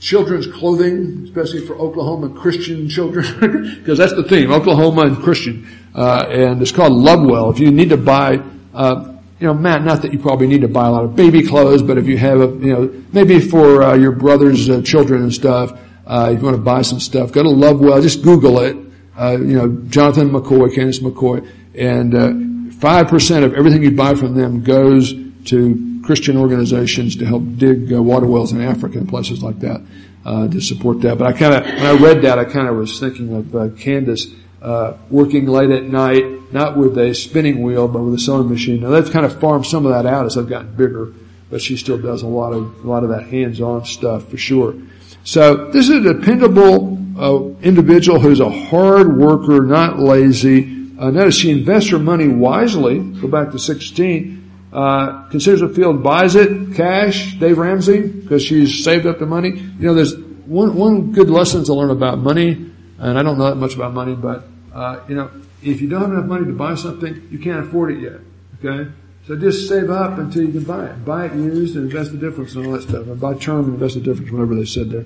children's 0.00 0.46
clothing, 0.46 1.24
especially 1.24 1.66
for 1.66 1.74
Oklahoma 1.74 2.30
Christian 2.30 2.88
children, 2.88 3.76
because 3.78 3.98
that's 3.98 4.14
the 4.14 4.24
theme, 4.24 4.50
Oklahoma 4.52 5.02
and 5.02 5.18
Christian. 5.18 5.68
Uh, 5.94 6.24
and 6.30 6.62
it's 6.62 6.72
called 6.72 6.92
Lovewell. 6.92 7.50
If 7.50 7.58
you 7.58 7.70
need 7.70 7.90
to 7.90 7.98
buy, 7.98 8.40
uh, 8.72 9.16
you 9.42 9.48
know, 9.48 9.54
Matt, 9.54 9.82
not 9.82 10.02
that 10.02 10.12
you 10.12 10.18
probably 10.18 10.46
need 10.46 10.60
to 10.62 10.68
buy 10.68 10.86
a 10.86 10.90
lot 10.90 11.04
of 11.04 11.16
baby 11.16 11.46
clothes, 11.46 11.82
but 11.82 11.98
if 11.98 12.06
you 12.06 12.16
have, 12.16 12.40
a, 12.40 12.46
you 12.46 12.72
know, 12.72 13.02
maybe 13.12 13.40
for 13.40 13.82
uh, 13.82 13.94
your 13.94 14.12
brother's 14.12 14.70
uh, 14.70 14.80
children 14.82 15.22
and 15.22 15.34
stuff, 15.34 15.72
uh, 16.06 16.30
if 16.32 16.38
you 16.38 16.44
want 16.44 16.56
to 16.56 16.62
buy 16.62 16.82
some 16.82 17.00
stuff, 17.00 17.32
go 17.32 17.42
to 17.42 17.48
Lovewell. 17.48 18.00
Just 18.00 18.22
Google 18.22 18.60
it 18.60 18.76
uh, 19.16 19.36
you 19.38 19.56
know, 19.56 19.68
Jonathan 19.88 20.30
McCoy, 20.30 20.74
Candace 20.74 21.00
McCoy, 21.00 21.46
and 21.74 22.14
uh, 22.14 22.74
five 22.76 23.06
uh, 23.06 23.10
percent 23.10 23.44
of 23.44 23.54
everything 23.54 23.82
you 23.82 23.90
buy 23.90 24.14
from 24.14 24.34
them 24.34 24.62
goes 24.62 25.12
to 25.46 26.00
Christian 26.04 26.36
organizations 26.36 27.16
to 27.16 27.26
help 27.26 27.42
dig 27.56 27.92
uh, 27.92 28.02
water 28.02 28.26
wells 28.26 28.52
in 28.52 28.60
Africa 28.60 28.98
and 28.98 29.08
places 29.08 29.42
like 29.42 29.60
that 29.60 29.82
uh, 30.24 30.48
to 30.48 30.60
support 30.60 31.00
that. 31.02 31.18
But 31.18 31.26
I 31.26 31.32
kind 31.32 31.54
of, 31.54 31.64
when 31.64 31.86
I 31.86 31.92
read 31.92 32.22
that, 32.22 32.38
I 32.38 32.44
kind 32.44 32.68
of 32.68 32.76
was 32.76 32.98
thinking 32.98 33.34
of 33.34 33.54
uh, 33.54 33.68
Candace 33.76 34.26
working 35.10 35.46
late 35.46 35.70
at 35.70 35.84
night, 35.84 36.52
not 36.52 36.76
with 36.76 36.96
a 36.98 37.14
spinning 37.14 37.62
wheel, 37.62 37.88
but 37.88 38.02
with 38.02 38.14
a 38.14 38.18
sewing 38.18 38.48
machine. 38.48 38.80
Now 38.80 38.90
they've 38.90 39.10
kind 39.10 39.26
of 39.26 39.40
farmed 39.40 39.66
some 39.66 39.86
of 39.86 39.92
that 39.92 40.06
out 40.06 40.26
as 40.26 40.36
I've 40.36 40.48
gotten 40.48 40.74
bigger. 40.74 41.12
but 41.50 41.60
she 41.60 41.76
still 41.76 41.98
does 41.98 42.22
a 42.22 42.26
lot 42.26 42.52
of 42.52 42.84
a 42.84 42.88
lot 42.88 43.04
of 43.04 43.10
that 43.10 43.24
hands-on 43.24 43.84
stuff 43.84 44.28
for 44.28 44.38
sure. 44.38 44.74
So 45.24 45.70
this 45.70 45.88
is 45.88 46.04
a 46.04 46.14
dependable 46.14 46.98
uh, 47.18 47.60
individual 47.62 48.18
who's 48.18 48.40
a 48.40 48.50
hard 48.50 49.16
worker, 49.16 49.62
not 49.62 49.98
lazy. 49.98 50.64
Uh, 50.98 51.10
notice 51.10 51.36
she 51.36 51.50
invests 51.50 51.90
her 51.90 51.98
money 51.98 52.28
wisely. 52.28 52.98
Go 52.98 53.28
back 53.28 53.50
to 53.52 53.58
16. 53.58 54.38
Uh, 54.72 55.28
considers 55.28 55.60
a 55.60 55.68
field, 55.68 56.02
buys 56.02 56.34
it, 56.34 56.74
cash, 56.74 57.34
Dave 57.34 57.58
Ramsey, 57.58 58.00
because 58.00 58.42
she's 58.42 58.82
saved 58.82 59.04
up 59.04 59.18
the 59.18 59.26
money. 59.26 59.50
You 59.50 59.86
know, 59.86 59.94
there's 59.94 60.16
one, 60.16 60.74
one 60.74 61.12
good 61.12 61.28
lesson 61.28 61.62
to 61.64 61.74
learn 61.74 61.90
about 61.90 62.18
money, 62.18 62.52
and 62.98 63.18
I 63.18 63.22
don't 63.22 63.36
know 63.36 63.50
that 63.50 63.56
much 63.56 63.74
about 63.74 63.92
money, 63.92 64.14
but, 64.14 64.44
uh, 64.74 65.00
you 65.08 65.14
know, 65.14 65.30
if 65.62 65.80
you 65.80 65.88
don't 65.88 66.02
have 66.02 66.10
enough 66.10 66.26
money 66.26 66.46
to 66.46 66.52
buy 66.52 66.74
something, 66.74 67.28
you 67.30 67.38
can't 67.38 67.66
afford 67.66 67.92
it 67.92 68.00
yet. 68.00 68.20
Okay? 68.64 68.90
So 69.26 69.36
just 69.36 69.68
save 69.68 69.90
up 69.90 70.18
until 70.18 70.44
you 70.44 70.52
can 70.52 70.64
buy 70.64 70.86
it. 70.86 71.04
Buy 71.04 71.26
it 71.26 71.34
used 71.34 71.76
and 71.76 71.84
invest 71.84 72.10
the 72.10 72.18
difference 72.18 72.54
and 72.54 72.66
all 72.66 72.72
that 72.72 72.82
stuff. 72.82 73.06
And 73.06 73.20
buy 73.20 73.34
term 73.34 73.66
and 73.66 73.74
invest 73.74 73.94
the 73.94 74.00
difference, 74.00 74.30
whatever 74.32 74.54
they 74.54 74.64
said 74.64 74.90
there. 74.90 75.04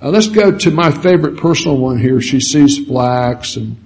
Uh, 0.00 0.10
let's 0.10 0.26
go 0.26 0.56
to 0.58 0.70
my 0.72 0.90
favorite 0.90 1.36
personal 1.36 1.76
one 1.76 1.98
here. 1.98 2.20
She 2.20 2.40
sees 2.40 2.84
flax 2.84 3.54
and 3.54 3.76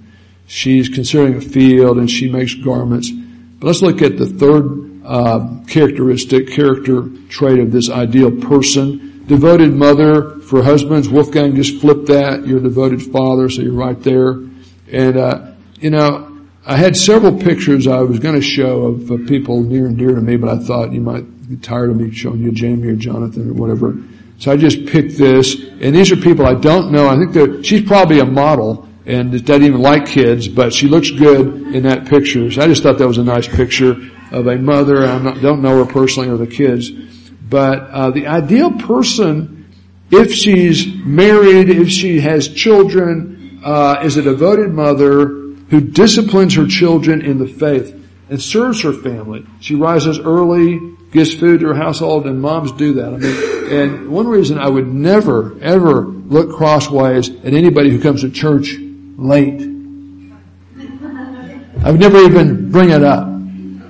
she's 0.47 0.89
considering 0.89 1.35
a 1.35 1.41
field 1.41 1.97
and 1.97 2.09
she 2.09 2.31
makes 2.31 2.55
garments. 2.55 3.11
But 3.11 3.67
let's 3.67 3.83
look 3.83 4.01
at 4.01 4.17
the 4.17 4.25
third 4.25 5.01
uh, 5.05 5.63
characteristic, 5.67 6.49
character 6.49 7.07
trait 7.29 7.59
of 7.59 7.71
this 7.71 7.89
ideal 7.89 8.31
person. 8.31 9.25
Devoted 9.27 9.73
mother 9.73 10.39
for 10.39 10.63
husbands. 10.63 11.07
Wolfgang 11.07 11.55
just 11.55 11.79
flipped 11.81 12.07
that. 12.07 12.47
You're 12.47 12.59
a 12.59 12.63
devoted 12.63 13.03
father, 13.03 13.49
so 13.49 13.61
you're 13.61 13.73
right 13.73 14.01
there. 14.01 14.39
And, 14.91 15.17
uh, 15.17 15.51
you 15.79 15.89
know, 15.89 16.37
I 16.65 16.75
had 16.75 16.95
several 16.97 17.39
pictures 17.39 17.87
I 17.87 18.01
was 18.01 18.19
going 18.19 18.35
to 18.35 18.41
show 18.41 18.87
of 18.87 19.11
uh, 19.11 19.17
people 19.27 19.63
near 19.63 19.87
and 19.87 19.97
dear 19.97 20.15
to 20.15 20.21
me, 20.21 20.37
but 20.37 20.49
I 20.49 20.59
thought 20.59 20.91
you 20.91 21.01
might 21.01 21.49
get 21.49 21.63
tired 21.63 21.89
of 21.89 21.97
me 21.97 22.11
showing 22.11 22.39
you 22.39 22.51
Jamie 22.51 22.89
or 22.89 22.95
Jonathan 22.95 23.49
or 23.49 23.53
whatever. 23.53 23.97
So 24.39 24.51
I 24.51 24.57
just 24.57 24.85
picked 24.85 25.17
this, 25.17 25.55
and 25.55 25.95
these 25.95 26.11
are 26.11 26.15
people 26.17 26.45
I 26.45 26.55
don't 26.55 26.91
know. 26.91 27.07
I 27.07 27.15
think 27.15 27.33
that 27.33 27.65
she's 27.65 27.87
probably 27.87 28.19
a 28.19 28.25
model 28.25 28.87
and 29.05 29.31
doesn't 29.45 29.63
even 29.63 29.81
like 29.81 30.05
kids, 30.07 30.49
but 30.49 30.73
she 30.73 30.87
looks 30.87 31.09
good 31.09 31.73
in 31.73 31.83
that 31.83 32.07
picture. 32.07 32.51
So 32.51 32.61
I 32.61 32.67
just 32.67 32.83
thought 32.83 32.97
that 32.97 33.07
was 33.07 33.17
a 33.17 33.23
nice 33.23 33.47
picture 33.47 33.95
of 34.31 34.47
a 34.47 34.57
mother. 34.57 35.05
I 35.05 35.39
don't 35.39 35.61
know 35.61 35.83
her 35.83 35.91
personally 35.91 36.27
or 36.27 36.35
the 36.35 36.47
kids, 36.47 36.91
but 36.91 37.79
uh, 37.89 38.11
the 38.11 38.27
ideal 38.27 38.71
person, 38.71 39.73
if 40.11 40.33
she's 40.33 40.85
married, 41.05 41.69
if 41.69 41.89
she 41.89 42.19
has 42.19 42.49
children, 42.49 43.36
uh, 43.63 44.01
is 44.03 44.17
a 44.17 44.21
devoted 44.21 44.71
mother 44.71 45.27
who 45.69 45.81
disciplines 45.81 46.55
her 46.55 46.65
children 46.65 47.21
in 47.21 47.37
the 47.37 47.47
faith 47.47 47.93
and 48.29 48.41
serves 48.41 48.81
her 48.81 48.93
family. 48.93 49.45
She 49.59 49.75
rises 49.75 50.19
early, 50.19 50.79
gives 51.11 51.33
food 51.33 51.61
to 51.61 51.67
her 51.67 51.75
household, 51.75 52.25
and 52.25 52.41
moms 52.41 52.71
do 52.73 52.93
that. 52.93 53.13
I 53.13 53.17
mean, 53.17 53.73
and 53.73 54.09
one 54.09 54.27
reason 54.27 54.57
I 54.57 54.67
would 54.67 54.87
never, 54.87 55.57
ever 55.61 56.01
look 56.01 56.55
crossways 56.55 57.29
at 57.29 57.53
anybody 57.53 57.89
who 57.89 58.01
comes 58.01 58.21
to 58.21 58.29
church 58.29 58.75
late. 59.17 59.61
I 61.83 61.91
would 61.91 61.99
never 61.99 62.19
even 62.19 62.71
bring 62.71 62.89
it 62.89 63.03
up. 63.03 63.27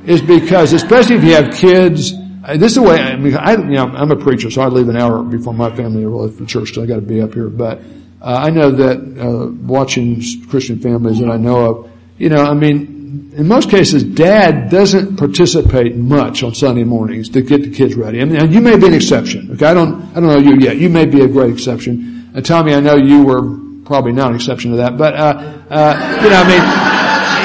Is 0.06 0.22
because, 0.22 0.72
especially 0.72 1.16
if 1.18 1.24
you 1.24 1.34
have 1.34 1.54
kids, 1.54 2.14
this 2.56 2.72
is 2.72 2.76
the 2.76 2.82
way, 2.82 2.98
I 3.00 3.18
mean, 3.18 3.36
I, 3.36 3.54
you 3.54 3.64
know, 3.64 3.88
I'm 3.88 4.12
a 4.12 4.16
preacher, 4.16 4.50
so 4.50 4.62
I 4.62 4.68
leave 4.68 4.88
an 4.88 4.96
hour 4.96 5.22
before 5.22 5.54
my 5.54 5.76
family 5.76 6.06
arrives 6.06 6.38
for 6.38 6.46
church, 6.46 6.74
so 6.74 6.84
I 6.84 6.86
gotta 6.86 7.02
be 7.02 7.22
up 7.22 7.34
here, 7.34 7.50
but 7.50 7.82
I 8.22 8.50
know 8.50 8.72
that 8.72 8.98
uh, 8.98 9.52
watching 9.52 10.22
Christian 10.50 10.80
families 10.80 11.20
that 11.20 11.30
I 11.30 11.38
know 11.38 11.66
of, 11.66 11.92
you 12.18 12.30
know, 12.30 12.44
I 12.44 12.54
mean, 12.54 13.32
in 13.36 13.48
most 13.48 13.70
cases, 13.70 14.04
dad 14.04 14.70
doesn't 14.70 15.18
participate 15.18 15.96
much 15.96 16.44
on 16.44 16.56
Sunday 16.56 16.84
mornings 16.84 17.30
to 17.30 17.42
get 17.42 17.62
the 17.62 17.72
kids 17.72 17.96
ready. 17.96 18.22
I 18.22 18.26
mean, 18.26 18.52
you 18.52 18.60
may 18.60 18.78
be 18.78 18.88
an 18.88 18.94
exception. 18.94 19.52
Okay, 19.54 19.66
I 19.66 19.74
don't, 19.74 20.02
I 20.12 20.20
don't 20.20 20.28
know 20.28 20.40
you 20.40 20.58
yet. 20.60 20.78
You 20.78 20.90
may 20.90 21.06
be 21.06 21.22
a 21.22 21.28
great 21.28 21.54
exception. 21.54 22.32
And 22.34 22.46
Tommy, 22.46 22.74
I 22.74 22.80
know 22.80 22.96
you 22.96 23.24
were 23.24 23.42
probably 23.86 24.12
not 24.12 24.32
an 24.32 24.36
exception 24.36 24.72
to 24.72 24.78
that, 24.78 24.98
but 24.98 25.14
uh, 25.14 25.64
uh, 25.70 26.20
you 26.24 26.30
know, 26.30 26.42
I 26.42 26.48
mean, 26.48 26.88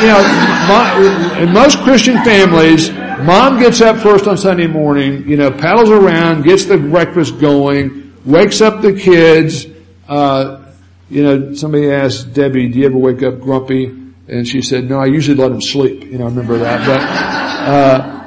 you 0.02 0.08
know, 0.08 1.42
in 1.42 1.52
most 1.52 1.78
Christian 1.80 2.16
families, 2.24 2.90
mom 3.24 3.60
gets 3.60 3.80
up 3.80 3.98
first 3.98 4.26
on 4.26 4.36
Sunday 4.36 4.66
morning, 4.66 5.28
you 5.28 5.36
know, 5.36 5.50
paddles 5.50 5.90
around, 5.90 6.42
gets 6.42 6.64
the 6.64 6.78
breakfast 6.78 7.38
going, 7.38 8.12
wakes 8.24 8.60
up 8.60 8.80
the 8.80 8.94
kids. 8.94 9.66
Uh, 10.08 10.61
you 11.12 11.22
know, 11.22 11.54
somebody 11.54 11.90
asked 11.90 12.32
Debbie, 12.32 12.68
do 12.68 12.78
you 12.78 12.86
ever 12.86 12.96
wake 12.96 13.22
up 13.22 13.40
grumpy? 13.40 13.86
And 14.28 14.48
she 14.48 14.62
said, 14.62 14.88
no, 14.88 14.98
I 14.98 15.06
usually 15.06 15.36
let 15.36 15.50
him 15.52 15.60
sleep. 15.60 16.04
You 16.04 16.18
know, 16.18 16.24
I 16.24 16.28
remember 16.28 16.56
that. 16.58 16.86
But, 16.86 17.00
uh, 17.68 18.18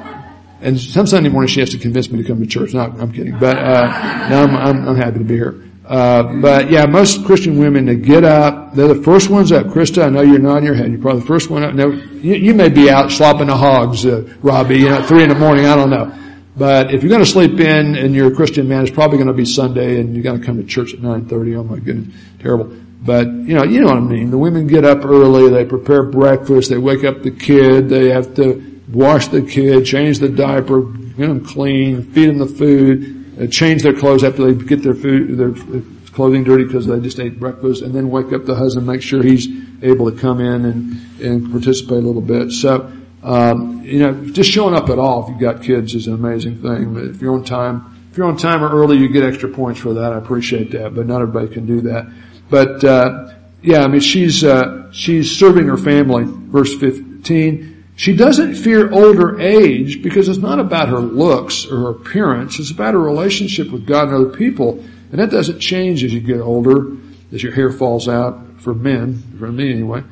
and 0.60 0.78
some 0.78 1.06
Sunday 1.06 1.28
morning 1.28 1.48
she 1.48 1.60
has 1.60 1.70
to 1.70 1.78
convince 1.78 2.10
me 2.10 2.22
to 2.22 2.28
come 2.28 2.40
to 2.40 2.46
church. 2.46 2.74
No, 2.74 2.80
I'm 2.80 3.12
kidding. 3.12 3.38
But, 3.38 3.58
uh, 3.58 3.90
I'm, 3.90 4.54
I'm, 4.54 4.88
I'm 4.88 4.96
happy 4.96 5.18
to 5.18 5.24
be 5.24 5.34
here. 5.34 5.62
Uh, 5.84 6.40
but 6.40 6.70
yeah, 6.70 6.86
most 6.86 7.24
Christian 7.24 7.58
women 7.58 7.86
that 7.86 7.96
get 7.96 8.24
up, 8.24 8.74
they're 8.74 8.88
the 8.88 9.02
first 9.02 9.30
ones 9.30 9.50
up. 9.52 9.66
Krista, 9.66 10.04
I 10.04 10.08
know 10.08 10.22
you're 10.22 10.38
nodding 10.38 10.64
your 10.64 10.74
head. 10.74 10.90
You're 10.90 11.00
probably 11.00 11.20
the 11.20 11.26
first 11.26 11.50
one 11.50 11.64
up. 11.64 11.74
Now, 11.74 11.88
you, 11.88 12.34
you 12.34 12.54
may 12.54 12.68
be 12.68 12.88
out 12.88 13.10
slopping 13.10 13.48
the 13.48 13.56
hogs, 13.56 14.06
uh, 14.06 14.28
Robbie, 14.42 14.78
you 14.78 14.88
know, 14.88 14.98
at 14.98 15.06
three 15.06 15.22
in 15.22 15.28
the 15.28 15.34
morning. 15.34 15.66
I 15.66 15.74
don't 15.74 15.90
know. 15.90 16.12
But 16.56 16.94
if 16.94 17.02
you're 17.02 17.10
going 17.10 17.24
to 17.24 17.30
sleep 17.30 17.60
in 17.60 17.96
and 17.96 18.14
you're 18.14 18.32
a 18.32 18.34
Christian 18.34 18.66
man, 18.66 18.82
it's 18.82 18.90
probably 18.90 19.18
going 19.18 19.28
to 19.28 19.34
be 19.34 19.44
Sunday 19.44 20.00
and 20.00 20.16
you 20.16 20.22
got 20.22 20.32
to 20.32 20.38
come 20.38 20.56
to 20.56 20.64
church 20.64 20.94
at 20.94 21.00
9.30. 21.00 21.56
Oh 21.56 21.64
my 21.64 21.78
goodness. 21.78 22.14
Terrible. 22.40 22.74
But, 23.02 23.26
you 23.26 23.54
know, 23.54 23.62
you 23.62 23.80
know 23.80 23.88
what 23.88 23.98
I 23.98 24.00
mean. 24.00 24.30
The 24.30 24.38
women 24.38 24.66
get 24.66 24.84
up 24.84 25.04
early, 25.04 25.50
they 25.50 25.64
prepare 25.64 26.02
breakfast, 26.02 26.70
they 26.70 26.78
wake 26.78 27.04
up 27.04 27.22
the 27.22 27.30
kid, 27.30 27.88
they 27.88 28.08
have 28.08 28.34
to 28.36 28.80
wash 28.88 29.28
the 29.28 29.42
kid, 29.42 29.84
change 29.84 30.18
the 30.18 30.28
diaper, 30.28 30.82
get 30.82 31.28
them 31.28 31.44
clean, 31.44 32.02
feed 32.02 32.30
them 32.30 32.38
the 32.38 32.46
food, 32.46 33.40
uh, 33.40 33.46
change 33.48 33.82
their 33.82 33.92
clothes 33.92 34.24
after 34.24 34.50
they 34.50 34.64
get 34.64 34.82
their 34.82 34.94
food, 34.94 35.36
their 35.36 35.82
clothing 36.12 36.42
dirty 36.42 36.64
because 36.64 36.86
they 36.86 36.98
just 36.98 37.20
ate 37.20 37.38
breakfast, 37.38 37.82
and 37.82 37.94
then 37.94 38.08
wake 38.08 38.32
up 38.32 38.46
the 38.46 38.54
husband, 38.54 38.86
make 38.86 39.02
sure 39.02 39.22
he's 39.22 39.46
able 39.82 40.10
to 40.10 40.18
come 40.18 40.40
in 40.40 40.64
and, 40.64 41.20
and 41.20 41.52
participate 41.52 41.98
a 41.98 42.06
little 42.06 42.22
bit. 42.22 42.50
So, 42.50 42.90
um, 43.26 43.82
you 43.82 43.98
know, 43.98 44.14
just 44.26 44.48
showing 44.48 44.72
up 44.72 44.88
at 44.88 45.00
all 45.00 45.24
if 45.24 45.30
you've 45.30 45.40
got 45.40 45.60
kids 45.60 45.96
is 45.96 46.06
an 46.06 46.14
amazing 46.14 46.62
thing. 46.62 46.94
But 46.94 47.04
if 47.06 47.20
you're 47.20 47.34
on 47.34 47.42
time, 47.42 48.08
if 48.12 48.16
you're 48.16 48.28
on 48.28 48.36
time 48.36 48.62
or 48.62 48.70
early, 48.70 48.98
you 48.98 49.08
get 49.08 49.24
extra 49.24 49.48
points 49.48 49.80
for 49.80 49.94
that. 49.94 50.12
I 50.12 50.16
appreciate 50.16 50.70
that, 50.70 50.94
but 50.94 51.08
not 51.08 51.22
everybody 51.22 51.52
can 51.52 51.66
do 51.66 51.80
that. 51.82 52.06
But 52.48 52.84
uh, 52.84 53.34
yeah, 53.62 53.82
I 53.82 53.88
mean, 53.88 54.00
she's 54.00 54.44
uh, 54.44 54.92
she's 54.92 55.36
serving 55.36 55.66
her 55.66 55.76
family. 55.76 56.22
Verse 56.24 56.72
fifteen. 56.78 57.84
She 57.96 58.14
doesn't 58.14 58.54
fear 58.54 58.92
older 58.92 59.40
age 59.40 60.04
because 60.04 60.28
it's 60.28 60.38
not 60.38 60.60
about 60.60 60.88
her 60.90 60.98
looks 61.00 61.66
or 61.66 61.78
her 61.78 61.90
appearance. 61.90 62.60
It's 62.60 62.70
about 62.70 62.94
her 62.94 63.00
relationship 63.00 63.72
with 63.72 63.86
God 63.86 64.08
and 64.08 64.14
other 64.14 64.36
people, 64.36 64.84
and 65.10 65.18
that 65.18 65.30
doesn't 65.30 65.58
change 65.58 66.04
as 66.04 66.14
you 66.14 66.20
get 66.20 66.40
older, 66.40 66.92
as 67.32 67.42
your 67.42 67.52
hair 67.52 67.72
falls 67.72 68.06
out. 68.08 68.40
For 68.60 68.72
men, 68.72 69.22
for 69.38 69.50
me 69.50 69.72
anyway 69.72 70.04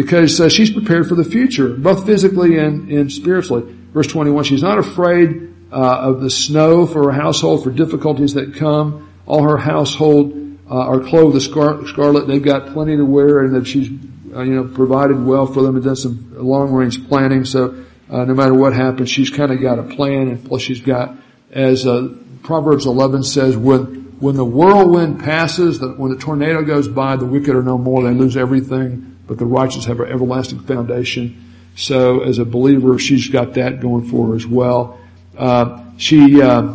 because 0.00 0.40
uh, 0.40 0.48
she's 0.48 0.70
prepared 0.70 1.06
for 1.06 1.14
the 1.14 1.24
future, 1.24 1.68
both 1.68 2.06
physically 2.06 2.56
and, 2.56 2.90
and 2.90 3.12
spiritually. 3.12 3.70
Verse 3.92 4.06
21, 4.06 4.44
she's 4.44 4.62
not 4.62 4.78
afraid 4.78 5.54
uh, 5.70 5.76
of 5.76 6.22
the 6.22 6.30
snow 6.30 6.86
for 6.86 7.12
her 7.12 7.12
household, 7.12 7.62
for 7.62 7.70
difficulties 7.70 8.32
that 8.32 8.54
come. 8.54 9.10
All 9.26 9.42
her 9.42 9.58
household 9.58 10.32
uh, 10.70 10.74
are 10.74 11.00
clothed 11.00 11.34
with 11.34 11.42
scar- 11.42 11.86
scarlet. 11.86 12.26
They've 12.26 12.42
got 12.42 12.72
plenty 12.72 12.96
to 12.96 13.04
wear, 13.04 13.40
and 13.40 13.54
that 13.54 13.66
she's 13.66 13.90
uh, 14.34 14.40
you 14.40 14.54
know 14.54 14.64
provided 14.68 15.22
well 15.22 15.46
for 15.46 15.62
them 15.62 15.76
and 15.76 15.84
done 15.84 15.96
some 15.96 16.32
long 16.34 16.72
range 16.72 17.06
planning. 17.06 17.44
So 17.44 17.84
uh, 18.08 18.24
no 18.24 18.32
matter 18.32 18.54
what 18.54 18.72
happens, 18.72 19.10
she's 19.10 19.28
kind 19.28 19.52
of 19.52 19.60
got 19.60 19.78
a 19.78 19.82
plan, 19.82 20.28
and 20.28 20.42
plus 20.42 20.62
she's 20.62 20.80
got, 20.80 21.14
as 21.50 21.86
uh, 21.86 22.08
Proverbs 22.42 22.86
11 22.86 23.24
says, 23.24 23.54
when 23.54 24.16
when 24.18 24.36
the 24.36 24.46
whirlwind 24.46 25.20
passes, 25.20 25.78
the, 25.78 25.88
when 25.88 26.10
the 26.10 26.18
tornado 26.18 26.62
goes 26.62 26.88
by, 26.88 27.16
the 27.16 27.26
wicked 27.26 27.54
are 27.54 27.62
no 27.62 27.76
more. 27.76 28.02
They 28.02 28.14
lose 28.14 28.38
everything 28.38 29.10
but 29.30 29.38
the 29.38 29.46
righteous 29.46 29.84
have 29.84 30.00
an 30.00 30.10
everlasting 30.10 30.58
foundation. 30.58 31.54
So 31.76 32.22
as 32.22 32.40
a 32.40 32.44
believer, 32.44 32.98
she's 32.98 33.28
got 33.28 33.54
that 33.54 33.78
going 33.78 34.10
for 34.10 34.26
her 34.26 34.34
as 34.34 34.44
well. 34.44 34.98
Uh, 35.38 35.84
she 35.98 36.42
uh, 36.42 36.74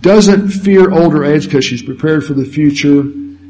doesn't 0.00 0.50
fear 0.50 0.92
older 0.92 1.24
age 1.24 1.46
because 1.46 1.64
she's 1.64 1.82
prepared 1.82 2.24
for 2.24 2.34
the 2.34 2.44
future, 2.44 3.02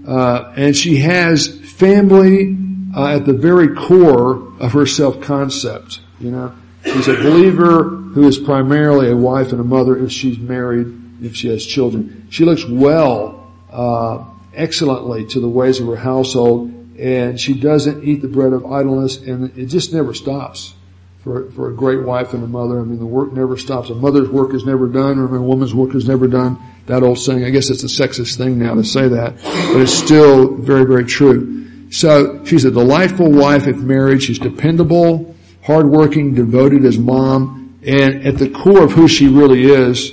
uh, 0.09 0.55
and 0.57 0.75
she 0.75 0.97
has 0.97 1.47
family 1.73 2.57
uh, 2.97 3.17
at 3.17 3.27
the 3.27 3.35
very 3.35 3.75
core 3.75 4.51
of 4.59 4.73
her 4.73 4.87
self-concept. 4.87 6.01
You 6.21 6.31
know, 6.31 6.57
she's 6.85 7.07
a 7.07 7.17
believer 7.17 7.85
who 7.85 8.27
is 8.27 8.39
primarily 8.39 9.11
a 9.11 9.17
wife 9.17 9.53
and 9.53 9.61
a 9.61 9.65
mother 9.65 10.03
if 10.03 10.11
she's 10.11 10.39
married, 10.39 10.87
if 11.23 11.37
she 11.37 11.49
has 11.49 11.67
children. 11.67 12.29
She 12.31 12.47
looks 12.47 12.65
well 12.65 13.53
uh, 13.71 14.25
excellently 14.57 15.27
to 15.27 15.41
the 15.41 15.49
ways 15.49 15.81
of 15.81 15.87
her 15.87 15.97
household 15.97 16.73
and 16.99 17.39
she 17.39 17.55
doesn't 17.55 18.05
eat 18.05 18.23
the 18.23 18.29
bread 18.29 18.53
of 18.53 18.65
idleness 18.67 19.19
and 19.19 19.57
it 19.59 19.67
just 19.67 19.93
never 19.93 20.15
stops 20.15 20.75
for, 21.23 21.51
for 21.51 21.69
a 21.71 21.75
great 21.75 22.03
wife 22.03 22.33
and 22.35 22.43
a 22.43 22.47
mother. 22.47 22.81
I 22.81 22.85
mean, 22.85 22.99
the 22.99 23.07
work 23.07 23.33
never 23.33 23.57
stops. 23.57 23.91
A 23.91 23.95
mother's 23.95 24.29
work 24.29 24.55
is 24.55 24.65
never 24.65 24.89
done 24.89 25.19
or 25.19 25.35
a 25.35 25.43
woman's 25.43 25.75
work 25.75 25.95
is 25.95 26.09
never 26.09 26.27
done. 26.27 26.59
That 26.87 27.03
old 27.03 27.19
saying, 27.19 27.45
I 27.45 27.51
guess 27.51 27.69
it's 27.69 27.83
a 27.83 27.89
sexist 27.89 28.37
thing 28.37 28.59
now 28.59 28.75
to 28.75 28.85
say 28.85 29.09
that, 29.09 29.35
but 29.43 29.81
it's 29.81 29.93
still 29.93 30.57
very, 30.57 30.87
very 30.87 31.05
true. 31.05 31.91
So 31.91 32.45
she's 32.45 32.65
a 32.65 32.71
delightful 32.71 33.31
wife 33.31 33.67
if 33.67 33.77
married. 33.77 34.23
She's 34.23 34.39
dependable, 34.39 35.35
hardworking, 35.65 36.35
devoted 36.35 36.85
as 36.85 36.97
mom, 36.97 37.79
And 37.85 38.27
at 38.27 38.39
the 38.39 38.49
core 38.49 38.83
of 38.83 38.93
who 38.93 39.09
she 39.09 39.29
really 39.29 39.65
is, 39.65 40.13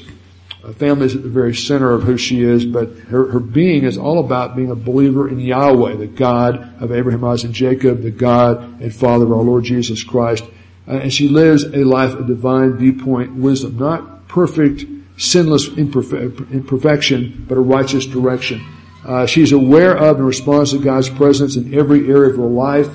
family 0.72 1.07
is 1.07 1.16
at 1.16 1.24
the 1.24 1.30
very 1.30 1.53
center 1.53 1.91
of 1.91 2.03
who 2.03 2.18
she 2.18 2.41
is, 2.41 2.66
but 2.66 2.89
her, 3.09 3.28
her 3.32 3.39
being 3.41 3.84
is 3.84 3.97
all 3.97 4.20
about 4.20 4.55
being 4.55 4.72
a 4.72 4.76
believer 4.76 5.28
in 5.28 5.39
Yahweh, 5.39 5.97
the 5.97 6.07
God 6.07 6.82
of 6.82 6.93
Abraham, 6.93 7.26
Isaac, 7.26 7.47
and 7.47 7.53
Jacob, 7.53 8.01
the 8.01 8.11
God 8.11 8.82
and 8.82 8.95
Father 8.95 9.26
of 9.26 9.32
our 9.34 9.41
Lord 9.41 9.66
Jesus 9.66 10.03
Christ. 10.03 10.45
Uh, 10.88 10.99
and 10.99 11.14
she 11.14 11.28
lives 11.28 11.66
a 11.66 11.84
life 11.84 12.14
of 12.14 12.28
divine 12.28 12.78
viewpoint 12.78 13.34
wisdom, 13.34 13.78
not 13.78 14.30
perfect, 14.30 14.86
sinless 15.18 15.68
imperfection, 15.68 17.45
but 17.47 17.57
a 17.57 17.61
righteous 17.61 18.05
direction. 18.05 18.66
Uh, 19.05 19.26
she's 19.26 19.51
aware 19.51 19.97
of 19.97 20.18
and 20.18 20.26
responds 20.26 20.72
to 20.72 20.80
God's 20.80 21.09
presence 21.09 21.57
in 21.57 21.74
every 21.74 22.09
area 22.09 22.30
of 22.30 22.38
her 22.38 22.43
life. 22.43 22.88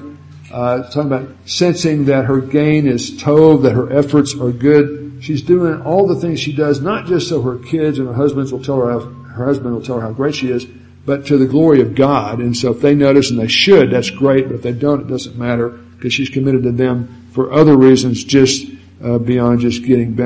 Uh, 0.51 0.83
talking 0.85 1.13
about 1.13 1.29
sensing 1.45 2.07
that 2.07 2.25
her 2.25 2.41
gain 2.41 2.87
is 2.87 3.11
tov, 3.21 3.63
that 3.63 3.73
her 3.73 3.93
efforts 3.93 4.35
are 4.35 4.51
good. 4.51 5.08
She's 5.21 5.43
doing 5.43 5.83
all 5.83 6.07
the 6.07 6.17
things 6.17 6.41
she 6.41 6.53
does, 6.53 6.81
not 6.81 7.07
just 7.07 7.29
so 7.29 7.43
her 7.43 7.59
kids 7.59 7.99
and 7.99 8.09
her 8.09 8.15
husbands 8.15 8.53
will 8.53 8.63
tell 8.63 8.81
her 8.81 8.91
how, 8.91 9.01
her 9.01 9.45
husband 9.47 9.75
will 9.75 9.83
tell 9.83 10.01
her 10.01 10.07
how 10.07 10.13
great 10.13 10.35
she 10.35 10.51
is, 10.51 10.65
but 11.05 11.27
to 11.27 11.39
the 11.39 11.47
glory 11.47 11.81
of 11.81 11.95
God. 11.95 12.41
And 12.41 12.57
so 12.57 12.73
if 12.73 12.81
they 12.81 12.95
notice 12.95 13.31
and 13.31 13.39
they 13.39 13.49
should, 13.49 13.91
that's 13.91 14.11
great, 14.11 14.47
but 14.47 14.57
if 14.57 14.63
they 14.63 14.73
don't, 14.73 15.01
it 15.01 15.09
doesn't 15.09 15.37
matter 15.37 15.71
because 15.71 16.13
she's 16.13 16.29
committed 16.29 16.63
to 16.63 16.73
them 16.73 17.27
for 17.33 17.53
other 17.53 17.77
reasons 17.77 18.23
just 18.25 18.71
uh, 19.03 19.19
beyond 19.19 19.61
just 19.61 19.85
getting 19.85 20.17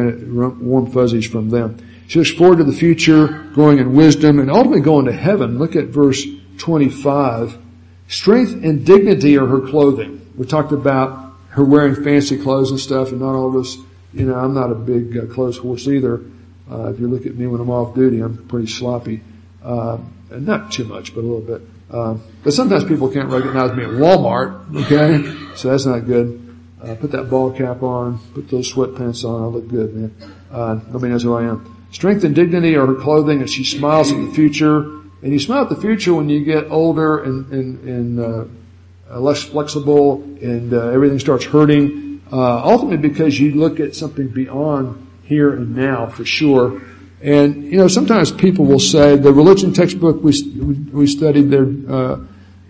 warm 0.60 0.90
fuzzies 0.90 1.26
from 1.26 1.50
them. 1.50 1.78
She 2.08 2.18
looks 2.18 2.30
forward 2.30 2.58
to 2.58 2.64
the 2.64 2.72
future, 2.72 3.28
growing 3.54 3.78
in 3.78 3.94
wisdom, 3.94 4.38
and 4.38 4.50
ultimately 4.50 4.80
going 4.80 5.06
to 5.06 5.12
heaven. 5.12 5.58
Look 5.58 5.76
at 5.76 5.86
verse 5.86 6.26
25. 6.58 7.58
Strength 8.08 8.64
and 8.64 8.84
dignity 8.84 9.38
are 9.38 9.46
her 9.46 9.60
clothing. 9.60 10.20
We 10.36 10.46
talked 10.46 10.72
about 10.72 11.34
her 11.50 11.64
wearing 11.64 11.94
fancy 11.94 12.36
clothes 12.38 12.70
and 12.70 12.80
stuff, 12.80 13.12
and 13.12 13.20
not 13.20 13.34
all 13.34 13.48
of 13.48 13.56
us, 13.56 13.76
you 14.12 14.26
know, 14.26 14.34
I'm 14.34 14.54
not 14.54 14.70
a 14.70 14.74
big 14.74 15.16
uh, 15.16 15.26
clothes 15.26 15.58
horse 15.58 15.86
either. 15.88 16.22
Uh, 16.70 16.92
if 16.92 17.00
you 17.00 17.08
look 17.08 17.26
at 17.26 17.34
me 17.34 17.46
when 17.46 17.60
I'm 17.60 17.70
off 17.70 17.94
duty, 17.94 18.20
I'm 18.20 18.46
pretty 18.46 18.68
sloppy. 18.68 19.22
Uh, 19.62 19.98
not 20.30 20.72
too 20.72 20.84
much, 20.84 21.14
but 21.14 21.20
a 21.20 21.26
little 21.26 21.40
bit. 21.40 21.62
Uh, 21.90 22.16
but 22.42 22.52
sometimes 22.52 22.84
people 22.84 23.10
can't 23.10 23.28
recognize 23.28 23.76
me 23.76 23.84
at 23.84 23.90
Walmart, 23.90 24.74
okay? 24.84 25.56
So 25.56 25.70
that's 25.70 25.84
not 25.84 26.06
good. 26.06 26.38
Uh, 26.82 26.94
put 26.94 27.12
that 27.12 27.28
ball 27.28 27.52
cap 27.52 27.82
on, 27.82 28.18
put 28.32 28.48
those 28.48 28.72
sweatpants 28.72 29.24
on, 29.24 29.42
I 29.42 29.46
look 29.46 29.68
good, 29.68 29.94
man. 29.94 30.14
Uh, 30.50 30.80
nobody 30.88 31.12
knows 31.12 31.22
who 31.22 31.34
I 31.34 31.44
am. 31.44 31.86
Strength 31.92 32.24
and 32.24 32.34
dignity 32.34 32.74
are 32.76 32.86
her 32.86 32.94
clothing 32.94 33.40
and 33.40 33.50
she 33.50 33.64
smiles 33.64 34.10
at 34.10 34.18
the 34.18 34.32
future. 34.32 34.78
And 35.22 35.32
you 35.32 35.38
smile 35.38 35.62
at 35.62 35.68
the 35.68 35.76
future 35.76 36.14
when 36.14 36.28
you 36.28 36.42
get 36.44 36.70
older 36.70 37.22
and, 37.22 37.52
and, 37.52 37.88
and 37.88 38.50
uh, 39.10 39.20
less 39.20 39.42
flexible 39.42 40.22
and 40.40 40.72
uh, 40.72 40.88
everything 40.88 41.18
starts 41.18 41.44
hurting. 41.44 42.01
Uh, 42.32 42.62
ultimately 42.64 42.96
because 42.96 43.38
you 43.38 43.52
look 43.52 43.78
at 43.78 43.94
something 43.94 44.28
beyond 44.28 45.06
here 45.24 45.52
and 45.52 45.76
now 45.76 46.06
for 46.06 46.24
sure. 46.24 46.80
And, 47.20 47.64
you 47.64 47.76
know, 47.76 47.88
sometimes 47.88 48.32
people 48.32 48.64
will 48.64 48.80
say, 48.80 49.16
the 49.16 49.32
religion 49.32 49.74
textbook 49.74 50.22
we, 50.22 50.32
we 50.92 51.06
studied 51.06 51.50
there, 51.50 51.68
uh, 51.88 52.20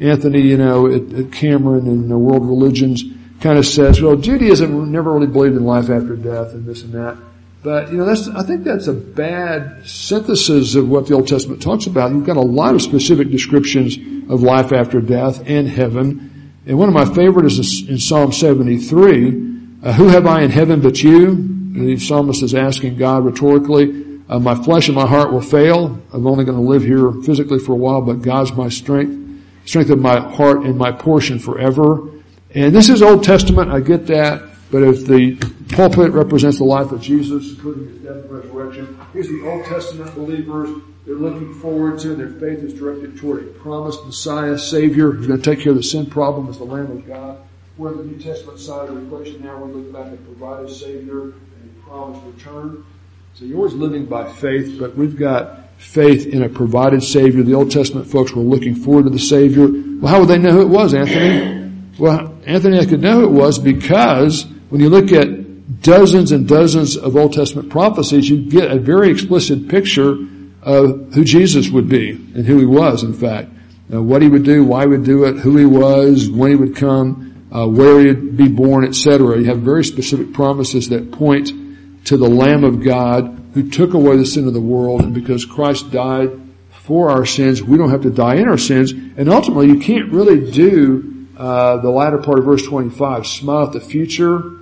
Anthony, 0.01 0.43
you 0.43 0.59
know, 0.59 0.93
at, 0.93 1.13
at 1.13 1.33
Cameron 1.33 1.87
and 1.87 2.11
the 2.11 2.19
World 2.19 2.45
Religions 2.45 3.05
kind 3.41 3.57
of 3.57 3.65
says, 3.65 4.03
well, 4.03 4.17
Judaism 4.17 4.91
never 4.91 5.13
really 5.13 5.29
believed 5.29 5.57
in 5.57 5.65
life 5.65 5.89
after 5.89 6.17
death 6.17 6.55
and 6.55 6.67
this 6.67 6.83
and 6.83 6.93
that. 6.95 7.17
But, 7.63 7.93
you 7.93 7.99
know, 7.99 8.05
that's, 8.05 8.27
I 8.29 8.43
think 8.43 8.65
that's 8.65 8.89
a 8.89 8.93
bad 8.93 9.87
synthesis 9.87 10.75
of 10.75 10.89
what 10.89 11.07
the 11.07 11.15
Old 11.15 11.29
Testament 11.29 11.63
talks 11.63 11.87
about. 11.87 12.11
You've 12.11 12.27
got 12.27 12.37
a 12.37 12.41
lot 12.41 12.75
of 12.75 12.83
specific 12.83 13.31
descriptions 13.31 13.97
of 14.29 14.43
life 14.43 14.73
after 14.73 15.01
death 15.01 15.45
and 15.47 15.69
heaven. 15.69 16.53
And 16.67 16.79
one 16.79 16.89
of 16.89 16.95
my 16.95 17.05
favorite 17.15 17.47
is 17.47 17.89
in 17.89 17.99
Psalm 17.99 18.33
73. 18.33 19.52
Uh, 19.83 19.93
who 19.93 20.09
have 20.09 20.27
I 20.27 20.43
in 20.43 20.51
heaven 20.51 20.81
but 20.81 21.03
you? 21.03 21.73
The 21.73 21.99
psalmist 21.99 22.43
is 22.43 22.55
asking 22.55 22.99
God 22.99 23.25
rhetorically, 23.25 24.21
uh, 24.29 24.39
my 24.39 24.55
flesh 24.55 24.89
and 24.89 24.95
my 24.95 25.07
heart 25.07 25.33
will 25.33 25.41
fail. 25.41 26.01
I'm 26.13 26.27
only 26.27 26.45
going 26.45 26.57
to 26.57 26.63
live 26.63 26.83
here 26.83 27.11
physically 27.23 27.59
for 27.59 27.73
a 27.73 27.77
while, 27.77 28.01
but 28.01 28.23
God's 28.23 28.53
my 28.53 28.69
strength, 28.69 29.43
strength 29.65 29.91
of 29.91 29.99
my 29.99 30.21
heart 30.21 30.65
and 30.65 30.79
my 30.79 30.93
portion 30.93 31.39
forever. 31.39 32.09
And 32.55 32.75
this 32.75 32.89
is 32.89 33.03
Old 33.03 33.25
Testament. 33.25 33.71
I 33.71 33.81
get 33.81 34.07
that. 34.07 34.43
But 34.71 34.85
if 34.85 35.07
the 35.07 35.35
pulpit 35.75 36.13
represents 36.13 36.59
the 36.59 36.65
life 36.65 36.93
of 36.93 37.03
Jesus, 37.03 37.51
including 37.51 37.89
his 37.89 37.99
death 37.99 38.25
and 38.25 38.31
resurrection, 38.31 38.99
here's 39.13 39.29
the 39.29 39.47
Old 39.47 39.67
Testament 39.67 40.15
believers. 40.15 40.71
They're 41.05 41.17
looking 41.17 41.53
forward 41.55 41.99
to, 42.01 42.15
their 42.15 42.31
faith 42.31 42.61
is 42.61 42.73
directed 42.73 43.19
toward 43.19 43.43
a 43.43 43.47
promised 43.59 44.05
Messiah, 44.07 44.57
Savior, 44.57 45.11
who's 45.11 45.27
going 45.27 45.43
to 45.43 45.51
take 45.51 45.63
care 45.63 45.73
of 45.73 45.77
the 45.77 45.83
sin 45.83 46.07
problem 46.07 46.49
as 46.49 46.57
the 46.57 46.65
Lamb 46.65 46.91
of 46.91 47.07
God. 47.07 47.39
We're 47.79 47.95
the 47.95 48.05
New 48.05 48.19
Testament 48.19 48.59
side 48.59 48.91
of 48.91 48.97
the 48.97 49.07
equation 49.07 49.43
now. 49.43 49.57
We're 49.57 49.69
looking 49.69 49.93
back 49.93 50.13
at 50.13 50.23
provided 50.25 50.69
Savior 50.69 51.23
and 51.23 51.83
promised 51.87 52.23
return. 52.27 52.85
So 53.35 53.47
you're 53.47 53.57
always 53.57 53.73
living 53.73 54.05
by 54.05 54.31
faith, 54.31 54.79
but 54.79 54.95
we've 54.95 55.17
got 55.17 55.71
faith 55.79 56.27
in 56.27 56.43
a 56.43 56.51
provided 56.51 57.03
Savior. 57.03 57.43
The 57.43 57.55
Old 57.55 57.71
Testament 57.71 58.07
folks 58.07 58.33
were 58.33 58.43
looking 58.43 58.75
forward 58.75 59.05
to 59.05 59.11
the 59.11 59.19
Savior. 59.19 59.69
Well, 59.71 60.13
how 60.13 60.21
would 60.21 60.29
they 60.29 60.37
know 60.37 60.53
who 60.53 60.61
it 60.61 60.69
was, 60.69 60.93
Anthony? 60.93 61.73
Well, 61.99 62.39
Anthony, 62.45 62.79
I 62.79 62.85
could 62.85 63.01
know 63.01 63.21
who 63.21 63.25
it 63.25 63.33
was 63.33 63.59
because 63.59 64.45
when 64.69 64.83
you 64.83 64.91
look 64.91 65.11
at 65.11 65.81
dozens 65.81 66.31
and 66.31 66.47
dozens 66.47 66.99
of 66.99 67.17
Old 67.17 67.33
Testament 67.33 67.71
prophecies, 67.71 68.29
you 68.29 68.51
get 68.51 68.71
a 68.71 68.79
very 68.79 69.11
explicit 69.11 69.69
picture 69.69 70.19
of 70.61 71.15
who 71.15 71.25
Jesus 71.25 71.71
would 71.71 71.89
be 71.89 72.11
and 72.11 72.47
who 72.47 72.59
he 72.59 72.67
was, 72.67 73.03
in 73.03 73.15
fact. 73.15 73.49
Uh, 73.93 74.03
what 74.03 74.21
he 74.21 74.29
would 74.29 74.45
do, 74.45 74.63
why 74.63 74.83
he 74.83 74.89
would 74.89 75.05
do 75.05 75.25
it, 75.25 75.39
who 75.39 75.57
he 75.57 75.65
was, 75.65 76.29
when 76.29 76.51
he 76.51 76.57
would 76.57 76.77
come, 76.77 77.32
uh, 77.53 77.67
where 77.67 78.01
he'd 78.01 78.37
be 78.37 78.49
born, 78.49 78.85
etc. 78.85 79.39
You 79.39 79.45
have 79.45 79.59
very 79.59 79.85
specific 79.85 80.33
promises 80.33 80.89
that 80.89 81.13
point 81.13 81.53
to 82.07 82.17
the 82.17 82.29
Lamb 82.29 82.65
of 82.65 82.83
God 82.83 83.39
who 83.55 83.69
took 83.69 83.93
away 83.93 84.17
the 84.17 84.27
sin 84.27 84.47
of 84.47 84.55
the 84.55 84.61
world, 84.61 85.03
and 85.03 85.15
because 85.15 85.45
Christ 85.45 85.91
died 85.91 86.31
for 86.71 87.11
our 87.11 87.27
sins, 87.27 87.63
we 87.63 87.77
don't 87.77 87.91
have 87.91 88.03
to 88.03 88.11
die 88.11 88.37
in 88.37 88.49
our 88.49 88.59
sins. 88.59 88.93
And 88.93 89.29
ultimately, 89.29 89.69
you 89.69 89.79
can't 89.79 90.11
really 90.11 90.51
do 90.51 91.29
uh, 91.37 91.77
the 91.77 91.91
latter 91.91 92.19
part 92.19 92.39
of 92.39 92.45
verse 92.45 92.65
25, 92.67 93.27
smile 93.27 93.67
at 93.67 93.73
the 93.73 93.81
future 93.81 94.59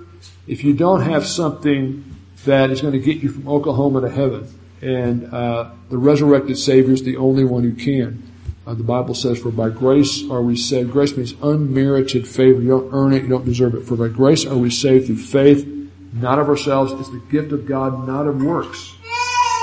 if 0.47 0.63
you 0.63 0.73
don't 0.73 1.01
have 1.01 1.25
something 1.25 2.03
that 2.45 2.71
is 2.71 2.81
going 2.81 2.93
to 2.93 2.99
get 2.99 3.17
you 3.17 3.29
from 3.29 3.47
Oklahoma 3.47 4.01
to 4.01 4.09
heaven, 4.09 4.47
and 4.81 5.33
uh, 5.33 5.71
the 5.89 5.97
resurrected 5.97 6.57
Savior 6.57 6.93
is 6.93 7.03
the 7.03 7.17
only 7.17 7.43
one 7.43 7.63
who 7.63 7.73
can. 7.73 8.30
Uh, 8.65 8.73
the 8.75 8.83
Bible 8.83 9.15
says, 9.15 9.39
"For 9.39 9.51
by 9.51 9.69
grace 9.69 10.23
are 10.29 10.41
we 10.41 10.55
saved." 10.55 10.91
Grace 10.91 11.17
means 11.17 11.33
unmerited 11.41 12.27
favor. 12.27 12.61
You 12.61 12.69
don't 12.69 12.89
earn 12.93 13.13
it. 13.13 13.23
You 13.23 13.29
don't 13.29 13.45
deserve 13.45 13.73
it. 13.73 13.83
For 13.83 13.95
by 13.95 14.07
grace 14.07 14.45
are 14.45 14.57
we 14.57 14.69
saved 14.69 15.07
through 15.07 15.17
faith, 15.17 15.67
not 16.13 16.37
of 16.37 16.47
ourselves. 16.47 16.93
It's 16.93 17.09
the 17.09 17.21
gift 17.31 17.51
of 17.51 17.65
God, 17.65 18.07
not 18.07 18.27
of 18.27 18.43
works. 18.43 18.93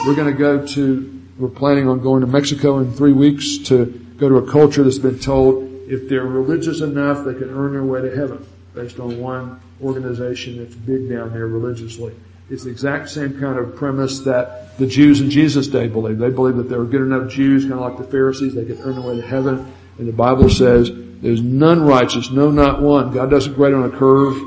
We're 0.07 0.17
going 0.17 0.33
to 0.33 0.39
go 0.39 0.67
to. 0.67 1.15
We're 1.39 1.49
planning 1.49 1.89
on 1.89 2.01
going 2.01 2.23
to 2.23 2.27
Mexico 2.27 2.79
in 2.79 2.93
three 2.93 3.13
weeks 3.13 3.59
to 3.69 3.87
go 4.19 4.29
to 4.29 4.37
a 4.39 4.51
culture 4.51 4.83
that's 4.83 4.99
been 4.99 5.21
told 5.21 5.69
if 5.89 6.09
they're 6.09 6.27
religious 6.27 6.81
enough, 6.81 7.25
they 7.25 7.35
can 7.35 7.51
earn 7.51 7.73
their 7.73 7.83
way 7.83 8.03
to 8.03 8.15
heaven 8.15 8.47
based 8.75 9.01
on 9.01 9.19
one 9.21 9.61
organization 9.83 10.59
that's 10.59 10.75
big 10.75 11.09
down 11.09 11.33
there 11.33 11.47
religiously. 11.47 12.13
It's 12.51 12.65
the 12.65 12.71
exact 12.71 13.11
same 13.11 13.39
kind 13.39 13.59
of 13.59 13.77
premise 13.77 14.21
that 14.21 14.79
the 14.79 14.87
Jews 14.87 15.21
in 15.21 15.31
Jesus' 15.31 15.69
day 15.69 15.87
believed. 15.87 16.19
They 16.19 16.31
believed 16.31 16.57
that 16.59 16.71
there 16.71 16.79
were 16.79 16.87
good 16.87 17.03
enough 17.03 17.31
Jews, 17.31 17.65
kind 17.65 17.75
of 17.75 17.81
like 17.81 17.99
the 17.99 18.05
Pharisees, 18.05 18.55
they 18.55 18.65
could 18.65 18.81
earn 18.81 18.95
their 18.95 19.07
way 19.07 19.17
to 19.17 19.27
heaven. 19.27 19.71
And 19.99 20.09
the 20.09 20.13
Bible 20.13 20.49
says 20.49 20.91
there's 21.21 21.43
none 21.43 21.83
righteous, 21.83 22.31
no, 22.31 22.51
not 22.51 22.81
one. 22.81 23.13
God 23.13 23.31
doesn't 23.31 23.55
grade 23.55 23.75
on 23.75 23.85
a 23.85 23.97
curve. 23.97 24.41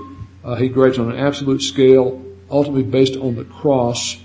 Uh, 0.44 0.56
he 0.56 0.70
grades 0.70 0.98
on 0.98 1.12
an 1.12 1.18
absolute 1.18 1.62
scale, 1.62 2.24
ultimately 2.50 2.84
based 2.84 3.16
on 3.18 3.36
the 3.36 3.44
cross. 3.44 4.18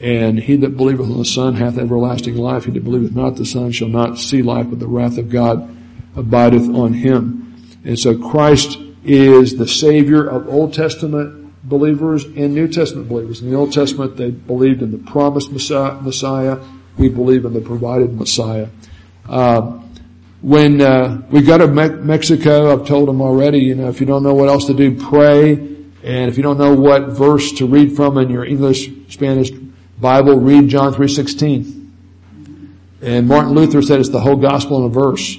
And 0.00 0.38
he 0.38 0.56
that 0.56 0.76
believeth 0.76 1.10
on 1.10 1.18
the 1.18 1.24
Son 1.24 1.54
hath 1.54 1.78
everlasting 1.78 2.36
life. 2.36 2.66
He 2.66 2.70
that 2.72 2.84
believeth 2.84 3.16
not 3.16 3.36
the 3.36 3.46
Son 3.46 3.72
shall 3.72 3.88
not 3.88 4.18
see 4.18 4.42
life, 4.42 4.66
but 4.68 4.78
the 4.78 4.86
wrath 4.86 5.18
of 5.18 5.30
God 5.30 5.74
abideth 6.14 6.68
on 6.68 6.92
him. 6.92 7.56
And 7.84 7.98
so 7.98 8.16
Christ 8.16 8.78
is 9.02 9.56
the 9.56 9.66
Savior 9.66 10.24
of 10.24 10.48
Old 10.48 10.72
Testament 10.72 11.43
believers 11.64 12.24
and 12.24 12.54
New 12.54 12.68
Testament 12.68 13.08
believers. 13.08 13.40
In 13.40 13.50
the 13.50 13.56
Old 13.56 13.72
Testament, 13.72 14.16
they 14.16 14.30
believed 14.30 14.82
in 14.82 14.92
the 14.92 14.98
promised 14.98 15.50
Messiah. 15.50 16.58
We 16.96 17.08
believe 17.08 17.44
in 17.44 17.54
the 17.54 17.60
provided 17.60 18.14
Messiah. 18.14 18.68
Uh, 19.28 19.80
when 20.42 20.80
uh, 20.82 21.22
we 21.30 21.40
go 21.40 21.56
to 21.56 21.66
Me- 21.66 21.88
Mexico, 21.88 22.72
I've 22.72 22.86
told 22.86 23.08
them 23.08 23.22
already, 23.22 23.60
you 23.60 23.74
know, 23.74 23.88
if 23.88 23.98
you 23.98 24.06
don't 24.06 24.22
know 24.22 24.34
what 24.34 24.48
else 24.48 24.66
to 24.66 24.74
do, 24.74 24.94
pray. 24.94 25.52
And 25.52 26.30
if 26.30 26.36
you 26.36 26.42
don't 26.42 26.58
know 26.58 26.74
what 26.74 27.08
verse 27.08 27.52
to 27.52 27.66
read 27.66 27.96
from 27.96 28.18
in 28.18 28.28
your 28.28 28.44
English, 28.44 28.90
Spanish 29.08 29.50
Bible, 29.98 30.38
read 30.38 30.68
John 30.68 30.92
3.16. 30.92 31.88
And 33.00 33.26
Martin 33.26 33.52
Luther 33.52 33.80
said 33.80 34.00
it's 34.00 34.10
the 34.10 34.20
whole 34.20 34.36
gospel 34.36 34.78
in 34.80 34.84
a 34.84 34.88
verse. 34.88 35.38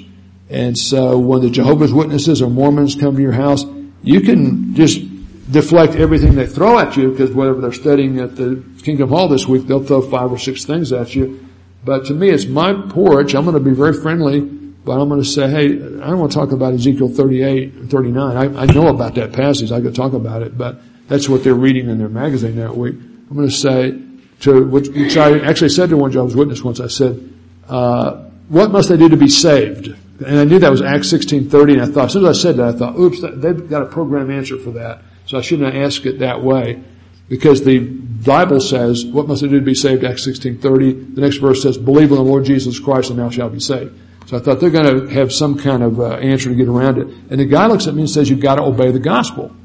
And 0.50 0.76
so 0.78 1.20
when 1.20 1.42
the 1.42 1.52
Jehovah's 1.52 1.94
Witnesses 1.94 2.42
or 2.42 2.50
Mormons 2.50 2.96
come 2.96 3.16
to 3.16 3.22
your 3.22 3.32
house, 3.32 3.64
you 4.02 4.22
can 4.22 4.76
just 4.76 5.02
deflect 5.50 5.96
everything 5.96 6.36
they 6.36 6.48
throw 6.48 6.80
at 6.80 6.98
you 6.98 7.12
because 7.12 7.32
whatever 7.32 7.62
they're 7.62 7.74
studying 7.74 8.20
at 8.20 8.36
the 8.36 8.64
Kingdom 8.84 9.10
Hall 9.10 9.28
this 9.28 9.48
week, 9.48 9.68
they'll 9.68 9.84
throw 9.84 10.02
five 10.02 10.32
or 10.32 10.38
six 10.38 10.66
things 10.66 10.92
at 10.92 11.16
you. 11.16 11.48
But 11.84 12.06
to 12.06 12.14
me, 12.14 12.30
it's 12.30 12.46
my 12.46 12.74
porch. 12.90 13.36
I'm 13.36 13.44
going 13.44 13.54
to 13.54 13.60
be 13.60 13.76
very 13.76 13.94
friendly, 13.94 14.42
but 14.42 15.00
I'm 15.00 15.08
going 15.08 15.22
to 15.22 15.28
say, 15.28 15.50
hey, 15.50 15.66
I 15.66 16.10
don't 16.10 16.20
want 16.20 16.32
to 16.32 16.38
talk 16.38 16.52
about 16.52 16.74
Ezekiel 16.74 17.10
38 17.10 17.74
and 17.74 17.92
39. 17.92 18.38
I, 18.38 18.62
I 18.62 18.66
know 18.66 18.88
about 18.88 19.16
that 19.16 19.34
passage. 19.34 19.72
I 19.72 19.82
could 19.82 19.94
talk 19.94 20.14
about 20.14 20.42
it, 20.42 20.58
but 20.58 20.80
that's 21.08 21.30
what 21.30 21.44
they're 21.44 21.54
reading 21.54 21.90
in 21.90 22.00
their 22.00 22.10
magazine 22.10 22.56
that 22.56 22.76
week. 22.76 22.96
I'm 22.96 23.36
going 23.36 23.48
to 23.48 23.54
say 23.54 24.00
to, 24.42 24.66
which, 24.66 24.90
which 24.90 25.18
I 25.18 25.40
actually 25.40 25.70
said 25.70 25.90
to 25.90 25.98
one 25.98 26.12
Jehovah's 26.12 26.36
Witness 26.36 26.64
once, 26.64 26.80
I 26.80 26.88
said, 26.88 27.34
uh, 27.68 28.26
what 28.50 28.72
must 28.72 28.90
they 28.90 28.98
do 28.98 29.10
to 29.10 29.18
be 29.18 29.30
saved? 29.30 29.96
And 30.26 30.40
I 30.40 30.44
knew 30.44 30.60
that 30.60 30.72
was 30.72 30.82
Acts 30.82 31.12
16:30, 31.12 31.74
and 31.74 31.82
I 31.82 31.86
thought, 31.88 32.06
as 32.06 32.14
soon 32.14 32.26
as 32.26 32.38
I 32.38 32.42
said 32.42 32.58
that, 32.58 32.76
I 32.76 32.78
thought, 32.78 32.98
oops, 32.98 33.22
they've 33.22 33.70
got 33.70 33.82
a 33.82 33.86
program 33.86 34.32
answer 34.32 34.58
for 34.58 34.72
that. 34.72 35.02
So 35.26 35.38
I 35.38 35.42
shouldn't 35.42 35.76
asked 35.76 36.06
it 36.06 36.20
that 36.20 36.44
way. 36.44 36.84
Because 37.28 37.64
the 37.64 37.80
Bible 37.80 38.60
says, 38.60 39.04
what 39.04 39.28
must 39.28 39.44
I 39.44 39.48
do 39.48 39.60
to 39.60 39.66
be 39.66 39.74
saved? 39.74 40.04
Acts 40.04 40.28
16:30. 40.28 41.16
The 41.16 41.22
next 41.22 41.38
verse 41.38 41.62
says, 41.62 41.78
believe 41.78 42.12
on 42.12 42.18
the 42.18 42.24
Lord 42.24 42.46
Jesus 42.46 42.80
Christ 42.80 43.10
and 43.10 43.20
thou 43.20 43.30
shalt 43.30 43.54
be 43.54 43.60
saved. 43.60 44.00
So 44.28 44.38
I 44.38 44.40
thought 44.40 44.60
they're 44.60 44.72
going 44.72 45.08
to 45.08 45.14
have 45.14 45.32
some 45.32 45.58
kind 45.58 45.84
of 45.84 46.00
uh, 46.00 46.16
answer 46.16 46.50
to 46.50 46.56
get 46.56 46.68
around 46.68 46.98
it. 46.98 47.08
And 47.30 47.40
the 47.40 47.46
guy 47.46 47.68
looks 47.68 47.88
at 47.88 47.94
me 47.94 48.02
and 48.02 48.10
says, 48.10 48.30
you've 48.30 48.40
got 48.40 48.56
to 48.56 48.64
obey 48.64 48.92
the 48.92 49.00
gospel. 49.00 49.56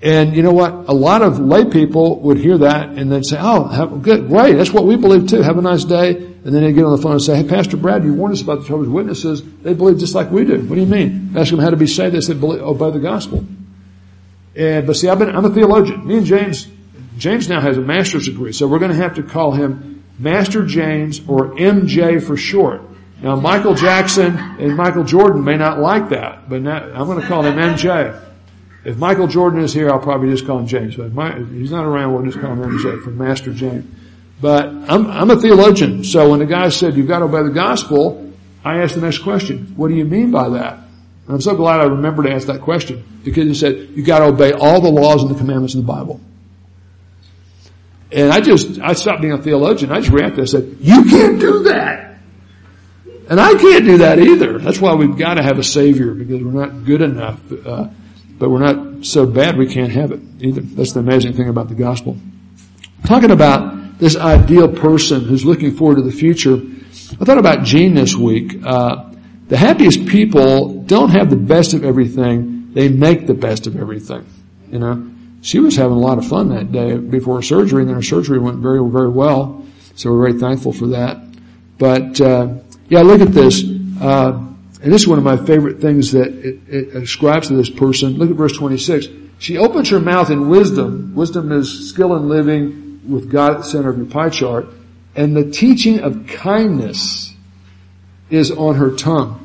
And 0.00 0.36
you 0.36 0.42
know 0.42 0.52
what? 0.52 0.70
A 0.88 0.92
lot 0.92 1.22
of 1.22 1.40
lay 1.40 1.64
people 1.64 2.20
would 2.20 2.36
hear 2.36 2.58
that 2.58 2.90
and 2.90 3.10
then 3.10 3.24
say, 3.24 3.38
oh, 3.40 3.64
have, 3.64 4.02
good, 4.02 4.28
great, 4.28 4.52
that's 4.52 4.70
what 4.70 4.84
we 4.84 4.96
believe 4.96 5.28
too. 5.28 5.42
Have 5.42 5.58
a 5.58 5.62
nice 5.62 5.84
day. 5.84 6.10
And 6.10 6.54
then 6.54 6.62
they'd 6.62 6.74
get 6.74 6.84
on 6.84 6.94
the 6.94 7.02
phone 7.02 7.12
and 7.12 7.22
say, 7.22 7.36
hey, 7.36 7.48
Pastor 7.48 7.76
Brad, 7.78 8.04
you 8.04 8.12
warned 8.12 8.34
us 8.34 8.42
about 8.42 8.60
the 8.60 8.66
Jehovah's 8.66 8.90
Witnesses. 8.90 9.42
They 9.62 9.72
believe 9.72 9.98
just 9.98 10.14
like 10.14 10.30
we 10.30 10.44
do. 10.44 10.60
What 10.60 10.74
do 10.74 10.80
you 10.80 10.86
mean? 10.86 11.32
Ask 11.36 11.50
them 11.50 11.58
how 11.58 11.70
to 11.70 11.76
be 11.76 11.86
saved. 11.86 12.14
They 12.14 12.20
said, 12.20 12.42
obey 12.44 12.90
the 12.90 13.00
gospel. 13.00 13.46
And, 14.56 14.86
but 14.86 14.96
see, 14.96 15.08
I've 15.08 15.18
been, 15.18 15.34
I'm 15.34 15.44
a 15.44 15.50
theologian. 15.50 16.06
Me 16.06 16.18
and 16.18 16.26
James, 16.26 16.68
James 17.18 17.48
now 17.48 17.60
has 17.60 17.76
a 17.76 17.80
master's 17.80 18.26
degree, 18.26 18.52
so 18.52 18.66
we're 18.66 18.78
going 18.78 18.90
to 18.90 18.96
have 18.96 19.14
to 19.16 19.22
call 19.22 19.52
him 19.52 20.04
Master 20.18 20.64
James 20.64 21.20
or 21.26 21.54
MJ 21.54 22.22
for 22.22 22.36
short. 22.36 22.82
Now, 23.22 23.36
Michael 23.36 23.74
Jackson 23.74 24.36
and 24.36 24.76
Michael 24.76 25.04
Jordan 25.04 25.44
may 25.44 25.56
not 25.56 25.80
like 25.80 26.10
that, 26.10 26.48
but 26.48 26.62
now, 26.62 26.76
I'm 26.76 27.06
going 27.06 27.20
to 27.20 27.26
call 27.26 27.44
him 27.44 27.56
MJ. 27.56 28.20
If 28.84 28.98
Michael 28.98 29.26
Jordan 29.26 29.60
is 29.60 29.72
here, 29.72 29.90
I'll 29.90 29.98
probably 29.98 30.30
just 30.30 30.46
call 30.46 30.58
him 30.58 30.66
James. 30.66 30.96
But 30.96 31.06
if 31.06 31.48
he's 31.48 31.70
not 31.70 31.86
around, 31.86 32.12
we'll 32.12 32.24
just 32.24 32.38
call 32.38 32.52
him 32.52 32.60
MJ 32.60 33.02
for 33.02 33.10
Master 33.10 33.52
James. 33.52 33.86
But 34.40 34.66
I'm, 34.66 35.10
I'm 35.10 35.30
a 35.30 35.40
theologian, 35.40 36.04
so 36.04 36.30
when 36.30 36.40
the 36.40 36.46
guy 36.46 36.68
said 36.68 36.96
you've 36.96 37.08
got 37.08 37.20
to 37.20 37.24
obey 37.24 37.42
the 37.44 37.54
gospel, 37.54 38.32
I 38.62 38.82
asked 38.82 38.94
the 38.94 39.00
next 39.00 39.18
question: 39.18 39.72
What 39.76 39.88
do 39.88 39.94
you 39.94 40.04
mean 40.04 40.30
by 40.30 40.50
that? 40.50 40.80
And 41.26 41.34
I'm 41.34 41.40
so 41.40 41.56
glad 41.56 41.80
I 41.80 41.84
remembered 41.84 42.26
to 42.26 42.32
ask 42.32 42.46
that 42.48 42.60
question 42.60 43.04
because 43.24 43.44
he 43.44 43.54
said 43.54 43.90
you've 43.94 44.06
got 44.06 44.18
to 44.18 44.26
obey 44.26 44.52
all 44.52 44.80
the 44.80 44.90
laws 44.90 45.22
and 45.22 45.30
the 45.30 45.38
commandments 45.38 45.74
of 45.74 45.86
the 45.86 45.86
Bible. 45.86 46.20
And 48.12 48.30
I 48.30 48.40
just, 48.40 48.78
I 48.80 48.92
stopped 48.92 49.22
being 49.22 49.32
a 49.32 49.38
theologian. 49.38 49.90
I 49.90 50.00
just 50.00 50.12
reacted. 50.12 50.40
I 50.40 50.44
said, 50.44 50.76
you 50.80 51.04
can't 51.04 51.40
do 51.40 51.64
that. 51.64 52.18
And 53.28 53.40
I 53.40 53.54
can't 53.54 53.84
do 53.84 53.98
that 53.98 54.18
either. 54.18 54.58
That's 54.58 54.80
why 54.80 54.94
we've 54.94 55.16
got 55.16 55.34
to 55.34 55.42
have 55.42 55.58
a 55.58 55.64
savior 55.64 56.12
because 56.12 56.42
we're 56.42 56.52
not 56.52 56.84
good 56.84 57.00
enough. 57.00 57.40
Uh, 57.50 57.88
but 58.38 58.50
we're 58.50 58.58
not 58.58 59.06
so 59.06 59.26
bad 59.26 59.56
we 59.56 59.66
can't 59.66 59.92
have 59.92 60.12
it 60.12 60.20
either. 60.40 60.60
That's 60.60 60.92
the 60.92 61.00
amazing 61.00 61.32
thing 61.32 61.48
about 61.48 61.68
the 61.68 61.74
gospel. 61.74 62.16
Talking 63.04 63.30
about 63.30 63.98
this 63.98 64.16
ideal 64.16 64.68
person 64.68 65.24
who's 65.24 65.44
looking 65.44 65.74
forward 65.74 65.96
to 65.96 66.02
the 66.02 66.12
future, 66.12 66.60
I 67.20 67.24
thought 67.24 67.38
about 67.38 67.64
Jean 67.64 67.94
this 67.94 68.14
week. 68.14 68.56
Uh, 68.64 69.12
the 69.48 69.56
happiest 69.56 70.06
people 70.06 70.73
don't 70.86 71.10
have 71.10 71.30
the 71.30 71.36
best 71.36 71.74
of 71.74 71.84
everything; 71.84 72.72
they 72.72 72.88
make 72.88 73.26
the 73.26 73.34
best 73.34 73.66
of 73.66 73.76
everything. 73.76 74.26
You 74.70 74.78
know, 74.78 75.10
she 75.42 75.60
was 75.60 75.76
having 75.76 75.96
a 75.96 76.00
lot 76.00 76.18
of 76.18 76.26
fun 76.26 76.48
that 76.50 76.72
day 76.72 76.96
before 76.96 77.36
her 77.36 77.42
surgery, 77.42 77.82
and 77.82 77.88
then 77.88 77.96
her 77.96 78.02
surgery 78.02 78.38
went 78.38 78.58
very, 78.58 78.82
very 78.88 79.10
well. 79.10 79.64
So 79.94 80.10
we're 80.10 80.30
very 80.30 80.40
thankful 80.40 80.72
for 80.72 80.88
that. 80.88 81.18
But 81.78 82.20
uh, 82.20 82.54
yeah, 82.88 83.00
look 83.00 83.20
at 83.20 83.32
this. 83.32 83.62
Uh, 84.00 84.40
and 84.82 84.92
this 84.92 85.02
is 85.02 85.08
one 85.08 85.18
of 85.18 85.24
my 85.24 85.36
favorite 85.36 85.80
things 85.80 86.12
that 86.12 86.28
it, 86.28 86.60
it 86.68 86.96
ascribes 86.96 87.48
to 87.48 87.54
this 87.54 87.70
person. 87.70 88.18
Look 88.18 88.30
at 88.30 88.36
verse 88.36 88.56
26. 88.56 89.08
She 89.38 89.58
opens 89.58 89.90
her 89.90 90.00
mouth 90.00 90.30
in 90.30 90.48
wisdom. 90.48 91.14
Wisdom 91.14 91.52
is 91.52 91.90
skill 91.90 92.16
in 92.16 92.28
living 92.28 93.00
with 93.06 93.30
God 93.30 93.52
at 93.52 93.58
the 93.58 93.64
center 93.64 93.90
of 93.90 93.98
your 93.98 94.06
pie 94.06 94.30
chart. 94.30 94.66
And 95.14 95.36
the 95.36 95.50
teaching 95.50 96.00
of 96.00 96.26
kindness 96.26 97.34
is 98.30 98.50
on 98.50 98.76
her 98.76 98.96
tongue. 98.96 99.43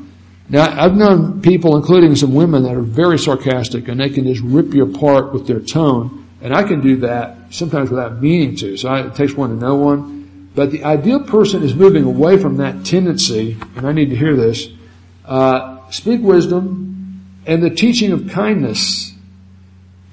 Now, 0.50 0.84
I've 0.84 0.96
known 0.96 1.42
people, 1.42 1.76
including 1.76 2.16
some 2.16 2.34
women, 2.34 2.64
that 2.64 2.74
are 2.74 2.82
very 2.82 3.20
sarcastic 3.20 3.88
and 3.88 4.00
they 4.00 4.10
can 4.10 4.26
just 4.26 4.42
rip 4.42 4.74
you 4.74 4.84
apart 4.84 5.32
with 5.32 5.46
their 5.46 5.60
tone. 5.60 6.28
And 6.42 6.54
I 6.56 6.64
can 6.64 6.82
do 6.82 6.98
that 6.98 7.38
sometimes 7.52 7.92
without 7.92 8.22
meaning 8.22 8.56
to. 8.58 8.76
So 8.78 8.90
I, 8.90 9.08
it 9.08 9.16
takes 9.16 9.34
one 9.34 9.52
to 9.52 9.56
know 9.56 9.76
one. 9.76 10.50
But 10.56 10.72
the 10.72 10.84
ideal 10.84 11.24
person 11.24 11.62
is 11.64 11.76
moving 11.76 12.04
away 12.04 12.38
from 12.40 12.58
that 12.58 12.84
tendency, 12.84 13.58
and 13.76 13.88
I 13.88 13.92
need 13.92 14.10
to 14.10 14.16
hear 14.16 14.36
this, 14.36 14.68
uh, 15.26 15.90
speak 15.92 16.22
wisdom 16.22 17.24
and 17.46 17.62
the 17.62 17.70
teaching 17.70 18.12
of 18.12 18.30
kindness, 18.30 19.14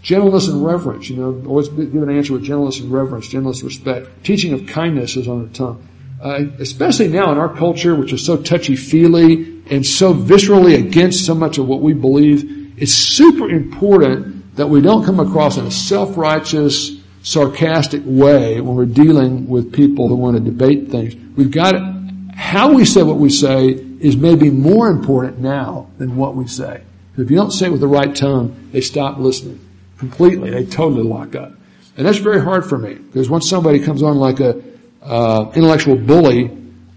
gentleness 0.02 0.48
and 0.48 0.64
reverence. 0.64 1.08
You 1.08 1.16
know, 1.16 1.42
always 1.46 1.68
give 1.68 2.02
an 2.02 2.10
answer 2.10 2.34
with 2.34 2.44
gentleness 2.44 2.78
and 2.80 2.92
reverence, 2.92 3.28
gentleness, 3.28 3.62
respect. 3.62 4.22
Teaching 4.22 4.52
of 4.52 4.66
kindness 4.66 5.16
is 5.16 5.26
on 5.26 5.44
the 5.44 5.48
tongue. 5.48 5.88
Uh, 6.20 6.44
especially 6.58 7.08
now 7.08 7.32
in 7.32 7.38
our 7.38 7.54
culture, 7.54 7.94
which 7.94 8.12
is 8.12 8.24
so 8.24 8.36
touchy-feely 8.36 9.55
and 9.70 9.84
so 9.84 10.14
viscerally 10.14 10.78
against 10.78 11.26
so 11.26 11.34
much 11.34 11.58
of 11.58 11.66
what 11.66 11.80
we 11.80 11.92
believe, 11.92 12.80
it's 12.80 12.92
super 12.92 13.48
important 13.48 14.56
that 14.56 14.68
we 14.68 14.80
don't 14.80 15.04
come 15.04 15.20
across 15.20 15.56
in 15.56 15.66
a 15.66 15.70
self-righteous, 15.70 16.96
sarcastic 17.22 18.02
way 18.04 18.60
when 18.60 18.76
we're 18.76 18.86
dealing 18.86 19.48
with 19.48 19.72
people 19.72 20.08
who 20.08 20.16
want 20.16 20.36
to 20.36 20.42
debate 20.42 20.90
things. 20.90 21.14
We've 21.36 21.50
got 21.50 21.72
to, 21.72 22.32
how 22.34 22.72
we 22.72 22.84
say 22.84 23.02
what 23.02 23.16
we 23.16 23.30
say 23.30 23.68
is 23.68 24.16
maybe 24.16 24.50
more 24.50 24.88
important 24.88 25.38
now 25.38 25.88
than 25.98 26.16
what 26.16 26.34
we 26.34 26.46
say. 26.46 26.82
If 27.16 27.30
you 27.30 27.36
don't 27.36 27.50
say 27.50 27.66
it 27.66 27.70
with 27.70 27.80
the 27.80 27.88
right 27.88 28.14
tone, 28.14 28.68
they 28.72 28.82
stop 28.82 29.18
listening 29.18 29.58
completely. 29.98 30.50
They 30.50 30.66
totally 30.66 31.02
lock 31.02 31.34
up. 31.34 31.52
And 31.96 32.06
that's 32.06 32.18
very 32.18 32.42
hard 32.42 32.66
for 32.66 32.76
me 32.76 32.94
because 32.94 33.30
once 33.30 33.48
somebody 33.48 33.80
comes 33.80 34.02
on 34.02 34.18
like 34.18 34.40
a 34.40 34.62
uh, 35.02 35.50
intellectual 35.54 35.96
bully, 35.96 36.48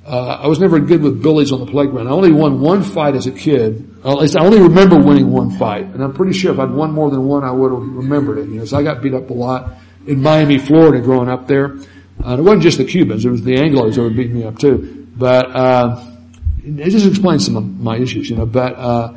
uh, 0.09 0.39
I 0.41 0.47
was 0.47 0.59
never 0.59 0.79
good 0.79 1.03
with 1.03 1.21
bullies 1.21 1.51
on 1.51 1.59
the 1.59 1.67
playground. 1.67 2.07
I 2.07 2.11
only 2.11 2.31
won 2.31 2.59
one 2.59 2.81
fight 2.81 3.13
as 3.13 3.27
a 3.27 3.31
kid. 3.31 3.95
At 4.03 4.17
least 4.17 4.35
I 4.35 4.43
only 4.43 4.59
remember 4.59 4.97
winning 4.97 5.29
one 5.29 5.51
fight, 5.51 5.85
and 5.85 6.03
I'm 6.03 6.13
pretty 6.13 6.33
sure 6.33 6.51
if 6.51 6.59
I'd 6.59 6.71
won 6.71 6.91
more 6.91 7.11
than 7.11 7.25
one, 7.25 7.43
I 7.43 7.51
would 7.51 7.71
have 7.71 7.81
remembered 7.81 8.39
it. 8.39 8.49
You 8.49 8.55
know, 8.55 8.65
so 8.65 8.77
I 8.77 8.83
got 8.83 9.03
beat 9.03 9.13
up 9.13 9.29
a 9.29 9.33
lot 9.33 9.77
in 10.07 10.21
Miami, 10.21 10.57
Florida, 10.57 10.99
growing 10.99 11.29
up 11.29 11.47
there. 11.47 11.77
Uh, 12.25 12.37
it 12.39 12.41
wasn't 12.41 12.63
just 12.63 12.79
the 12.79 12.85
Cubans; 12.85 13.23
it 13.23 13.29
was 13.29 13.43
the 13.43 13.55
Anglos 13.55 13.95
that 13.95 14.01
would 14.01 14.17
beat 14.17 14.31
me 14.31 14.43
up 14.43 14.57
too. 14.57 15.07
But 15.15 15.55
uh, 15.55 16.03
it 16.63 16.89
just 16.89 17.05
explains 17.05 17.45
some 17.45 17.55
of 17.55 17.79
my 17.79 17.97
issues, 17.97 18.31
you 18.31 18.35
know. 18.35 18.47
But 18.47 18.75
uh, 18.77 19.13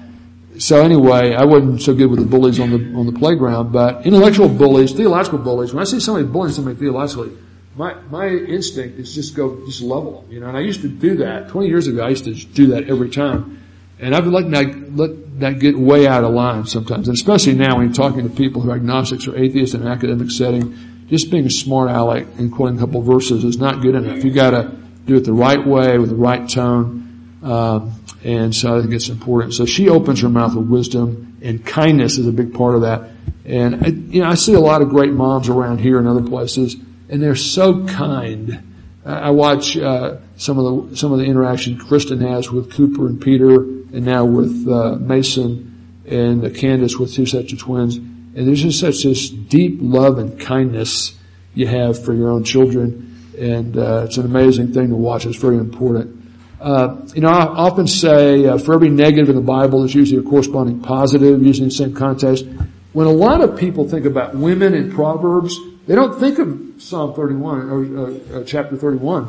so 0.59 0.83
anyway, 0.83 1.35
I 1.35 1.45
wasn't 1.45 1.81
so 1.81 1.95
good 1.95 2.11
with 2.11 2.21
the 2.21 2.27
bullies 2.27 2.61
on 2.61 2.71
the 2.71 2.99
on 2.99 3.07
the 3.07 3.19
playground. 3.19 3.73
But 3.73 4.05
intellectual 4.05 4.51
bullies, 4.51 4.93
theological 4.93 5.39
bullies. 5.39 5.73
When 5.73 5.81
I 5.81 5.85
see 5.85 6.01
somebody 6.01 6.27
bullying 6.27 6.53
somebody 6.53 6.77
theologically, 6.77 7.33
my 7.77 7.95
my 8.11 8.29
instinct 8.29 8.99
is 8.99 9.15
just 9.15 9.35
go 9.35 9.65
just 9.67 9.81
level 9.81 10.23
them, 10.23 10.33
you 10.33 10.41
know. 10.41 10.49
And 10.49 10.57
I 10.57 10.61
used 10.61 10.83
to 10.83 10.89
do 10.89 11.17
that 11.17 11.49
20 11.49 11.69
years 11.69 11.87
ago. 11.87 12.05
I 12.05 12.11
used 12.11 12.25
to 12.25 12.35
do 12.35 12.69
that 12.69 12.89
every 12.89 13.11
time, 13.11 13.63
and 13.99 14.15
I've 14.15 14.25
been 14.25 14.33
letting 14.33 14.51
that 14.51 14.97
let 14.97 15.41
that 15.41 15.59
get 15.59 15.79
way 15.79 16.07
out 16.07 16.25
of 16.25 16.33
line 16.33 16.67
sometimes, 16.67 17.09
and 17.09 17.17
especially 17.17 17.55
now 17.55 17.77
when 17.77 17.87
you're 17.87 17.95
talking 17.95 18.29
to 18.29 18.35
people 18.35 18.63
who 18.63 18.71
are 18.71 18.77
agnostics 18.77 19.27
or 19.27 19.37
atheists 19.37 19.75
in 19.75 19.83
an 19.83 19.89
academic 19.89 20.31
setting. 20.31 20.77
Just 21.09 21.31
being 21.31 21.45
a 21.45 21.51
smart 21.51 21.91
aleck 21.91 22.27
and 22.39 22.51
quoting 22.51 22.79
a 22.79 22.81
couple 22.81 23.03
verses 23.03 23.45
is 23.45 23.59
not 23.59 23.83
good 23.83 23.95
enough. 23.95 24.25
You 24.25 24.33
got 24.33 24.53
to 24.53 24.75
do 25.05 25.17
it 25.17 25.25
the 25.25 25.33
right 25.35 25.63
way 25.63 25.99
with 25.99 26.09
the 26.09 26.17
right 26.17 26.49
tone 26.49 27.03
um, 27.43 27.95
and 28.25 28.55
so 28.55 28.79
I 28.79 28.81
think 28.81 28.95
it's 28.95 29.09
important. 29.09 29.55
So 29.55 29.67
she 29.67 29.89
opens 29.89 30.21
her 30.23 30.29
mouth 30.29 30.55
with 30.55 30.69
wisdom 30.69 31.39
and 31.43 31.65
kindness 31.65 32.19
is 32.19 32.27
a 32.27 32.33
big 32.33 32.55
part 32.55 32.77
of 32.77 32.83
that. 32.83 33.11
And 33.45 33.85
I, 33.85 33.89
you 33.89 34.23
know, 34.23 34.29
I 34.29 34.35
see 34.35 34.55
a 34.55 34.61
lot 34.61 34.81
of 34.81 34.91
great 34.91 35.13
moms 35.13 35.49
around 35.49 35.79
here 35.79 35.99
and 35.99 36.07
other 36.07 36.23
places 36.23 36.77
and 37.09 37.23
they're 37.23 37.35
so 37.35 37.87
kind. 37.87 38.63
I 39.05 39.31
watch, 39.31 39.77
uh, 39.77 40.19
some 40.37 40.59
of 40.59 40.91
the, 40.91 40.97
some 40.97 41.13
of 41.13 41.19
the 41.19 41.25
interaction 41.25 41.77
Kristen 41.77 42.21
has 42.21 42.51
with 42.51 42.73
Cooper 42.73 43.07
and 43.07 43.21
Peter 43.21 43.57
and 43.57 44.05
now 44.05 44.25
with, 44.25 44.69
uh, 44.69 44.97
Mason 44.97 45.69
and 46.07 46.45
uh, 46.45 46.51
Candace 46.51 46.97
with 46.97 47.13
two 47.13 47.27
sets 47.27 47.53
of 47.53 47.59
twins. 47.59 47.97
And 47.97 48.47
there's 48.47 48.63
just 48.63 48.79
such 48.79 49.03
this 49.03 49.29
deep 49.29 49.79
love 49.81 50.19
and 50.19 50.39
kindness 50.39 51.19
you 51.55 51.67
have 51.67 52.03
for 52.03 52.15
your 52.15 52.31
own 52.31 52.45
children. 52.45 53.33
And, 53.39 53.77
uh, 53.77 54.05
it's 54.07 54.19
an 54.19 54.25
amazing 54.25 54.73
thing 54.73 54.91
to 54.91 54.95
watch. 54.95 55.27
It's 55.27 55.37
very 55.37 55.59
important. 55.59 56.23
Uh, 56.61 56.97
you 57.13 57.23
know, 57.23 57.29
I 57.29 57.43
often 57.43 57.89
say 57.89 58.47
uh, 58.47 58.57
for 58.57 58.73
every 58.75 58.89
negative 58.89 59.29
in 59.29 59.35
the 59.35 59.43
Bible, 59.43 59.81
there's 59.81 59.97
usually 59.97 60.25
a 60.25 60.29
corresponding 60.31 60.81
positive 60.81 61.43
using 61.43 61.65
the 61.65 61.73
same 61.73 61.93
context. 61.93 62.47
When 62.93 63.09
a 63.09 63.13
lot 63.13 63.41
of 63.41 63.59
people 63.59 63.89
think 63.89 64.07
about 64.07 64.37
women 64.37 64.75
in 64.75 64.93
Proverbs, 64.93 65.59
they 65.93 65.97
don't 65.97 66.19
think 66.19 66.39
of 66.39 66.83
Psalm 66.83 67.13
31 67.13 67.69
or 67.69 67.85
uh, 67.85 68.39
uh 68.39 68.45
chapter 68.45 68.79
31. 68.79 69.27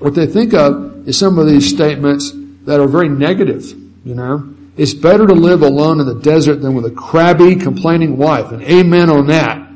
What 0.00 0.14
they 0.14 0.26
think 0.26 0.52
of 0.52 1.08
is 1.08 1.18
some 1.18 1.38
of 1.38 1.46
these 1.46 1.66
statements 1.66 2.30
that 2.66 2.78
are 2.78 2.86
very 2.86 3.08
negative. 3.08 3.72
You 4.04 4.14
know, 4.14 4.54
it's 4.76 4.92
better 4.92 5.26
to 5.26 5.32
live 5.32 5.62
alone 5.62 5.98
in 5.98 6.04
the 6.04 6.20
desert 6.20 6.56
than 6.56 6.74
with 6.74 6.84
a 6.84 6.90
crabby, 6.90 7.56
complaining 7.56 8.18
wife. 8.18 8.52
And 8.52 8.62
amen 8.64 9.08
on 9.08 9.28
that. 9.28 9.66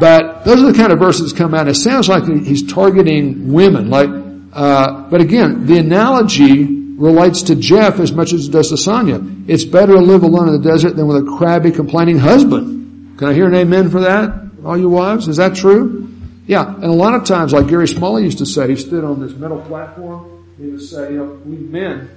But 0.00 0.42
those 0.42 0.60
are 0.60 0.72
the 0.72 0.76
kind 0.76 0.92
of 0.92 0.98
verses 0.98 1.30
that 1.30 1.38
come 1.38 1.54
out. 1.54 1.68
It 1.68 1.76
sounds 1.76 2.08
like 2.08 2.24
he's 2.24 2.66
targeting 2.66 3.52
women, 3.52 3.88
like 3.88 4.10
uh, 4.52 5.08
but 5.08 5.20
again, 5.20 5.66
the 5.66 5.78
analogy 5.78 6.64
relates 6.64 7.42
to 7.42 7.54
Jeff 7.54 8.00
as 8.00 8.10
much 8.10 8.32
as 8.32 8.48
it 8.48 8.50
does 8.50 8.70
to 8.70 8.76
Sonia. 8.76 9.20
It's 9.46 9.62
better 9.62 9.92
to 9.92 10.00
live 10.00 10.24
alone 10.24 10.48
in 10.48 10.60
the 10.60 10.68
desert 10.68 10.96
than 10.96 11.06
with 11.06 11.18
a 11.18 11.36
crabby, 11.38 11.70
complaining 11.70 12.18
husband. 12.18 13.18
Can 13.18 13.28
I 13.28 13.34
hear 13.34 13.46
an 13.46 13.54
amen 13.54 13.88
for 13.88 14.00
that? 14.00 14.45
All 14.66 14.76
you 14.76 14.88
wives? 14.88 15.28
Is 15.28 15.36
that 15.36 15.54
true? 15.54 16.12
Yeah. 16.46 16.74
And 16.74 16.84
a 16.84 16.92
lot 16.92 17.14
of 17.14 17.24
times, 17.24 17.52
like 17.52 17.68
Gary 17.68 17.86
Smalley 17.86 18.24
used 18.24 18.38
to 18.38 18.46
say, 18.46 18.68
he 18.68 18.76
stood 18.76 19.04
on 19.04 19.20
this 19.20 19.32
metal 19.32 19.60
platform. 19.62 20.44
He 20.58 20.66
would 20.66 20.82
say, 20.82 21.12
you 21.12 21.18
know, 21.18 21.40
we 21.44 21.56
men, 21.56 22.10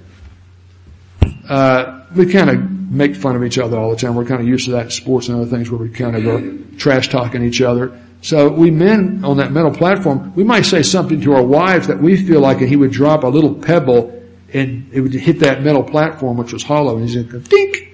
uh, 1.48 2.04
we 2.14 2.26
kind 2.26 2.50
of 2.50 2.70
make 2.90 3.14
fun 3.14 3.36
of 3.36 3.44
each 3.44 3.58
other 3.58 3.78
all 3.78 3.90
the 3.90 3.96
time. 3.96 4.16
We're 4.16 4.24
kind 4.24 4.40
of 4.40 4.48
used 4.48 4.64
to 4.64 4.72
that 4.72 4.86
in 4.86 4.90
sports 4.90 5.28
and 5.28 5.40
other 5.40 5.48
things 5.48 5.70
where 5.70 5.80
we 5.80 5.90
kind 5.90 6.16
of 6.16 6.26
are 6.26 6.76
trash 6.76 7.08
talking 7.08 7.44
each 7.44 7.60
other. 7.60 8.00
So 8.22 8.48
we 8.48 8.70
men 8.70 9.24
on 9.24 9.36
that 9.36 9.52
metal 9.52 9.70
platform, 9.70 10.34
we 10.34 10.44
might 10.44 10.62
say 10.62 10.82
something 10.82 11.20
to 11.20 11.34
our 11.34 11.42
wives 11.42 11.86
that 11.86 12.00
we 12.00 12.16
feel 12.16 12.40
like 12.40 12.58
and 12.58 12.68
he 12.68 12.76
would 12.76 12.90
drop 12.90 13.22
a 13.22 13.28
little 13.28 13.54
pebble 13.54 14.20
and 14.52 14.90
it 14.92 15.00
would 15.00 15.12
hit 15.12 15.38
that 15.40 15.62
metal 15.62 15.84
platform, 15.84 16.36
which 16.36 16.52
was 16.52 16.64
hollow, 16.64 16.96
and 16.96 17.08
he's 17.08 17.14
going 17.14 17.28
to 17.28 17.32
go 17.32 17.38
dink. 17.38 17.89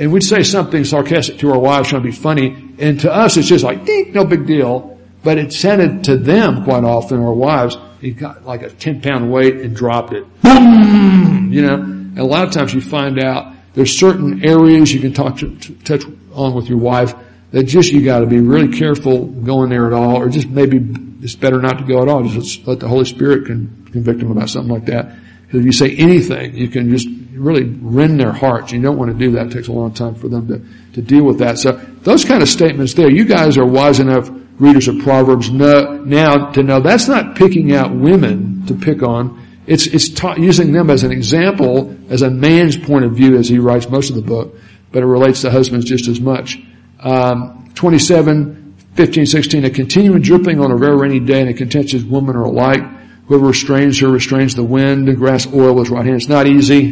And 0.00 0.10
we'd 0.12 0.24
say 0.24 0.42
something 0.42 0.84
sarcastic 0.84 1.38
to 1.40 1.52
our 1.52 1.58
wives 1.58 1.90
trying 1.90 2.02
to 2.02 2.08
be 2.08 2.14
funny. 2.14 2.74
And 2.78 2.98
to 3.00 3.12
us, 3.12 3.36
it's 3.36 3.46
just 3.46 3.62
like, 3.62 3.84
dink, 3.84 4.14
no 4.14 4.24
big 4.24 4.46
deal. 4.46 4.98
But 5.22 5.36
it 5.36 5.52
sounded 5.52 6.04
to 6.04 6.16
them 6.16 6.64
quite 6.64 6.84
often, 6.84 7.20
our 7.20 7.34
wives, 7.34 7.76
he 8.00 8.12
got 8.12 8.46
like 8.46 8.62
a 8.62 8.70
10 8.70 9.02
pound 9.02 9.30
weight 9.30 9.56
and 9.56 9.76
dropped 9.76 10.14
it. 10.14 10.24
Boom! 10.40 11.52
You 11.52 11.62
know, 11.62 11.74
and 11.74 12.18
a 12.18 12.24
lot 12.24 12.44
of 12.44 12.52
times 12.52 12.72
you 12.72 12.80
find 12.80 13.22
out 13.22 13.54
there's 13.74 13.96
certain 13.96 14.42
areas 14.48 14.92
you 14.92 15.00
can 15.00 15.12
talk 15.12 15.36
to, 15.38 15.54
to 15.54 15.74
touch 15.84 16.04
on 16.32 16.54
with 16.54 16.68
your 16.68 16.78
wife 16.78 17.14
that 17.50 17.64
just 17.64 17.92
you 17.92 18.02
got 18.02 18.20
to 18.20 18.26
be 18.26 18.40
really 18.40 18.76
careful 18.76 19.26
going 19.26 19.68
there 19.68 19.86
at 19.86 19.92
all, 19.92 20.16
or 20.16 20.30
just 20.30 20.48
maybe 20.48 20.78
it's 21.20 21.34
better 21.34 21.60
not 21.60 21.78
to 21.78 21.84
go 21.84 22.00
at 22.00 22.08
all. 22.08 22.24
Just 22.24 22.66
let 22.66 22.80
the 22.80 22.88
Holy 22.88 23.04
Spirit 23.04 23.44
convict 23.44 24.20
them 24.20 24.30
about 24.30 24.48
something 24.48 24.72
like 24.72 24.86
that. 24.86 25.14
If 25.52 25.64
you 25.64 25.72
say 25.72 25.94
anything, 25.96 26.56
you 26.56 26.68
can 26.68 26.90
just 26.90 27.08
really 27.32 27.64
rend 27.64 28.20
their 28.20 28.32
hearts. 28.32 28.72
You 28.72 28.80
don't 28.80 28.96
want 28.96 29.10
to 29.10 29.18
do 29.18 29.32
that. 29.32 29.46
It 29.46 29.52
takes 29.52 29.68
a 29.68 29.72
long 29.72 29.92
time 29.92 30.14
for 30.14 30.28
them 30.28 30.46
to, 30.48 30.94
to 30.94 31.02
deal 31.02 31.24
with 31.24 31.38
that. 31.38 31.58
So 31.58 31.72
those 32.02 32.24
kind 32.24 32.42
of 32.42 32.48
statements 32.48 32.94
there, 32.94 33.10
you 33.10 33.24
guys 33.24 33.58
are 33.58 33.66
wise 33.66 33.98
enough 33.98 34.30
readers 34.60 34.88
of 34.88 34.98
Proverbs 34.98 35.50
know, 35.50 35.98
now 36.04 36.50
to 36.52 36.62
know 36.62 36.80
that's 36.80 37.08
not 37.08 37.34
picking 37.34 37.74
out 37.74 37.94
women 37.94 38.66
to 38.66 38.74
pick 38.74 39.02
on. 39.02 39.46
It's, 39.66 39.86
it's 39.86 40.08
ta- 40.10 40.36
using 40.36 40.72
them 40.72 40.90
as 40.90 41.02
an 41.02 41.12
example, 41.12 41.96
as 42.10 42.22
a 42.22 42.30
man's 42.30 42.76
point 42.76 43.04
of 43.04 43.12
view 43.12 43.36
as 43.36 43.48
he 43.48 43.58
writes 43.58 43.88
most 43.88 44.10
of 44.10 44.16
the 44.16 44.22
book, 44.22 44.56
but 44.92 45.02
it 45.02 45.06
relates 45.06 45.42
to 45.42 45.50
husbands 45.50 45.86
just 45.86 46.08
as 46.08 46.20
much. 46.20 46.58
Um, 47.00 47.70
27, 47.74 48.76
15, 48.94 49.26
16, 49.26 49.64
a 49.64 49.70
continuing 49.70 50.20
dripping 50.20 50.60
on 50.60 50.72
a 50.72 50.76
very 50.76 50.96
rainy 50.96 51.20
day 51.20 51.40
and 51.40 51.48
a 51.48 51.54
contentious 51.54 52.02
woman 52.02 52.36
are 52.36 52.44
alike. 52.44 52.82
Whoever 53.30 53.46
restrains 53.46 54.00
her 54.00 54.08
restrains 54.08 54.56
the 54.56 54.64
wind 54.64 55.08
and 55.08 55.16
grasps 55.16 55.54
oil 55.54 55.72
with 55.74 55.86
his 55.86 55.90
right 55.90 56.04
hand. 56.04 56.16
It's 56.16 56.28
not 56.28 56.48
easy. 56.48 56.82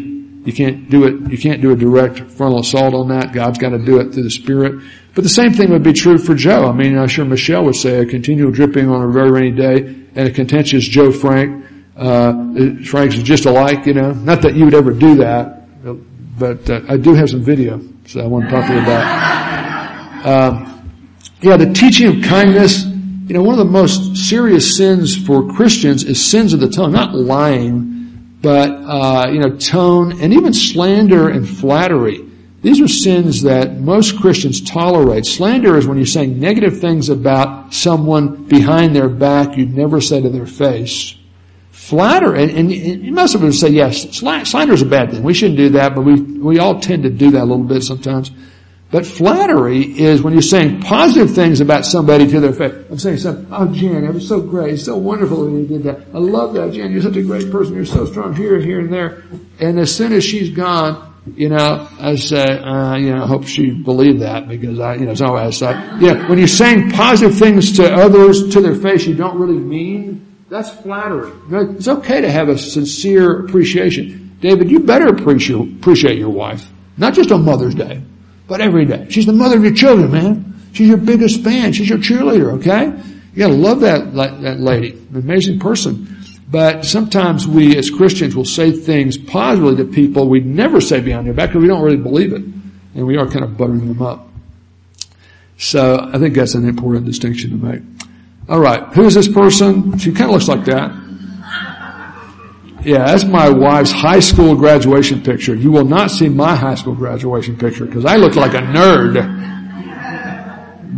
You 0.45 0.53
can't 0.53 0.89
do 0.89 1.05
it. 1.05 1.33
You 1.33 1.37
can't 1.37 1.61
do 1.61 1.73
a 1.73 1.77
direct 1.77 2.21
frontal 2.31 2.61
assault 2.61 2.95
on 2.95 3.09
that. 3.09 3.33
God's 3.33 3.59
got 3.59 3.71
to 3.71 3.79
do 3.79 3.99
it 3.99 4.15
through 4.15 4.23
the 4.23 4.31
Spirit. 4.31 4.81
But 5.17 5.25
the 5.25 5.31
same 5.31 5.53
thing 5.53 5.73
would 5.73 5.83
be 5.83 5.93
true 5.93 6.17
for 6.17 6.37
Joe. 6.37 6.69
I 6.69 6.73
mean, 6.73 6.97
I'm 6.97 7.09
sure 7.09 7.25
Michelle 7.25 7.65
would 7.65 7.75
say 7.75 7.99
a 7.99 8.07
continual 8.07 8.53
dripping 8.53 8.89
on 8.89 9.03
a 9.03 9.11
very 9.11 9.33
rainy 9.33 9.57
day 9.57 9.79
and 10.15 10.29
a 10.29 10.31
contentious 10.31 10.85
Joe 10.85 11.11
Frank. 11.11 11.67
Uh, 11.97 12.35
Frank's 12.85 13.17
just 13.17 13.45
alike, 13.45 13.85
you 13.85 13.95
know. 13.95 14.13
Not 14.13 14.43
that 14.43 14.55
you 14.55 14.65
would 14.65 14.75
ever 14.75 14.93
do 14.93 15.17
that, 15.17 15.67
but 16.39 16.71
uh, 16.71 16.83
I 16.89 16.99
do 16.99 17.15
have 17.15 17.31
some 17.31 17.43
video, 17.43 17.81
so 18.07 18.21
I 18.21 18.29
want 18.29 18.45
to 18.45 18.51
talk 18.53 18.65
to 18.69 18.75
you 18.75 18.81
about. 18.81 20.25
Um, 20.25 20.89
yeah, 21.41 21.57
the 21.57 21.73
teaching 21.73 22.17
of 22.17 22.25
kindness 22.25 22.85
you 23.29 23.35
know, 23.35 23.43
one 23.43 23.59
of 23.59 23.59
the 23.59 23.71
most 23.71 24.17
serious 24.17 24.75
sins 24.77 25.15
for 25.15 25.53
Christians 25.53 26.03
is 26.03 26.25
sins 26.25 26.55
of 26.55 26.61
the 26.61 26.69
tongue, 26.71 26.93
not 26.93 27.15
lying, 27.15 28.37
but, 28.41 28.71
uh, 28.71 29.29
you 29.31 29.39
know, 29.39 29.55
tone 29.57 30.21
and 30.23 30.33
even 30.33 30.55
slander 30.55 31.29
and 31.29 31.47
flattery. 31.47 32.25
These 32.63 32.81
are 32.81 32.89
sins 32.89 33.43
that 33.43 33.79
most 33.79 34.19
Christians 34.19 34.63
tolerate. 34.63 35.27
Slander 35.27 35.77
is 35.77 35.87
when 35.87 35.99
you're 35.99 36.07
saying 36.07 36.41
negative 36.41 36.81
things 36.81 37.11
about 37.11 37.75
someone 37.75 38.45
behind 38.45 38.97
their 38.97 39.11
back 39.11 39.59
you'd 39.59 39.75
never 39.75 40.01
say 40.01 40.23
to 40.23 40.31
their 40.31 40.47
face. 40.47 41.15
Flatter, 41.71 42.35
and, 42.35 42.51
and, 42.51 42.73
and 42.73 43.15
most 43.15 43.35
of 43.35 43.45
us 43.45 43.61
say, 43.61 43.69
yes, 43.69 44.19
slander 44.19 44.73
is 44.73 44.83
a 44.83 44.87
bad 44.87 45.11
thing. 45.11 45.23
We 45.23 45.35
shouldn't 45.35 45.59
do 45.59 45.69
that, 45.71 45.95
but 45.95 46.01
we, 46.03 46.15
we 46.21 46.59
all 46.59 46.81
tend 46.81 47.03
to 47.03 47.11
do 47.11 47.31
that 47.33 47.43
a 47.43 47.45
little 47.45 47.63
bit 47.63 47.83
sometimes. 47.83 48.31
But 48.91 49.05
flattery 49.05 49.83
is 49.83 50.23
when 50.23 50.33
you're 50.33 50.41
saying 50.41 50.81
positive 50.81 51.35
things 51.35 51.61
about 51.61 51.85
somebody 51.85 52.27
to 52.29 52.41
their 52.41 52.55
face. 52.55 52.73
I'm 52.91 52.99
saying 52.99 53.19
something, 53.19 53.47
oh 53.53 53.71
Jan, 53.71 54.05
it 54.05 54.15
was 54.15 54.27
so 54.27 54.41
great, 54.41 54.75
it's 54.75 54.85
so 54.85 54.97
wonderful 54.97 55.45
that 55.45 55.51
you 55.51 55.67
did 55.67 55.83
that. 55.83 56.07
I 56.15 56.19
love 56.19 56.55
that, 56.55 56.73
Jan, 56.73 56.91
you're 56.91 57.03
such 57.03 57.17
a 57.17 57.23
great 57.23 57.51
person, 57.51 57.75
you're 57.75 57.85
so 57.85 58.07
strong 58.07 58.35
here, 58.35 58.59
here, 58.59 58.81
and 58.81 58.91
there. 58.91 59.25
And 59.61 59.79
as 59.79 59.95
soon 59.95 60.15
as 60.15 60.25
she's 60.25 60.49
gone, 60.49 61.05
you 61.37 61.51
know, 61.51 61.87
I 62.01 62.17
say, 62.17 62.43
uh, 62.43 62.97
you 62.97 63.15
know, 63.15 63.25
I 63.25 63.27
hope 63.27 63.47
she 63.47 63.73
believed 63.73 64.23
that 64.23 64.49
because 64.49 64.81
I, 64.81 64.95
you 64.95 65.05
know, 65.05 65.11
it's 65.11 65.21
always 65.21 65.61
like, 65.61 65.77
yeah, 66.01 66.27
when 66.27 66.39
you're 66.39 66.49
saying 66.49 66.93
positive 66.93 67.37
things 67.37 67.77
to 67.77 67.93
others 67.93 68.55
to 68.55 68.63
their 68.63 68.75
face 68.75 69.07
you 69.07 69.15
don't 69.15 69.39
really 69.39 69.59
mean, 69.59 70.25
that's 70.49 70.71
flattery. 70.71 71.31
It's 71.77 71.89
okay 71.89 72.23
to 72.23 72.33
have 72.33 72.49
a 72.49 72.57
sincere 72.57 73.45
appreciation. 73.45 74.39
David, 74.41 74.71
you 74.71 74.81
better 74.81 75.09
appreciate 75.09 76.17
your 76.17 76.31
wife. 76.31 76.67
Not 76.97 77.13
just 77.13 77.31
on 77.31 77.45
Mother's 77.45 77.75
Day 77.75 78.03
but 78.49 78.61
every 78.61 78.87
day. 78.87 79.07
She's 79.11 79.27
the 79.27 79.33
mother 79.33 79.57
of 79.57 79.63
your 79.63 79.75
children, 79.75 80.11
man. 80.11 80.61
She's 80.73 80.89
your 80.89 80.97
biggest 80.97 81.45
fan. 81.45 81.73
She's 81.73 81.89
your 81.89 81.99
cheerleader, 81.99 82.55
okay? 82.55 82.87
You 83.35 83.39
gotta 83.39 83.55
love 83.55 83.81
that, 83.81 84.15
that 84.15 84.59
lady. 84.59 84.93
An 84.93 85.17
amazing 85.17 85.61
person. 85.61 86.17
But 86.51 86.85
sometimes 86.85 87.47
we 87.47 87.77
as 87.77 87.91
Christians 87.91 88.35
will 88.35 88.47
say 88.47 88.73
things 88.73 89.19
positively 89.19 89.77
to 89.77 89.85
people 89.85 90.29
we'd 90.29 90.47
never 90.47 90.81
say 90.81 91.01
behind 91.01 91.27
their 91.27 91.35
back 91.35 91.51
because 91.51 91.63
we 91.63 91.69
don't 91.69 91.83
really 91.83 91.99
believe 91.99 92.33
it. 92.33 92.43
And 92.95 93.07
we 93.07 93.19
are 93.19 93.27
kind 93.27 93.45
of 93.45 93.57
buttering 93.57 93.87
them 93.87 94.03
up. 94.03 94.29
So 95.59 96.09
I 96.13 96.19
think 96.19 96.35
that's 96.35 96.55
an 96.55 96.67
important 96.67 97.05
distinction 97.05 97.51
to 97.51 97.57
make. 97.57 97.83
Alright, 98.49 98.95
who 98.95 99.05
is 99.05 99.15
this 99.15 99.29
person? 99.29 99.99
She 99.99 100.11
kind 100.13 100.31
of 100.31 100.31
looks 100.31 100.49
like 100.49 100.65
that. 100.65 100.91
Yeah, 102.85 103.07
that's 103.07 103.25
my 103.25 103.51
wife's 103.51 103.91
high 103.91 104.21
school 104.21 104.55
graduation 104.55 105.23
picture. 105.23 105.55
You 105.55 105.73
will 105.73 105.85
not 105.85 106.11
see 106.11 106.29
my 106.29 106.55
high 106.55 106.77
school 106.77 106.95
graduation 106.95 107.57
picture 107.57 107.85
because 107.85 108.05
I 108.05 108.17
look 108.17 108.37
like 108.37 108.55
a 108.55 108.59
nerd. 108.59 109.47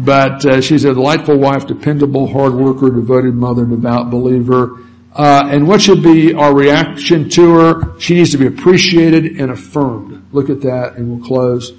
But 0.04 0.44
uh, 0.46 0.60
she's 0.60 0.84
a 0.84 0.94
delightful 0.94 1.38
wife, 1.38 1.66
dependable, 1.66 2.26
hard 2.26 2.54
worker, 2.54 2.90
devoted 2.90 3.34
mother, 3.34 3.64
devout 3.64 4.10
believer. 4.10 4.78
Uh, 5.12 5.48
and 5.50 5.66
what 5.66 5.80
should 5.80 6.02
be 6.02 6.32
our 6.34 6.54
reaction 6.54 7.28
to 7.30 7.54
her? 7.54 7.98
She 7.98 8.14
needs 8.14 8.30
to 8.32 8.38
be 8.38 8.46
appreciated 8.46 9.40
and 9.40 9.50
affirmed. 9.50 10.28
Look 10.32 10.48
at 10.48 10.60
that, 10.62 10.96
and 10.96 11.10
we'll 11.10 11.26
close. 11.26 11.72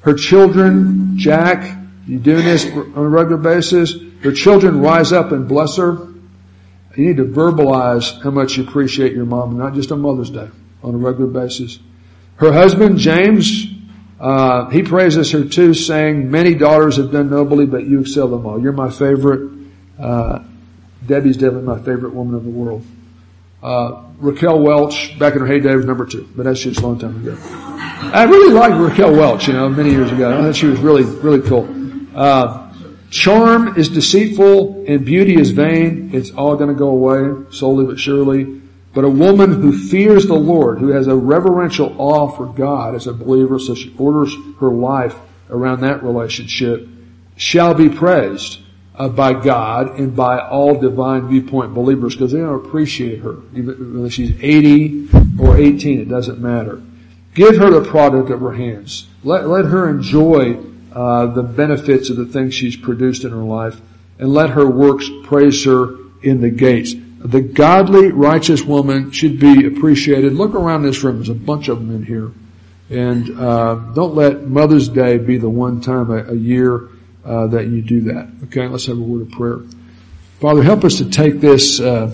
Her 0.00 0.14
children, 0.14 1.18
Jack, 1.18 1.76
you 2.06 2.18
doing 2.18 2.44
this 2.44 2.64
on 2.66 2.94
a 2.96 3.08
regular 3.08 3.36
basis? 3.36 3.94
Her 4.22 4.32
children 4.32 4.80
rise 4.80 5.12
up 5.12 5.32
and 5.32 5.46
bless 5.46 5.76
her. 5.76 6.08
You 6.96 7.06
need 7.06 7.16
to 7.18 7.24
verbalize 7.24 8.20
how 8.22 8.30
much 8.30 8.56
you 8.56 8.64
appreciate 8.64 9.12
your 9.12 9.24
mom, 9.24 9.56
not 9.56 9.74
just 9.74 9.92
on 9.92 10.00
Mother's 10.00 10.30
Day, 10.30 10.48
on 10.82 10.94
a 10.94 10.98
regular 10.98 11.30
basis. 11.30 11.78
Her 12.36 12.52
husband, 12.52 12.98
James, 12.98 13.66
uh, 14.18 14.68
he 14.70 14.82
praises 14.82 15.30
her 15.30 15.44
too, 15.44 15.72
saying, 15.72 16.30
many 16.30 16.54
daughters 16.54 16.96
have 16.96 17.12
done 17.12 17.30
nobly, 17.30 17.66
but 17.66 17.86
you 17.86 18.00
excel 18.00 18.28
them 18.28 18.44
all. 18.44 18.60
You're 18.60 18.72
my 18.72 18.90
favorite. 18.90 19.50
Uh, 19.98 20.40
Debbie's 21.06 21.36
definitely 21.36 21.62
my 21.62 21.78
favorite 21.78 22.12
woman 22.12 22.38
in 22.38 22.44
the 22.44 22.50
world. 22.50 22.84
Uh, 23.62 24.04
Raquel 24.18 24.60
Welch, 24.60 25.18
back 25.18 25.34
in 25.34 25.40
her 25.40 25.46
heyday, 25.46 25.74
was 25.74 25.84
number 25.84 26.06
two, 26.06 26.28
but 26.34 26.44
that's 26.44 26.60
just 26.60 26.80
a 26.80 26.86
long 26.86 26.98
time 26.98 27.16
ago. 27.16 27.36
I 27.42 28.24
really 28.24 28.52
liked 28.52 28.76
Raquel 28.76 29.12
Welch, 29.12 29.46
you 29.46 29.52
know, 29.52 29.68
many 29.68 29.90
years 29.90 30.10
ago. 30.10 30.32
I 30.36 30.42
thought 30.42 30.56
she 30.56 30.66
was 30.66 30.80
really, 30.80 31.04
really 31.04 31.46
cool. 31.46 31.68
Uh, 32.14 32.69
Charm 33.10 33.76
is 33.76 33.88
deceitful 33.88 34.84
and 34.86 35.04
beauty 35.04 35.34
is 35.34 35.50
vain. 35.50 36.10
It's 36.14 36.30
all 36.30 36.56
going 36.56 36.68
to 36.68 36.78
go 36.78 36.88
away, 36.88 37.50
slowly 37.50 37.84
but 37.84 37.98
surely. 37.98 38.60
But 38.94 39.04
a 39.04 39.08
woman 39.08 39.60
who 39.60 39.76
fears 39.76 40.26
the 40.26 40.34
Lord, 40.34 40.78
who 40.78 40.88
has 40.88 41.08
a 41.08 41.16
reverential 41.16 41.94
awe 41.98 42.28
for 42.28 42.46
God 42.46 42.94
as 42.94 43.06
a 43.06 43.12
believer, 43.12 43.58
so 43.58 43.74
she 43.74 43.94
orders 43.98 44.34
her 44.60 44.70
life 44.70 45.16
around 45.48 45.80
that 45.80 46.02
relationship, 46.02 46.86
shall 47.36 47.74
be 47.74 47.88
praised 47.88 48.60
uh, 48.94 49.08
by 49.08 49.32
God 49.32 49.98
and 49.98 50.14
by 50.14 50.38
all 50.38 50.78
divine 50.78 51.28
viewpoint 51.28 51.74
believers 51.74 52.14
because 52.14 52.32
they 52.32 52.38
don't 52.38 52.64
appreciate 52.64 53.20
her. 53.20 53.38
Even 53.54 53.96
whether 53.96 54.10
she's 54.10 54.32
80 54.40 55.08
or 55.40 55.56
18, 55.56 56.00
it 56.00 56.08
doesn't 56.08 56.40
matter. 56.40 56.82
Give 57.34 57.56
her 57.56 57.70
the 57.70 57.88
product 57.88 58.30
of 58.30 58.40
her 58.40 58.52
hands. 58.52 59.08
Let, 59.24 59.48
let 59.48 59.64
her 59.64 59.88
enjoy 59.88 60.54
uh, 60.92 61.26
the 61.26 61.42
benefits 61.42 62.10
of 62.10 62.16
the 62.16 62.26
things 62.26 62.54
she's 62.54 62.76
produced 62.76 63.24
in 63.24 63.30
her 63.30 63.36
life, 63.36 63.80
and 64.18 64.32
let 64.32 64.50
her 64.50 64.68
works 64.68 65.08
praise 65.24 65.64
her 65.64 65.96
in 66.22 66.40
the 66.40 66.50
gates. 66.50 66.94
The 67.18 67.42
godly, 67.42 68.12
righteous 68.12 68.62
woman 68.62 69.10
should 69.10 69.38
be 69.38 69.66
appreciated. 69.66 70.32
Look 70.32 70.54
around 70.54 70.82
this 70.82 71.02
room. 71.02 71.16
There's 71.16 71.28
a 71.28 71.34
bunch 71.34 71.68
of 71.68 71.78
them 71.78 71.94
in 71.94 72.04
here. 72.04 72.32
And 72.90 73.38
uh, 73.38 73.74
don't 73.94 74.14
let 74.14 74.46
Mother's 74.46 74.88
Day 74.88 75.18
be 75.18 75.38
the 75.38 75.50
one 75.50 75.80
time 75.80 76.10
a, 76.10 76.32
a 76.32 76.34
year 76.34 76.88
uh, 77.24 77.46
that 77.48 77.66
you 77.66 77.82
do 77.82 78.00
that. 78.02 78.30
Okay, 78.44 78.66
let's 78.66 78.86
have 78.86 78.98
a 78.98 79.00
word 79.00 79.22
of 79.22 79.30
prayer. 79.30 79.60
Father, 80.40 80.62
help 80.62 80.84
us 80.84 80.98
to 80.98 81.08
take 81.08 81.40
this 81.40 81.78
uh, 81.78 82.12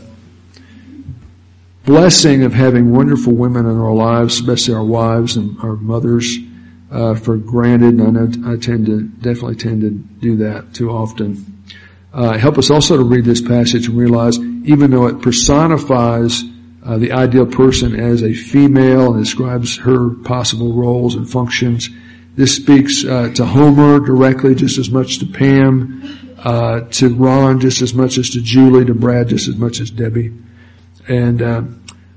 blessing 1.85 2.43
of 2.43 2.53
having 2.53 2.93
wonderful 2.93 3.33
women 3.33 3.65
in 3.65 3.79
our 3.79 3.95
lives, 3.95 4.35
especially 4.41 4.75
our 4.75 4.85
wives 4.85 5.37
and 5.37 5.57
our 5.61 5.77
mothers, 5.77 6.37
uh, 6.91 7.15
for 7.15 7.37
granted, 7.37 7.95
and 7.95 8.03
I 8.03 8.11
know 8.11 8.53
I 8.53 8.57
tend 8.57 8.87
to 8.87 9.03
definitely 9.03 9.57
tend 9.57 9.81
to 9.83 9.91
do 9.91 10.37
that 10.39 10.75
too 10.75 10.91
often. 10.91 11.63
Uh, 12.13 12.39
help 12.39 12.57
us 12.57 12.71
also 12.71 12.97
to 12.97 13.05
read 13.05 13.25
this 13.25 13.43
passage 13.43 13.89
and 13.89 13.99
realize, 13.99 14.39
even 14.39 14.91
though 14.91 15.07
it 15.07 15.21
personifies 15.21 16.43
uh, 16.85 16.97
the 16.99 17.13
ideal 17.13 17.47
person 17.47 17.99
as 17.99 18.23
a 18.23 18.33
female 18.33 19.13
and 19.13 19.25
describes 19.25 19.77
her 19.77 20.11
possible 20.25 20.73
roles 20.73 21.15
and 21.15 21.29
functions, 21.29 21.91
this 22.37 22.55
speaks 22.55 23.05
uh, 23.05 23.31
to 23.35 23.45
Homer 23.45 23.99
directly, 24.01 24.55
just 24.55 24.79
as 24.79 24.91
much 24.91 25.19
to 25.19 25.27
Pam, 25.27 26.37
uh, 26.39 26.81
to 26.93 27.15
Ron, 27.15 27.61
just 27.61 27.83
as 27.83 27.93
much 27.93 28.19
as 28.19 28.31
to 28.31 28.41
Julie, 28.41 28.85
to 28.85 28.95
Brad, 28.95 29.29
just 29.29 29.49
as 29.49 29.57
much 29.57 29.81
as 29.81 29.91
Debbie. 29.91 30.33
And 31.09 31.43
uh, 31.43 31.63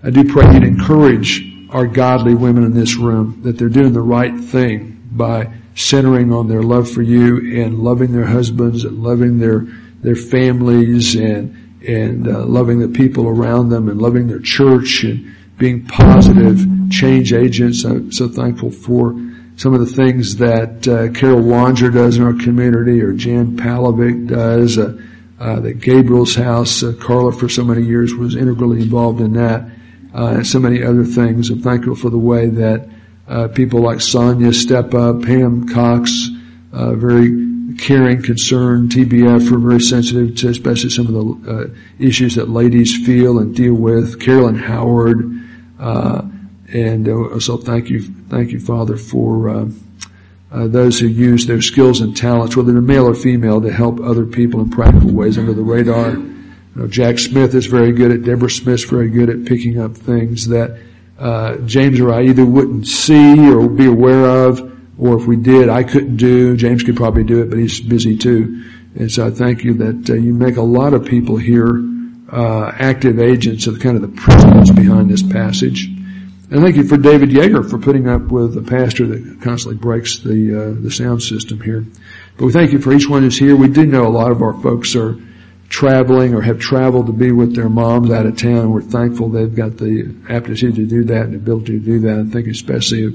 I 0.03 0.09
do 0.11 0.31
pray 0.31 0.53
you'd 0.53 0.63
encourage 0.63 1.48
our 1.71 1.87
godly 1.87 2.35
women 2.35 2.63
in 2.63 2.73
this 2.73 2.95
room 2.95 3.41
that 3.43 3.57
they're 3.57 3.69
doing 3.69 3.93
the 3.93 4.01
right 4.01 4.39
thing 4.39 5.01
by 5.11 5.51
centering 5.75 6.33
on 6.33 6.47
their 6.47 6.63
love 6.63 6.89
for 6.89 7.01
you 7.01 7.63
and 7.63 7.79
loving 7.79 8.11
their 8.11 8.25
husbands 8.25 8.83
and 8.83 9.01
loving 9.01 9.39
their 9.39 9.65
their 10.01 10.15
families 10.15 11.15
and 11.15 11.81
and 11.87 12.27
uh, 12.27 12.45
loving 12.45 12.79
the 12.79 12.87
people 12.87 13.27
around 13.27 13.69
them 13.69 13.87
and 13.87 14.01
loving 14.01 14.27
their 14.27 14.39
church 14.39 15.03
and 15.03 15.35
being 15.57 15.85
positive 15.85 16.59
change 16.89 17.33
agents. 17.33 17.83
I'm 17.83 18.11
so 18.11 18.27
thankful 18.27 18.71
for 18.71 19.11
some 19.55 19.73
of 19.73 19.79
the 19.79 19.85
things 19.85 20.37
that 20.37 20.87
uh, 20.87 21.11
Carol 21.17 21.41
Wanger 21.41 21.93
does 21.93 22.17
in 22.17 22.23
our 22.23 22.33
community 22.33 23.01
or 23.01 23.13
Jan 23.13 23.57
Palovic 23.57 24.27
does. 24.27 24.77
Uh, 24.77 25.01
uh, 25.39 25.57
that 25.61 25.79
Gabriel's 25.79 26.35
house, 26.35 26.83
uh, 26.83 26.91
Carla 26.99 27.31
for 27.31 27.47
so 27.47 27.63
many 27.63 27.81
years 27.81 28.13
was 28.13 28.35
integrally 28.35 28.81
involved 28.81 29.21
in 29.21 29.31
that 29.33 29.71
uh, 30.13 30.27
and 30.27 30.47
so 30.47 30.59
many 30.59 30.83
other 30.83 31.03
things. 31.03 31.49
I'm 31.49 31.61
thankful 31.61 31.95
for 31.95 32.09
the 32.09 32.17
way 32.17 32.47
that 32.47 32.89
uh, 33.27 33.47
people 33.49 33.81
like 33.81 34.01
Sonia 34.01 34.53
step 34.53 34.93
up, 34.93 35.21
Pam 35.21 35.67
Cox, 35.67 36.29
uh, 36.73 36.93
very 36.95 37.47
caring, 37.77 38.21
concerned, 38.21 38.91
TBF 38.91 39.51
are 39.51 39.59
very 39.59 39.79
sensitive 39.79 40.35
to 40.37 40.49
especially 40.49 40.89
some 40.89 41.07
of 41.07 41.13
the 41.13 41.51
uh, 41.51 41.67
issues 41.99 42.35
that 42.35 42.49
ladies 42.49 43.05
feel 43.05 43.39
and 43.39 43.55
deal 43.55 43.75
with. 43.75 44.19
Carolyn 44.19 44.55
Howard, 44.55 45.47
uh, 45.79 46.23
and 46.73 47.07
uh, 47.07 47.39
so 47.39 47.57
thank 47.57 47.89
you, 47.89 48.01
thank 48.29 48.51
you, 48.51 48.59
Father, 48.59 48.97
for 48.97 49.69
those 50.51 50.99
who 50.99 51.07
use 51.07 51.45
their 51.45 51.61
skills 51.61 52.01
and 52.01 52.17
talents, 52.17 52.57
whether 52.57 52.73
they're 52.73 52.81
male 52.81 53.07
or 53.07 53.13
female, 53.13 53.61
to 53.61 53.71
help 53.71 53.99
other 53.99 54.25
people 54.25 54.59
in 54.59 54.71
practical 54.71 55.11
ways 55.11 55.37
under 55.37 55.53
the 55.53 55.61
radar 55.61 56.17
know, 56.79 56.87
Jack 56.87 57.19
Smith 57.19 57.53
is 57.55 57.65
very 57.65 57.91
good 57.91 58.11
at, 58.11 58.23
Deborah 58.23 58.49
Smith's 58.49 58.83
very 58.83 59.09
good 59.09 59.29
at 59.29 59.45
picking 59.45 59.79
up 59.79 59.95
things 59.95 60.47
that 60.47 60.79
uh, 61.17 61.57
James 61.57 61.99
or 61.99 62.13
I 62.13 62.23
either 62.23 62.45
wouldn't 62.45 62.87
see 62.87 63.49
or 63.51 63.67
be 63.67 63.85
aware 63.85 64.47
of, 64.47 64.59
or 64.97 65.17
if 65.17 65.25
we 65.25 65.35
did, 65.35 65.69
I 65.69 65.83
couldn't 65.83 66.17
do. 66.17 66.55
James 66.55 66.83
could 66.83 66.95
probably 66.95 67.23
do 67.23 67.41
it, 67.41 67.49
but 67.49 67.59
he's 67.59 67.79
busy 67.79 68.17
too. 68.17 68.63
And 68.95 69.11
so 69.11 69.27
I 69.27 69.31
thank 69.31 69.63
you 69.63 69.73
that 69.75 70.09
uh, 70.09 70.13
you 70.13 70.33
make 70.33 70.57
a 70.57 70.61
lot 70.61 70.93
of 70.93 71.05
people 71.05 71.37
here 71.37 71.83
uh, 72.31 72.71
active 72.75 73.19
agents 73.19 73.67
of 73.67 73.79
kind 73.79 73.95
of 73.95 74.01
the 74.01 74.21
principles 74.21 74.71
behind 74.71 75.09
this 75.09 75.23
passage. 75.23 75.85
And 76.51 76.61
thank 76.61 76.77
you 76.77 76.83
for 76.83 76.97
David 76.97 77.29
Yeager 77.29 77.69
for 77.69 77.77
putting 77.77 78.07
up 78.07 78.23
with 78.23 78.57
a 78.57 78.61
pastor 78.61 79.05
that 79.07 79.41
constantly 79.41 79.79
breaks 79.79 80.19
the 80.19 80.71
uh, 80.71 80.81
the 80.81 80.89
sound 80.89 81.21
system 81.21 81.61
here. 81.61 81.85
But 82.37 82.45
we 82.45 82.51
thank 82.51 82.71
you 82.71 82.79
for 82.79 82.91
each 82.91 83.07
one 83.07 83.21
who's 83.21 83.37
here. 83.37 83.55
We 83.55 83.67
do 83.67 83.85
know 83.85 84.07
a 84.07 84.09
lot 84.09 84.31
of 84.31 84.41
our 84.41 84.59
folks 84.61 84.95
are 84.95 85.19
traveling 85.69 86.33
or 86.33 86.41
have 86.41 86.59
traveled 86.59 87.07
to 87.07 87.13
be 87.13 87.31
with 87.31 87.55
their 87.55 87.69
moms 87.69 88.11
out 88.11 88.25
of 88.25 88.35
town. 88.37 88.71
We're 88.71 88.81
thankful 88.81 89.29
they've 89.29 89.53
got 89.53 89.77
the 89.77 90.15
aptitude 90.27 90.75
to 90.75 90.85
do 90.85 91.03
that 91.05 91.25
and 91.25 91.33
the 91.33 91.37
ability 91.37 91.79
to 91.79 91.85
do 91.85 91.99
that. 91.99 92.19
I 92.19 92.29
think 92.29 92.47
especially 92.47 93.05
of 93.05 93.13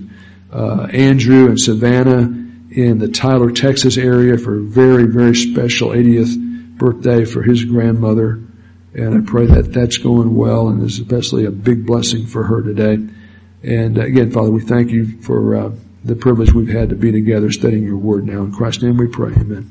uh, 0.53 0.87
Andrew 0.93 1.49
and 1.49 1.59
Savannah 1.59 2.43
in 2.71 2.99
the 2.99 3.09
Tyler, 3.09 3.51
Texas 3.51 3.97
area 3.97 4.39
for 4.39 4.57
a 4.57 4.63
very, 4.63 5.07
very 5.07 5.35
special 5.35 5.91
80th 5.91 6.77
birthday 6.77 7.25
for 7.25 7.43
his 7.43 7.65
grandmother. 7.65 8.41
And 8.95 9.15
I 9.15 9.29
pray 9.29 9.47
that 9.47 9.73
that's 9.73 9.99
going 9.99 10.35
well 10.35 10.69
and 10.69 10.83
is 10.85 11.01
especially 11.01 11.47
a 11.47 11.51
big 11.51 11.85
blessing 11.85 12.27
for 12.27 12.45
her 12.45 12.63
today. 12.63 12.99
And 13.65 13.99
again, 13.99 14.31
Father, 14.31 14.51
we 14.51 14.63
thank 14.63 14.91
you 14.91 15.21
for 15.23 15.57
uh, 15.57 15.73
the 16.05 16.15
privilege 16.15 16.53
we've 16.53 16.69
had 16.69 16.91
to 16.91 16.97
be 16.97 17.11
together 17.11 17.51
studying 17.51 17.83
your 17.83 17.97
word 17.97 18.27
now. 18.27 18.43
In 18.43 18.53
Christ's 18.53 18.85
name 18.85 18.97
we 18.97 19.09
pray. 19.09 19.33
Amen. 19.33 19.71